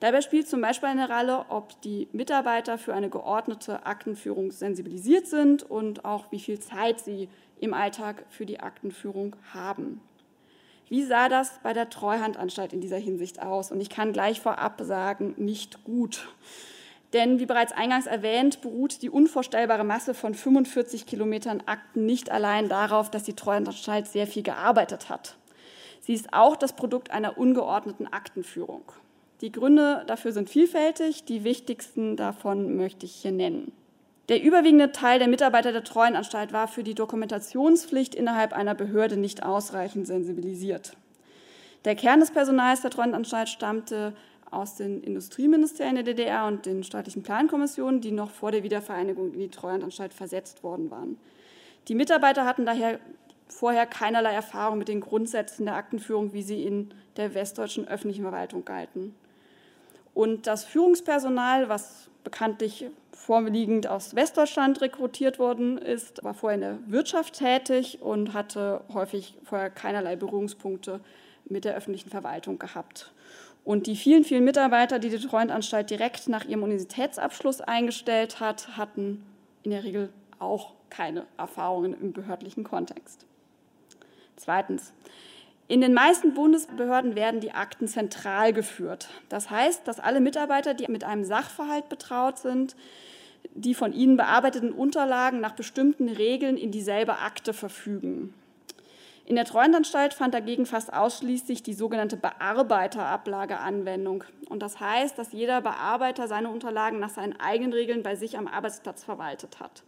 Dabei 0.00 0.20
spielt 0.20 0.48
zum 0.48 0.60
Beispiel 0.60 0.88
eine 0.88 1.08
Rolle, 1.08 1.46
ob 1.48 1.80
die 1.82 2.08
Mitarbeiter 2.12 2.76
für 2.76 2.92
eine 2.92 3.08
geordnete 3.08 3.86
Aktenführung 3.86 4.50
sensibilisiert 4.50 5.26
sind 5.26 5.62
und 5.62 6.04
auch 6.04 6.30
wie 6.32 6.40
viel 6.40 6.58
Zeit 6.58 7.00
sie 7.00 7.28
im 7.60 7.72
Alltag 7.72 8.24
für 8.28 8.44
die 8.44 8.60
Aktenführung 8.60 9.36
haben. 9.54 10.02
Wie 10.88 11.02
sah 11.02 11.28
das 11.28 11.58
bei 11.62 11.72
der 11.72 11.90
Treuhandanstalt 11.90 12.72
in 12.72 12.80
dieser 12.80 12.98
Hinsicht 12.98 13.42
aus? 13.42 13.72
Und 13.72 13.80
ich 13.80 13.90
kann 13.90 14.12
gleich 14.12 14.40
vorab 14.40 14.80
sagen, 14.82 15.34
nicht 15.36 15.82
gut. 15.82 16.28
Denn 17.12 17.38
wie 17.38 17.46
bereits 17.46 17.72
eingangs 17.72 18.06
erwähnt, 18.06 18.60
beruht 18.60 19.02
die 19.02 19.10
unvorstellbare 19.10 19.84
Masse 19.84 20.14
von 20.14 20.34
45 20.34 21.06
Kilometern 21.06 21.62
Akten 21.66 22.06
nicht 22.06 22.30
allein 22.30 22.68
darauf, 22.68 23.10
dass 23.10 23.24
die 23.24 23.34
Treuhandanstalt 23.34 24.06
sehr 24.06 24.26
viel 24.26 24.42
gearbeitet 24.42 25.08
hat. 25.08 25.36
Sie 26.00 26.14
ist 26.14 26.32
auch 26.32 26.56
das 26.56 26.74
Produkt 26.74 27.10
einer 27.10 27.36
ungeordneten 27.36 28.06
Aktenführung. 28.06 28.82
Die 29.40 29.50
Gründe 29.50 30.04
dafür 30.06 30.32
sind 30.32 30.48
vielfältig, 30.48 31.24
die 31.24 31.42
wichtigsten 31.42 32.16
davon 32.16 32.76
möchte 32.76 33.06
ich 33.06 33.14
hier 33.14 33.32
nennen. 33.32 33.72
Der 34.28 34.42
überwiegende 34.42 34.90
Teil 34.90 35.20
der 35.20 35.28
Mitarbeiter 35.28 35.70
der 35.70 35.84
Treuenanstalt 35.84 36.52
war 36.52 36.66
für 36.66 36.82
die 36.82 36.94
Dokumentationspflicht 36.94 38.14
innerhalb 38.14 38.52
einer 38.52 38.74
Behörde 38.74 39.16
nicht 39.16 39.44
ausreichend 39.44 40.06
sensibilisiert. 40.06 40.96
Der 41.84 41.94
Kern 41.94 42.18
des 42.18 42.32
Personals 42.32 42.80
der 42.80 42.90
Treuenanstalt 42.90 43.48
stammte 43.48 44.14
aus 44.50 44.74
den 44.74 45.02
Industrieministerien 45.02 45.94
der 45.94 46.04
DDR 46.04 46.46
und 46.46 46.66
den 46.66 46.82
staatlichen 46.82 47.22
Plankommissionen, 47.22 48.00
die 48.00 48.10
noch 48.10 48.30
vor 48.30 48.50
der 48.50 48.64
Wiedervereinigung 48.64 49.32
in 49.32 49.40
die 49.40 49.48
Treuhandanstalt 49.48 50.12
versetzt 50.12 50.64
worden 50.64 50.90
waren. 50.90 51.18
Die 51.86 51.94
Mitarbeiter 51.94 52.44
hatten 52.44 52.66
daher 52.66 52.98
vorher 53.48 53.86
keinerlei 53.86 54.32
Erfahrung 54.32 54.78
mit 54.78 54.88
den 54.88 55.00
Grundsätzen 55.00 55.66
der 55.66 55.76
Aktenführung, 55.76 56.32
wie 56.32 56.42
sie 56.42 56.64
in 56.64 56.92
der 57.16 57.34
westdeutschen 57.34 57.86
öffentlichen 57.86 58.22
Verwaltung 58.22 58.64
galten. 58.64 59.14
Und 60.14 60.48
das 60.48 60.64
Führungspersonal, 60.64 61.68
was 61.68 62.08
bekanntlich 62.24 62.86
vorliegend 63.16 63.86
aus 63.86 64.14
Westdeutschland 64.14 64.80
rekrutiert 64.82 65.38
worden 65.38 65.78
ist, 65.78 66.22
war 66.22 66.34
vorher 66.34 66.54
in 66.54 66.60
der 66.60 66.78
Wirtschaft 66.86 67.38
tätig 67.38 67.98
und 68.02 68.34
hatte 68.34 68.82
häufig 68.92 69.34
vorher 69.42 69.70
keinerlei 69.70 70.16
Berührungspunkte 70.16 71.00
mit 71.46 71.64
der 71.64 71.74
öffentlichen 71.74 72.10
Verwaltung 72.10 72.58
gehabt. 72.58 73.10
Und 73.64 73.86
die 73.86 73.96
vielen, 73.96 74.22
vielen 74.22 74.44
Mitarbeiter, 74.44 74.98
die 74.98 75.08
die 75.08 75.18
Treuhandanstalt 75.18 75.90
direkt 75.90 76.28
nach 76.28 76.44
ihrem 76.44 76.62
Universitätsabschluss 76.62 77.60
eingestellt 77.60 78.38
hat, 78.38 78.76
hatten 78.76 79.24
in 79.62 79.72
der 79.72 79.82
Regel 79.82 80.10
auch 80.38 80.74
keine 80.90 81.26
Erfahrungen 81.36 81.98
im 82.00 82.12
behördlichen 82.12 82.62
Kontext. 82.62 83.24
Zweitens. 84.36 84.92
In 85.68 85.80
den 85.80 85.94
meisten 85.94 86.34
Bundesbehörden 86.34 87.16
werden 87.16 87.40
die 87.40 87.50
Akten 87.50 87.88
zentral 87.88 88.52
geführt. 88.52 89.08
Das 89.28 89.50
heißt, 89.50 89.86
dass 89.88 89.98
alle 89.98 90.20
Mitarbeiter, 90.20 90.74
die 90.74 90.86
mit 90.88 91.02
einem 91.02 91.24
Sachverhalt 91.24 91.88
betraut 91.88 92.38
sind, 92.38 92.76
die 93.54 93.74
von 93.74 93.92
ihnen 93.92 94.16
bearbeiteten 94.16 94.72
Unterlagen 94.72 95.40
nach 95.40 95.56
bestimmten 95.56 96.08
Regeln 96.08 96.56
in 96.56 96.70
dieselbe 96.70 97.18
Akte 97.18 97.52
verfügen. 97.52 98.32
In 99.24 99.34
der 99.34 99.44
Treuhandanstalt 99.44 100.14
fand 100.14 100.34
dagegen 100.34 100.66
fast 100.66 100.92
ausschließlich 100.92 101.64
die 101.64 101.74
sogenannte 101.74 102.16
Bearbeiterablage 102.16 103.58
Anwendung. 103.58 104.22
Und 104.48 104.62
das 104.62 104.78
heißt, 104.78 105.18
dass 105.18 105.32
jeder 105.32 105.60
Bearbeiter 105.62 106.28
seine 106.28 106.48
Unterlagen 106.48 107.00
nach 107.00 107.10
seinen 107.10 107.40
eigenen 107.40 107.72
Regeln 107.72 108.04
bei 108.04 108.14
sich 108.14 108.38
am 108.38 108.46
Arbeitsplatz 108.46 109.02
verwaltet 109.02 109.58
hat. 109.58 109.82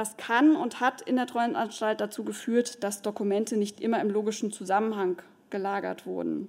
Das 0.00 0.16
kann 0.16 0.56
und 0.56 0.80
hat 0.80 1.02
in 1.02 1.16
der 1.16 1.26
Treuhandanstalt 1.26 2.00
dazu 2.00 2.24
geführt, 2.24 2.82
dass 2.82 3.02
Dokumente 3.02 3.58
nicht 3.58 3.82
immer 3.82 4.00
im 4.00 4.08
logischen 4.08 4.50
Zusammenhang 4.50 5.20
gelagert 5.50 6.06
wurden. 6.06 6.48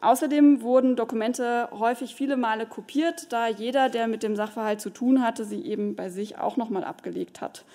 Außerdem 0.00 0.62
wurden 0.62 0.96
Dokumente 0.96 1.68
häufig 1.72 2.14
viele 2.14 2.38
Male 2.38 2.64
kopiert, 2.64 3.30
da 3.30 3.46
jeder, 3.46 3.90
der 3.90 4.08
mit 4.08 4.22
dem 4.22 4.36
Sachverhalt 4.36 4.80
zu 4.80 4.88
tun 4.88 5.22
hatte, 5.22 5.44
sie 5.44 5.66
eben 5.66 5.96
bei 5.96 6.08
sich 6.08 6.38
auch 6.38 6.56
nochmal 6.56 6.82
abgelegt 6.82 7.42
hat. 7.42 7.66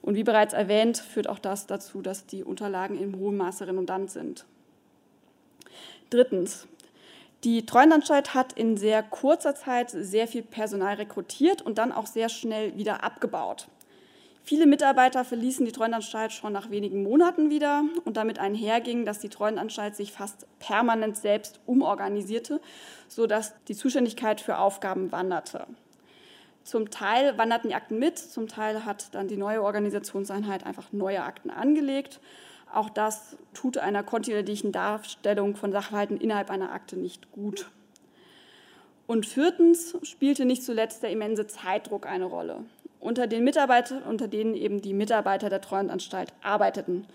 Und 0.00 0.14
wie 0.14 0.24
bereits 0.24 0.54
erwähnt, 0.54 0.96
führt 0.96 1.28
auch 1.28 1.38
das 1.38 1.66
dazu, 1.66 2.00
dass 2.00 2.24
die 2.24 2.42
Unterlagen 2.42 2.98
in 2.98 3.18
hohem 3.18 3.36
Maße 3.36 3.66
redundant 3.66 4.10
sind. 4.10 4.46
Drittens. 6.08 6.66
Die 7.44 7.66
Treuhandanstalt 7.66 8.32
hat 8.32 8.54
in 8.54 8.78
sehr 8.78 9.02
kurzer 9.02 9.54
Zeit 9.54 9.90
sehr 9.90 10.26
viel 10.26 10.42
Personal 10.42 10.94
rekrutiert 10.94 11.60
und 11.60 11.76
dann 11.76 11.92
auch 11.92 12.06
sehr 12.06 12.30
schnell 12.30 12.74
wieder 12.78 13.04
abgebaut. 13.04 13.68
Viele 14.42 14.66
Mitarbeiter 14.66 15.24
verließen 15.24 15.64
die 15.64 15.72
Treuhandanstalt 15.72 16.32
schon 16.32 16.52
nach 16.52 16.70
wenigen 16.70 17.02
Monaten 17.02 17.50
wieder 17.50 17.84
und 18.04 18.16
damit 18.16 18.38
einherging, 18.38 19.04
dass 19.04 19.20
die 19.20 19.28
Treuhandanstalt 19.28 19.94
sich 19.94 20.12
fast 20.12 20.46
permanent 20.58 21.16
selbst 21.16 21.60
umorganisierte, 21.66 22.60
sodass 23.06 23.54
die 23.68 23.76
Zuständigkeit 23.76 24.40
für 24.40 24.58
Aufgaben 24.58 25.12
wanderte. 25.12 25.66
Zum 26.64 26.90
Teil 26.90 27.36
wanderten 27.38 27.68
die 27.68 27.74
Akten 27.74 27.98
mit, 27.98 28.18
zum 28.18 28.48
Teil 28.48 28.84
hat 28.84 29.14
dann 29.14 29.28
die 29.28 29.36
neue 29.36 29.62
Organisationseinheit 29.62 30.66
einfach 30.66 30.92
neue 30.92 31.22
Akten 31.22 31.50
angelegt. 31.50 32.20
Auch 32.72 32.90
das 32.90 33.36
tut 33.54 33.78
einer 33.78 34.02
kontinuierlichen 34.02 34.72
Darstellung 34.72 35.56
von 35.56 35.72
Sachverhalten 35.72 36.18
innerhalb 36.18 36.50
einer 36.50 36.72
Akte 36.72 36.96
nicht 36.96 37.32
gut. 37.32 37.70
Und 39.06 39.26
viertens 39.26 39.96
spielte 40.04 40.44
nicht 40.44 40.62
zuletzt 40.62 41.02
der 41.02 41.10
immense 41.10 41.46
Zeitdruck 41.48 42.06
eine 42.06 42.26
Rolle. 42.26 42.64
Unter 43.00 43.26
den 43.26 43.44
Mitarbeitern, 43.44 44.02
unter 44.02 44.28
denen 44.28 44.54
eben 44.54 44.82
die 44.82 44.92
Mitarbeiter 44.92 45.48
der 45.48 45.60
Treuhandanstalt 45.60 46.32
arbeiteten. 46.42 47.06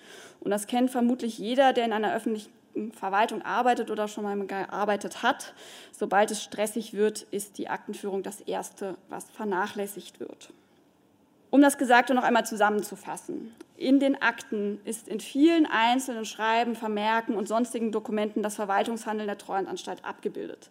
Und 0.42 0.52
das 0.52 0.68
kennt 0.68 0.92
vermutlich 0.92 1.38
jeder, 1.38 1.74
der 1.74 1.86
in 1.86 1.94
einer 1.94 2.14
öffentlichen 2.14 2.52
Verwaltung 2.92 3.42
arbeitet 3.42 3.90
oder 3.90 4.08
schon 4.08 4.24
mal 4.24 4.38
gearbeitet 4.46 5.24
hat, 5.24 5.54
sobald 5.92 6.32
es 6.32 6.44
stressig 6.44 6.94
wird, 6.94 7.22
ist 7.32 7.58
die 7.58 7.70
Aktenführung 7.70 8.24
das 8.24 8.42
Erste, 8.42 8.96
was 9.10 9.30
vernachlässigt 9.30 10.20
wird. 10.20 10.50
Um 11.52 11.62
das 11.62 11.78
Gesagte 11.78 12.14
noch 12.14 12.24
einmal 12.24 12.46
zusammenzufassen. 12.46 13.56
In 13.78 14.00
den 14.00 14.22
Akten 14.22 14.82
ist 14.84 15.08
in 15.08 15.20
vielen 15.20 15.66
einzelnen 15.66 16.26
Schreiben, 16.26 16.76
Vermerken 16.76 17.36
und 17.36 17.48
sonstigen 17.48 17.92
Dokumenten 17.92 18.44
das 18.44 18.56
Verwaltungshandeln 18.56 19.28
der 19.28 19.38
Treuhandanstalt 19.38 20.04
abgebildet. 20.04 20.70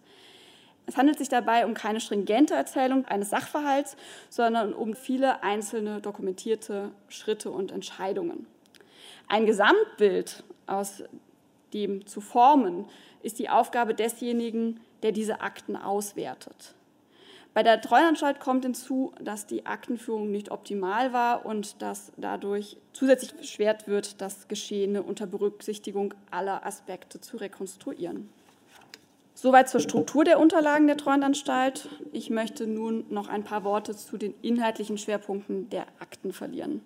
Es 0.86 0.96
handelt 0.96 1.18
sich 1.18 1.28
dabei 1.28 1.64
um 1.64 1.74
keine 1.74 2.00
stringente 2.00 2.54
Erzählung 2.54 3.06
eines 3.06 3.30
Sachverhalts, 3.30 3.96
sondern 4.28 4.74
um 4.74 4.94
viele 4.94 5.42
einzelne 5.42 6.00
dokumentierte 6.00 6.90
Schritte 7.08 7.50
und 7.50 7.72
Entscheidungen. 7.72 8.46
Ein 9.28 9.46
Gesamtbild 9.46 10.44
aus 10.66 11.02
dem 11.72 12.06
zu 12.06 12.20
formen, 12.20 12.86
ist 13.22 13.38
die 13.38 13.48
Aufgabe 13.48 13.94
desjenigen, 13.94 14.80
der 15.02 15.12
diese 15.12 15.40
Akten 15.40 15.76
auswertet. 15.76 16.74
Bei 17.52 17.62
der 17.62 17.80
Treuhandanstalt 17.80 18.40
kommt 18.40 18.64
hinzu, 18.64 19.12
dass 19.20 19.46
die 19.46 19.64
Aktenführung 19.64 20.30
nicht 20.30 20.50
optimal 20.50 21.12
war 21.12 21.46
und 21.46 21.80
dass 21.82 22.12
dadurch 22.16 22.76
zusätzlich 22.92 23.34
beschwert 23.34 23.86
wird, 23.86 24.20
das 24.20 24.48
Geschehene 24.48 25.02
unter 25.02 25.26
Berücksichtigung 25.26 26.14
aller 26.30 26.66
Aspekte 26.66 27.20
zu 27.20 27.36
rekonstruieren. 27.36 28.28
Soweit 29.44 29.68
zur 29.68 29.80
Struktur 29.80 30.24
der 30.24 30.40
Unterlagen 30.40 30.86
der 30.86 30.96
Treuhandanstalt. 30.96 31.90
Ich 32.12 32.30
möchte 32.30 32.66
nun 32.66 33.04
noch 33.10 33.28
ein 33.28 33.44
paar 33.44 33.62
Worte 33.62 33.94
zu 33.94 34.16
den 34.16 34.32
inhaltlichen 34.40 34.96
Schwerpunkten 34.96 35.68
der 35.68 35.82
Akten 36.00 36.32
verlieren. 36.32 36.80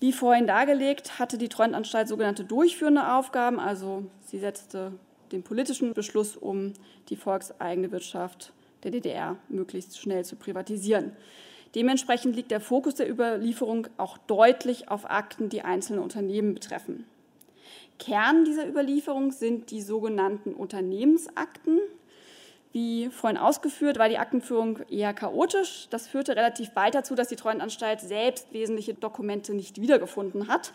Wie 0.00 0.12
vorhin 0.12 0.46
dargelegt, 0.46 1.18
hatte 1.18 1.38
die 1.38 1.48
Treuhandanstalt 1.48 2.08
sogenannte 2.08 2.44
durchführende 2.44 3.14
Aufgaben, 3.14 3.58
also 3.58 4.04
sie 4.26 4.38
setzte 4.38 4.92
den 5.32 5.42
politischen 5.42 5.94
Beschluss 5.94 6.36
um, 6.36 6.74
die 7.08 7.16
volkseigene 7.16 7.90
Wirtschaft 7.90 8.52
der 8.82 8.90
DDR 8.90 9.38
möglichst 9.48 9.98
schnell 9.98 10.26
zu 10.26 10.36
privatisieren. 10.36 11.12
Dementsprechend 11.74 12.36
liegt 12.36 12.50
der 12.50 12.60
Fokus 12.60 12.96
der 12.96 13.10
Überlieferung 13.10 13.86
auch 13.96 14.18
deutlich 14.18 14.90
auf 14.90 15.10
Akten, 15.10 15.48
die 15.48 15.62
einzelne 15.62 16.02
Unternehmen 16.02 16.52
betreffen. 16.52 17.06
Kern 17.98 18.44
dieser 18.44 18.66
Überlieferung 18.66 19.30
sind 19.30 19.70
die 19.70 19.80
sogenannten 19.80 20.52
Unternehmensakten, 20.52 21.80
wie 22.74 23.08
vorhin 23.08 23.38
ausgeführt, 23.38 24.00
war 24.00 24.08
die 24.08 24.18
Aktenführung 24.18 24.80
eher 24.90 25.14
chaotisch. 25.14 25.86
Das 25.90 26.08
führte 26.08 26.34
relativ 26.34 26.72
bald 26.72 26.96
dazu, 26.96 27.14
dass 27.14 27.28
die 27.28 27.36
Treuhandanstalt 27.36 28.00
selbst 28.00 28.52
wesentliche 28.52 28.94
Dokumente 28.94 29.54
nicht 29.54 29.80
wiedergefunden 29.80 30.48
hat. 30.48 30.72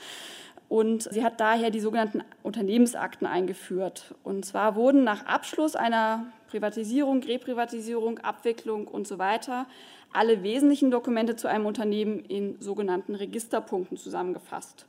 Und 0.70 1.12
sie 1.12 1.26
hat 1.26 1.42
daher 1.42 1.72
die 1.72 1.82
sogenannten 1.82 2.24
Unternehmensakten 2.42 3.28
eingeführt. 3.28 4.16
Und 4.24 4.46
zwar 4.46 4.76
wurden 4.76 5.04
nach 5.04 5.26
Abschluss 5.26 5.76
einer 5.76 6.28
Privatisierung, 6.48 7.22
Reprivatisierung, 7.22 8.20
Abwicklung 8.20 8.88
und 8.88 9.06
so 9.06 9.18
weiter 9.18 9.68
alle 10.14 10.42
wesentlichen 10.42 10.92
Dokumente 10.92 11.36
zu 11.36 11.48
einem 11.48 11.66
Unternehmen 11.66 12.20
in 12.26 12.60
sogenannten 12.62 13.14
Registerpunkten 13.16 13.98
zusammengefasst. 13.98 14.86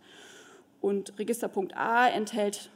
Und 0.80 1.18
Registerpunkt 1.18 1.76
A 1.76 2.08
enthält 2.08 2.70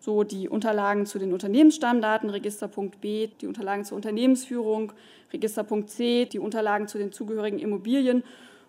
so 0.00 0.22
die 0.22 0.48
Unterlagen 0.48 1.06
zu 1.06 1.18
den 1.18 1.32
Unternehmensstammdaten, 1.32 2.30
Registerpunkt 2.30 3.00
B 3.00 3.28
die 3.40 3.46
Unterlagen 3.46 3.84
zur 3.84 3.96
Unternehmensführung, 3.96 4.92
Registerpunkt 5.32 5.90
C 5.90 6.26
die 6.26 6.38
Unterlagen 6.38 6.88
zu 6.88 6.98
den 6.98 7.12
zugehörigen 7.12 7.58
Immobilien 7.58 8.22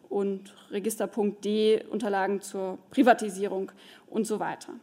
und 0.10 0.56
Registerpunkt 0.72 1.46
D 1.46 1.84
Unterlagen 1.90 2.42
zur 2.42 2.80
Privatisierung 2.90 3.72
und 4.08 4.26
so 4.26 4.40
weiter. 4.40 4.74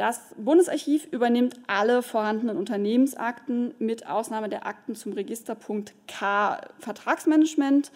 Das 0.00 0.34
Bundesarchiv 0.38 1.08
übernimmt 1.10 1.60
alle 1.66 2.02
vorhandenen 2.02 2.56
Unternehmensakten 2.56 3.74
mit 3.78 4.06
Ausnahme 4.06 4.48
der 4.48 4.66
Akten 4.66 4.94
zum 4.94 5.12
Registerpunkt 5.12 5.92
K 6.08 6.58
Vertragsmanagement. 6.78 7.92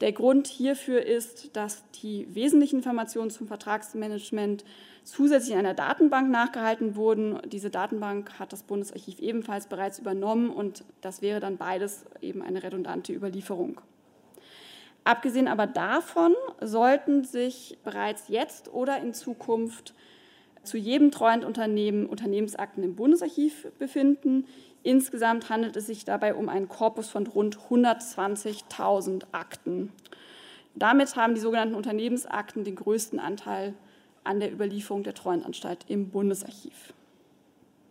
Der 0.00 0.10
Grund 0.10 0.48
hierfür 0.48 1.06
ist, 1.06 1.56
dass 1.56 1.88
die 2.02 2.26
wesentlichen 2.34 2.78
Informationen 2.78 3.30
zum 3.30 3.46
Vertragsmanagement 3.46 4.64
zusätzlich 5.04 5.52
in 5.52 5.60
einer 5.60 5.74
Datenbank 5.74 6.28
nachgehalten 6.28 6.96
wurden. 6.96 7.38
Diese 7.46 7.70
Datenbank 7.70 8.36
hat 8.40 8.52
das 8.52 8.64
Bundesarchiv 8.64 9.20
ebenfalls 9.20 9.68
bereits 9.68 10.00
übernommen 10.00 10.50
und 10.50 10.84
das 11.02 11.22
wäre 11.22 11.38
dann 11.38 11.56
beides 11.56 12.04
eben 12.20 12.42
eine 12.42 12.64
redundante 12.64 13.12
Überlieferung. 13.12 13.80
Abgesehen 15.04 15.46
aber 15.46 15.68
davon 15.68 16.34
sollten 16.60 17.22
sich 17.22 17.78
bereits 17.84 18.26
jetzt 18.26 18.74
oder 18.74 18.98
in 18.98 19.14
Zukunft 19.14 19.94
zu 20.64 20.76
jedem 20.76 21.10
Treuhandunternehmen 21.10 22.06
Unternehmensakten 22.06 22.82
im 22.82 22.96
Bundesarchiv 22.96 23.68
befinden. 23.78 24.46
Insgesamt 24.82 25.48
handelt 25.48 25.76
es 25.76 25.86
sich 25.86 26.04
dabei 26.04 26.34
um 26.34 26.48
einen 26.48 26.68
Korpus 26.68 27.08
von 27.08 27.26
rund 27.26 27.58
120.000 27.70 29.24
Akten. 29.32 29.92
Damit 30.74 31.16
haben 31.16 31.34
die 31.34 31.40
sogenannten 31.40 31.74
Unternehmensakten 31.74 32.64
den 32.64 32.74
größten 32.74 33.18
Anteil 33.20 33.74
an 34.24 34.40
der 34.40 34.52
Überlieferung 34.52 35.02
der 35.02 35.14
Treuhandanstalt 35.14 35.84
im 35.88 36.10
Bundesarchiv. 36.10 36.92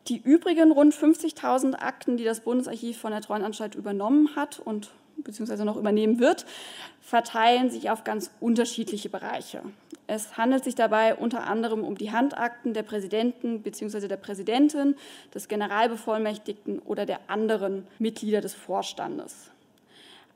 Die 0.07 0.17
übrigen 0.21 0.71
rund 0.71 0.93
50.000 0.93 1.75
Akten, 1.75 2.17
die 2.17 2.25
das 2.25 2.41
Bundesarchiv 2.41 2.97
von 2.97 3.11
der 3.11 3.21
Treuhandanstalt 3.21 3.75
übernommen 3.75 4.35
hat 4.35 4.59
und 4.59 4.91
beziehungsweise 5.17 5.65
noch 5.65 5.77
übernehmen 5.77 6.19
wird, 6.19 6.45
verteilen 7.01 7.69
sich 7.69 7.89
auf 7.89 8.03
ganz 8.03 8.31
unterschiedliche 8.39 9.09
Bereiche. 9.09 9.61
Es 10.07 10.37
handelt 10.37 10.63
sich 10.63 10.75
dabei 10.75 11.15
unter 11.15 11.45
anderem 11.45 11.83
um 11.83 11.97
die 11.97 12.11
Handakten 12.11 12.73
der 12.73 12.83
Präsidenten 12.83 13.61
bzw. 13.61 14.07
der 14.07 14.17
Präsidentin, 14.17 14.95
des 15.33 15.47
Generalbevollmächtigten 15.47 16.79
oder 16.79 17.05
der 17.05 17.19
anderen 17.27 17.87
Mitglieder 17.99 18.41
des 18.41 18.53
Vorstandes. 18.53 19.51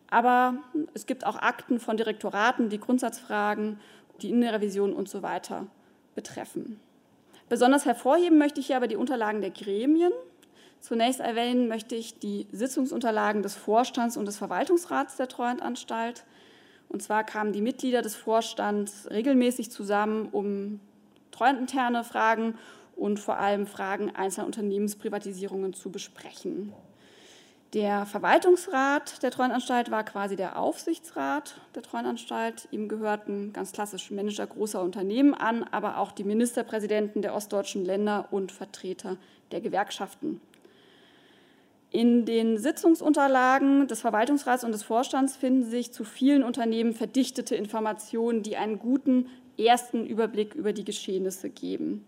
Aber 0.10 0.56
es 0.94 1.06
gibt 1.06 1.26
auch 1.26 1.36
Akten 1.36 1.80
von 1.80 1.98
Direktoraten, 1.98 2.70
die 2.70 2.80
Grundsatzfragen, 2.80 3.80
die 4.22 4.30
Innenrevision 4.30 4.94
und 4.94 5.10
so 5.10 5.22
weiter 5.22 5.68
betreffen. 6.16 6.80
Besonders 7.50 7.86
hervorheben 7.86 8.38
möchte 8.38 8.60
ich 8.60 8.68
hier 8.68 8.78
aber 8.78 8.88
die 8.88 8.96
Unterlagen 8.96 9.42
der 9.42 9.52
Gremien. 9.52 10.12
Zunächst 10.80 11.20
erwähnen 11.20 11.68
möchte 11.68 11.96
ich 11.96 12.20
die 12.20 12.48
Sitzungsunterlagen 12.52 13.42
des 13.42 13.56
Vorstands 13.56 14.18
und 14.18 14.26
des 14.26 14.38
Verwaltungsrats 14.38 15.18
der 15.18 15.28
Treuhandanstalt. 15.28 16.24
Und 16.90 17.04
zwar 17.04 17.24
kamen 17.24 17.52
die 17.52 17.62
Mitglieder 17.62 18.02
des 18.02 18.16
Vorstands 18.16 19.08
regelmäßig 19.10 19.72
zusammen, 19.72 20.30
um 20.32 20.80
treuhandinterne 21.32 22.04
Fragen 22.04 22.56
und 22.96 23.20
vor 23.20 23.38
allem 23.38 23.68
Fragen 23.68 24.16
einzelner 24.16 24.48
Unternehmensprivatisierungen 24.48 25.74
zu 25.74 25.92
besprechen. 25.92 26.74
Der 27.74 28.06
Verwaltungsrat 28.06 29.22
der 29.24 29.30
Treuhandanstalt 29.30 29.92
war 29.92 30.06
quasi 30.06 30.38
der 30.38 30.58
Aufsichtsrat 30.58 31.60
der 31.76 31.84
Treuhandanstalt. 31.84 32.70
Ihm 32.72 32.88
gehörten 32.88 33.52
ganz 33.52 33.74
klassisch 33.74 34.10
Manager 34.10 34.48
großer 34.48 34.82
Unternehmen 34.82 35.34
an, 35.34 35.66
aber 35.66 35.98
auch 35.98 36.14
die 36.14 36.24
Ministerpräsidenten 36.24 37.22
der 37.22 37.36
ostdeutschen 37.36 37.84
Länder 37.84 38.30
und 38.32 38.54
Vertreter 38.54 39.18
der 39.52 39.60
Gewerkschaften. 39.60 40.40
In 41.90 42.26
den 42.26 42.58
Sitzungsunterlagen 42.58 43.88
des 43.88 44.02
Verwaltungsrats 44.02 44.64
und 44.64 44.74
des 44.74 44.84
Vorstands 44.84 45.38
finden 45.38 45.70
sich 45.70 45.94
zu 45.94 46.04
vielen 46.04 46.44
Unternehmen 46.44 46.94
verdichtete 46.94 47.56
Informationen, 47.56 48.44
die 48.44 48.58
einen 48.58 48.78
guten 48.78 49.30
ersten 49.58 50.06
Überblick 50.06 50.54
über 50.54 50.74
die 50.74 50.84
Geschehnisse 50.84 51.50
geben. 51.50 52.06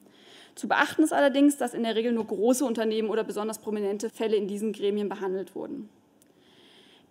Zu 0.55 0.67
beachten 0.67 1.03
ist 1.03 1.13
allerdings, 1.13 1.55
dass 1.55 1.73
in 1.73 1.83
der 1.83 1.95
Regel 1.95 2.11
nur 2.11 2.27
große 2.27 2.65
Unternehmen 2.65 3.09
oder 3.09 3.23
besonders 3.23 3.59
prominente 3.59 4.09
Fälle 4.09 4.35
in 4.35 4.47
diesen 4.47 4.73
Gremien 4.73 5.07
behandelt 5.07 5.55
wurden. 5.55 5.89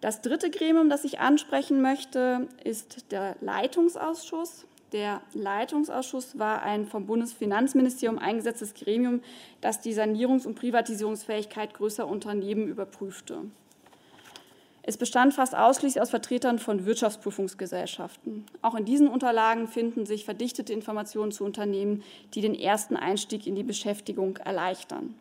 Das 0.00 0.20
dritte 0.20 0.50
Gremium, 0.50 0.90
das 0.90 1.04
ich 1.04 1.18
ansprechen 1.18 1.80
möchte, 1.82 2.46
ist 2.62 3.10
der 3.10 3.36
Leitungsausschuss. 3.40 4.66
Der 4.92 5.20
Leitungsausschuss 5.34 6.38
war 6.38 6.62
ein 6.62 6.86
vom 6.86 7.06
Bundesfinanzministerium 7.06 8.18
eingesetztes 8.18 8.72
Gremium, 8.74 9.20
das 9.60 9.80
die 9.80 9.94
Sanierungs- 9.94 10.46
und 10.46 10.54
Privatisierungsfähigkeit 10.54 11.74
größerer 11.74 12.08
Unternehmen 12.08 12.68
überprüfte. 12.68 13.42
Es 14.82 14.96
bestand 14.96 15.34
fast 15.34 15.54
ausschließlich 15.54 16.00
aus 16.00 16.08
Vertretern 16.08 16.58
von 16.58 16.86
Wirtschaftsprüfungsgesellschaften. 16.86 18.46
Auch 18.62 18.74
in 18.74 18.86
diesen 18.86 19.08
Unterlagen 19.08 19.68
finden 19.68 20.06
sich 20.06 20.24
verdichtete 20.24 20.72
Informationen 20.72 21.30
zu 21.30 21.44
Unternehmen, 21.44 22.02
die 22.32 22.40
den 22.40 22.54
ersten 22.54 22.96
Einstieg 22.96 23.46
in 23.46 23.54
die 23.54 23.64
Beschäftigung 23.64 24.38
erleichtern. 24.38 25.14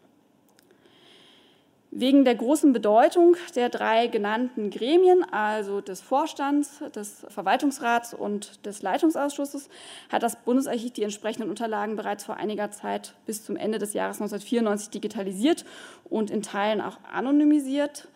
Wegen 1.99 2.25
der 2.25 2.35
großen 2.35 2.73
Bedeutung 2.73 3.37
der 3.55 3.69
drei 3.69 4.05
genannten 4.05 4.69
Gremien, 4.69 5.23
also 5.31 5.81
des 5.81 5.99
Vorstands, 5.99 6.83
des 6.93 7.25
Verwaltungsrats 7.27 8.13
und 8.13 8.63
des 8.67 8.83
Leitungsausschusses, 8.83 9.67
hat 10.11 10.21
das 10.21 10.35
Bundesarchiv 10.35 10.93
die 10.93 11.01
entsprechenden 11.01 11.49
Unterlagen 11.49 11.95
bereits 11.95 12.23
vor 12.23 12.37
einiger 12.37 12.69
Zeit 12.69 13.15
bis 13.25 13.43
zum 13.43 13.55
Ende 13.55 13.79
des 13.79 13.93
Jahres 13.93 14.17
1994 14.17 14.91
digitalisiert 14.91 15.65
und 16.07 16.29
in 16.29 16.43
Teilen 16.43 16.81
auch 16.81 16.99
anonymisiert. 17.11 18.07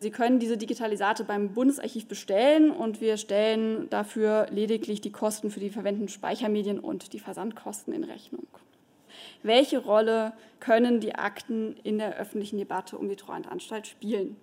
Sie 0.00 0.10
können 0.10 0.40
diese 0.40 0.56
Digitalisate 0.56 1.22
beim 1.22 1.54
Bundesarchiv 1.54 2.08
bestellen 2.08 2.72
und 2.72 3.00
wir 3.00 3.16
stellen 3.16 3.88
dafür 3.90 4.48
lediglich 4.50 5.02
die 5.02 5.12
Kosten 5.12 5.52
für 5.52 5.60
die 5.60 5.70
verwendeten 5.70 6.08
Speichermedien 6.08 6.80
und 6.80 7.12
die 7.12 7.20
Versandkosten 7.20 7.94
in 7.94 8.02
Rechnung 8.02 8.48
welche 9.42 9.78
Rolle 9.78 10.32
können 10.60 11.00
die 11.00 11.14
Akten 11.14 11.76
in 11.82 11.98
der 11.98 12.16
öffentlichen 12.16 12.58
Debatte 12.58 12.98
um 12.98 13.08
die 13.08 13.16
Treuhandanstalt 13.16 13.86
spielen. 13.86 14.36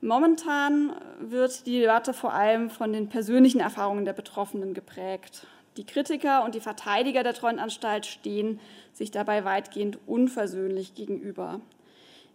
Momentan 0.00 0.96
wird 1.20 1.66
die 1.66 1.80
Debatte 1.80 2.12
vor 2.12 2.32
allem 2.32 2.70
von 2.70 2.92
den 2.92 3.08
persönlichen 3.08 3.60
Erfahrungen 3.60 4.04
der 4.04 4.12
Betroffenen 4.12 4.74
geprägt. 4.74 5.46
Die 5.76 5.86
Kritiker 5.86 6.44
und 6.44 6.54
die 6.54 6.60
Verteidiger 6.60 7.22
der 7.22 7.34
Treuhandanstalt 7.34 8.04
stehen 8.04 8.60
sich 8.92 9.10
dabei 9.10 9.44
weitgehend 9.44 9.98
unversöhnlich 10.06 10.94
gegenüber. 10.94 11.60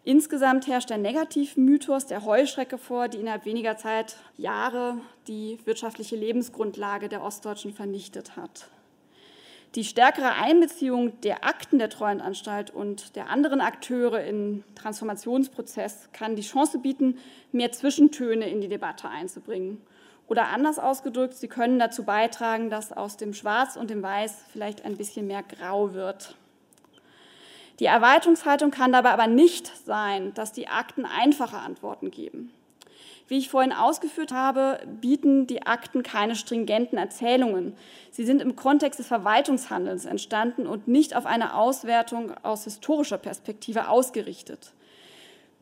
Insgesamt 0.06 0.68
herrscht 0.68 0.90
der 0.90 0.98
Negativmythos 0.98 2.06
der 2.06 2.24
Heuschrecke 2.24 2.78
vor, 2.78 3.10
die 3.10 3.18
innerhalb 3.18 3.44
weniger 3.44 3.76
Zeit 3.76 4.16
Jahre 4.38 5.00
die 5.28 5.60
wirtschaftliche 5.66 6.16
Lebensgrundlage 6.16 7.10
der 7.10 7.22
Ostdeutschen 7.22 7.74
vernichtet 7.74 8.38
hat. 8.38 8.70
Die 9.76 9.84
stärkere 9.84 10.34
Einbeziehung 10.34 11.20
der 11.22 11.44
Akten 11.44 11.78
der 11.78 11.90
Treuhandanstalt 11.90 12.72
und 12.72 13.16
der 13.16 13.30
anderen 13.30 13.62
Akteure 13.62 14.24
im 14.24 14.64
Transformationsprozess 14.76 16.10
kann 16.14 16.36
die 16.36 16.42
Chance 16.42 16.80
bieten, 16.80 17.20
mehr 17.52 17.72
Zwischentöne 17.72 18.50
in 18.50 18.62
die 18.62 18.70
Debatte 18.70 19.10
einzubringen. 19.10 19.82
Oder 20.28 20.48
anders 20.48 20.80
ausgedrückt, 20.80 21.36
sie 21.36 21.48
können 21.48 21.80
dazu 21.80 22.04
beitragen, 22.04 22.70
dass 22.70 22.92
aus 22.92 23.18
dem 23.18 23.34
Schwarz 23.34 23.76
und 23.76 23.90
dem 23.90 24.02
Weiß 24.02 24.36
vielleicht 24.52 24.84
ein 24.84 24.98
bisschen 24.98 25.28
mehr 25.28 25.44
Grau 25.44 25.94
wird. 25.94 26.36
Die 27.80 27.86
Erweiterungshaltung 27.86 28.72
kann 28.72 28.92
dabei 28.92 29.12
aber 29.12 29.28
nicht 29.28 29.68
sein, 29.86 30.34
dass 30.34 30.52
die 30.52 30.68
Akten 30.68 31.06
einfache 31.06 31.58
Antworten 31.58 32.10
geben. 32.10 32.52
Wie 33.28 33.38
ich 33.38 33.50
vorhin 33.50 33.74
ausgeführt 33.74 34.32
habe, 34.32 34.80
bieten 35.02 35.48
die 35.48 35.64
Akten 35.64 36.02
keine 36.02 36.36
stringenten 36.36 36.98
Erzählungen. 36.98 37.74
Sie 38.10 38.26
sind 38.26 38.42
im 38.42 38.56
Kontext 38.56 39.00
des 39.00 39.08
Verwaltungshandelns 39.08 40.06
entstanden 40.06 40.66
und 40.66 40.88
nicht 40.88 41.16
auf 41.16 41.26
eine 41.26 41.56
Auswertung 41.56 42.32
aus 42.44 42.64
historischer 42.64 43.18
Perspektive 43.18 43.90
ausgerichtet. 43.90 44.72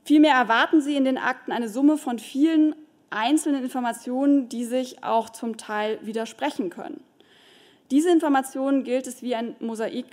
Vielmehr 0.03 0.35
erwarten 0.35 0.81
Sie 0.81 0.95
in 0.95 1.05
den 1.05 1.17
Akten 1.17 1.51
eine 1.51 1.67
Summe 1.67 1.97
von 1.97 2.19
vielen 2.19 2.75
einzelnen 3.09 3.63
Informationen, 3.63 4.47
die 4.49 4.65
sich 4.65 5.03
auch 5.03 5.31
zum 5.31 5.57
Teil 5.57 5.97
widersprechen 6.03 6.69
können. 6.69 7.03
Diese 7.89 8.11
Informationen 8.11 8.83
gilt 8.83 9.07
es 9.07 9.23
wie 9.23 9.33
ein 9.33 9.55
Mosaik 9.59 10.05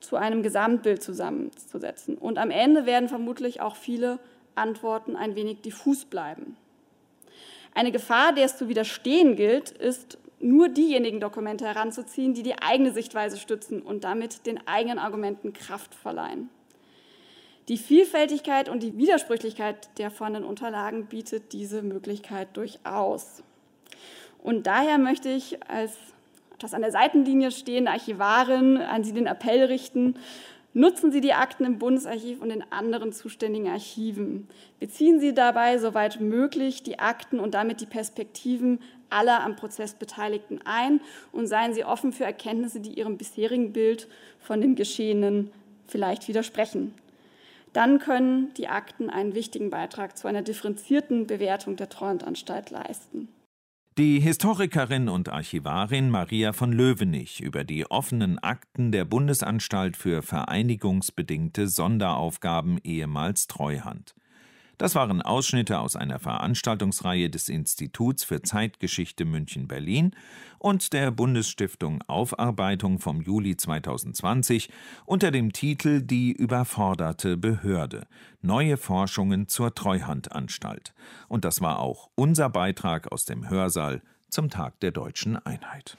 zu 0.00 0.16
einem 0.16 0.42
Gesamtbild 0.42 1.02
zusammenzusetzen. 1.02 2.16
Und 2.16 2.38
am 2.38 2.50
Ende 2.50 2.86
werden 2.86 3.08
vermutlich 3.08 3.60
auch 3.60 3.74
viele 3.74 4.18
Antworten 4.54 5.16
ein 5.16 5.34
wenig 5.34 5.60
diffus 5.62 6.04
bleiben. 6.04 6.56
Eine 7.74 7.92
Gefahr, 7.92 8.32
der 8.32 8.46
es 8.46 8.56
zu 8.56 8.68
widerstehen 8.68 9.36
gilt, 9.36 9.70
ist, 9.70 10.18
nur 10.40 10.68
diejenigen 10.68 11.20
Dokumente 11.20 11.66
heranzuziehen, 11.66 12.34
die 12.34 12.42
die 12.42 12.60
eigene 12.60 12.92
Sichtweise 12.92 13.36
stützen 13.36 13.82
und 13.82 14.04
damit 14.04 14.46
den 14.46 14.66
eigenen 14.66 14.98
Argumenten 14.98 15.52
Kraft 15.52 15.94
verleihen. 15.94 16.48
Die 17.68 17.76
Vielfältigkeit 17.76 18.68
und 18.68 18.82
die 18.82 18.96
Widersprüchlichkeit 18.96 19.98
der 19.98 20.10
vorhandenen 20.10 20.48
Unterlagen 20.48 21.06
bietet 21.06 21.52
diese 21.52 21.82
Möglichkeit 21.82 22.56
durchaus. 22.56 23.42
Und 24.42 24.66
daher 24.66 24.98
möchte 24.98 25.28
ich 25.28 25.62
als 25.70 25.92
etwas 26.54 26.74
an 26.74 26.82
der 26.82 26.90
Seitenlinie 26.90 27.50
stehende 27.50 27.92
Archivarin 27.92 28.78
an 28.78 29.04
Sie 29.04 29.12
den 29.12 29.26
Appell 29.26 29.64
richten, 29.64 30.14
Nutzen 30.72 31.10
Sie 31.10 31.20
die 31.20 31.32
Akten 31.32 31.64
im 31.64 31.78
Bundesarchiv 31.78 32.40
und 32.40 32.50
in 32.50 32.64
anderen 32.70 33.12
zuständigen 33.12 33.68
Archiven. 33.68 34.48
Beziehen 34.78 35.18
Sie 35.18 35.34
dabei, 35.34 35.78
soweit 35.78 36.20
möglich, 36.20 36.84
die 36.84 37.00
Akten 37.00 37.40
und 37.40 37.54
damit 37.54 37.80
die 37.80 37.86
Perspektiven 37.86 38.78
aller 39.08 39.42
am 39.42 39.56
Prozess 39.56 39.94
Beteiligten 39.94 40.60
ein 40.64 41.00
und 41.32 41.48
seien 41.48 41.74
Sie 41.74 41.84
offen 41.84 42.12
für 42.12 42.24
Erkenntnisse, 42.24 42.80
die 42.80 42.96
Ihrem 42.96 43.18
bisherigen 43.18 43.72
Bild 43.72 44.06
von 44.38 44.60
dem 44.60 44.76
Geschehenen 44.76 45.50
vielleicht 45.88 46.28
widersprechen. 46.28 46.94
Dann 47.72 47.98
können 47.98 48.54
die 48.54 48.68
Akten 48.68 49.10
einen 49.10 49.34
wichtigen 49.34 49.70
Beitrag 49.70 50.16
zu 50.16 50.28
einer 50.28 50.42
differenzierten 50.42 51.26
Bewertung 51.26 51.74
der 51.74 51.88
Treuhandanstalt 51.88 52.70
leisten. 52.70 53.28
Die 54.00 54.18
Historikerin 54.18 55.10
und 55.10 55.28
Archivarin 55.28 56.08
Maria 56.08 56.54
von 56.54 56.72
Löwenich 56.72 57.42
über 57.42 57.64
die 57.64 57.84
offenen 57.90 58.38
Akten 58.38 58.92
der 58.92 59.04
Bundesanstalt 59.04 59.94
für 59.94 60.22
vereinigungsbedingte 60.22 61.68
Sonderaufgaben 61.68 62.78
ehemals 62.82 63.46
Treuhand. 63.46 64.14
Das 64.80 64.94
waren 64.94 65.20
Ausschnitte 65.20 65.78
aus 65.78 65.94
einer 65.94 66.18
Veranstaltungsreihe 66.18 67.28
des 67.28 67.50
Instituts 67.50 68.24
für 68.24 68.40
Zeitgeschichte 68.40 69.26
München-Berlin 69.26 70.12
und 70.58 70.94
der 70.94 71.10
Bundesstiftung 71.10 72.02
Aufarbeitung 72.06 72.98
vom 72.98 73.20
Juli 73.20 73.58
2020 73.58 74.70
unter 75.04 75.32
dem 75.32 75.52
Titel 75.52 76.00
Die 76.00 76.32
überforderte 76.32 77.36
Behörde. 77.36 78.06
Neue 78.40 78.78
Forschungen 78.78 79.48
zur 79.48 79.74
Treuhandanstalt. 79.74 80.94
Und 81.28 81.44
das 81.44 81.60
war 81.60 81.80
auch 81.80 82.08
unser 82.14 82.48
Beitrag 82.48 83.12
aus 83.12 83.26
dem 83.26 83.50
Hörsaal 83.50 84.00
zum 84.30 84.48
Tag 84.48 84.80
der 84.80 84.92
deutschen 84.92 85.36
Einheit. 85.36 85.98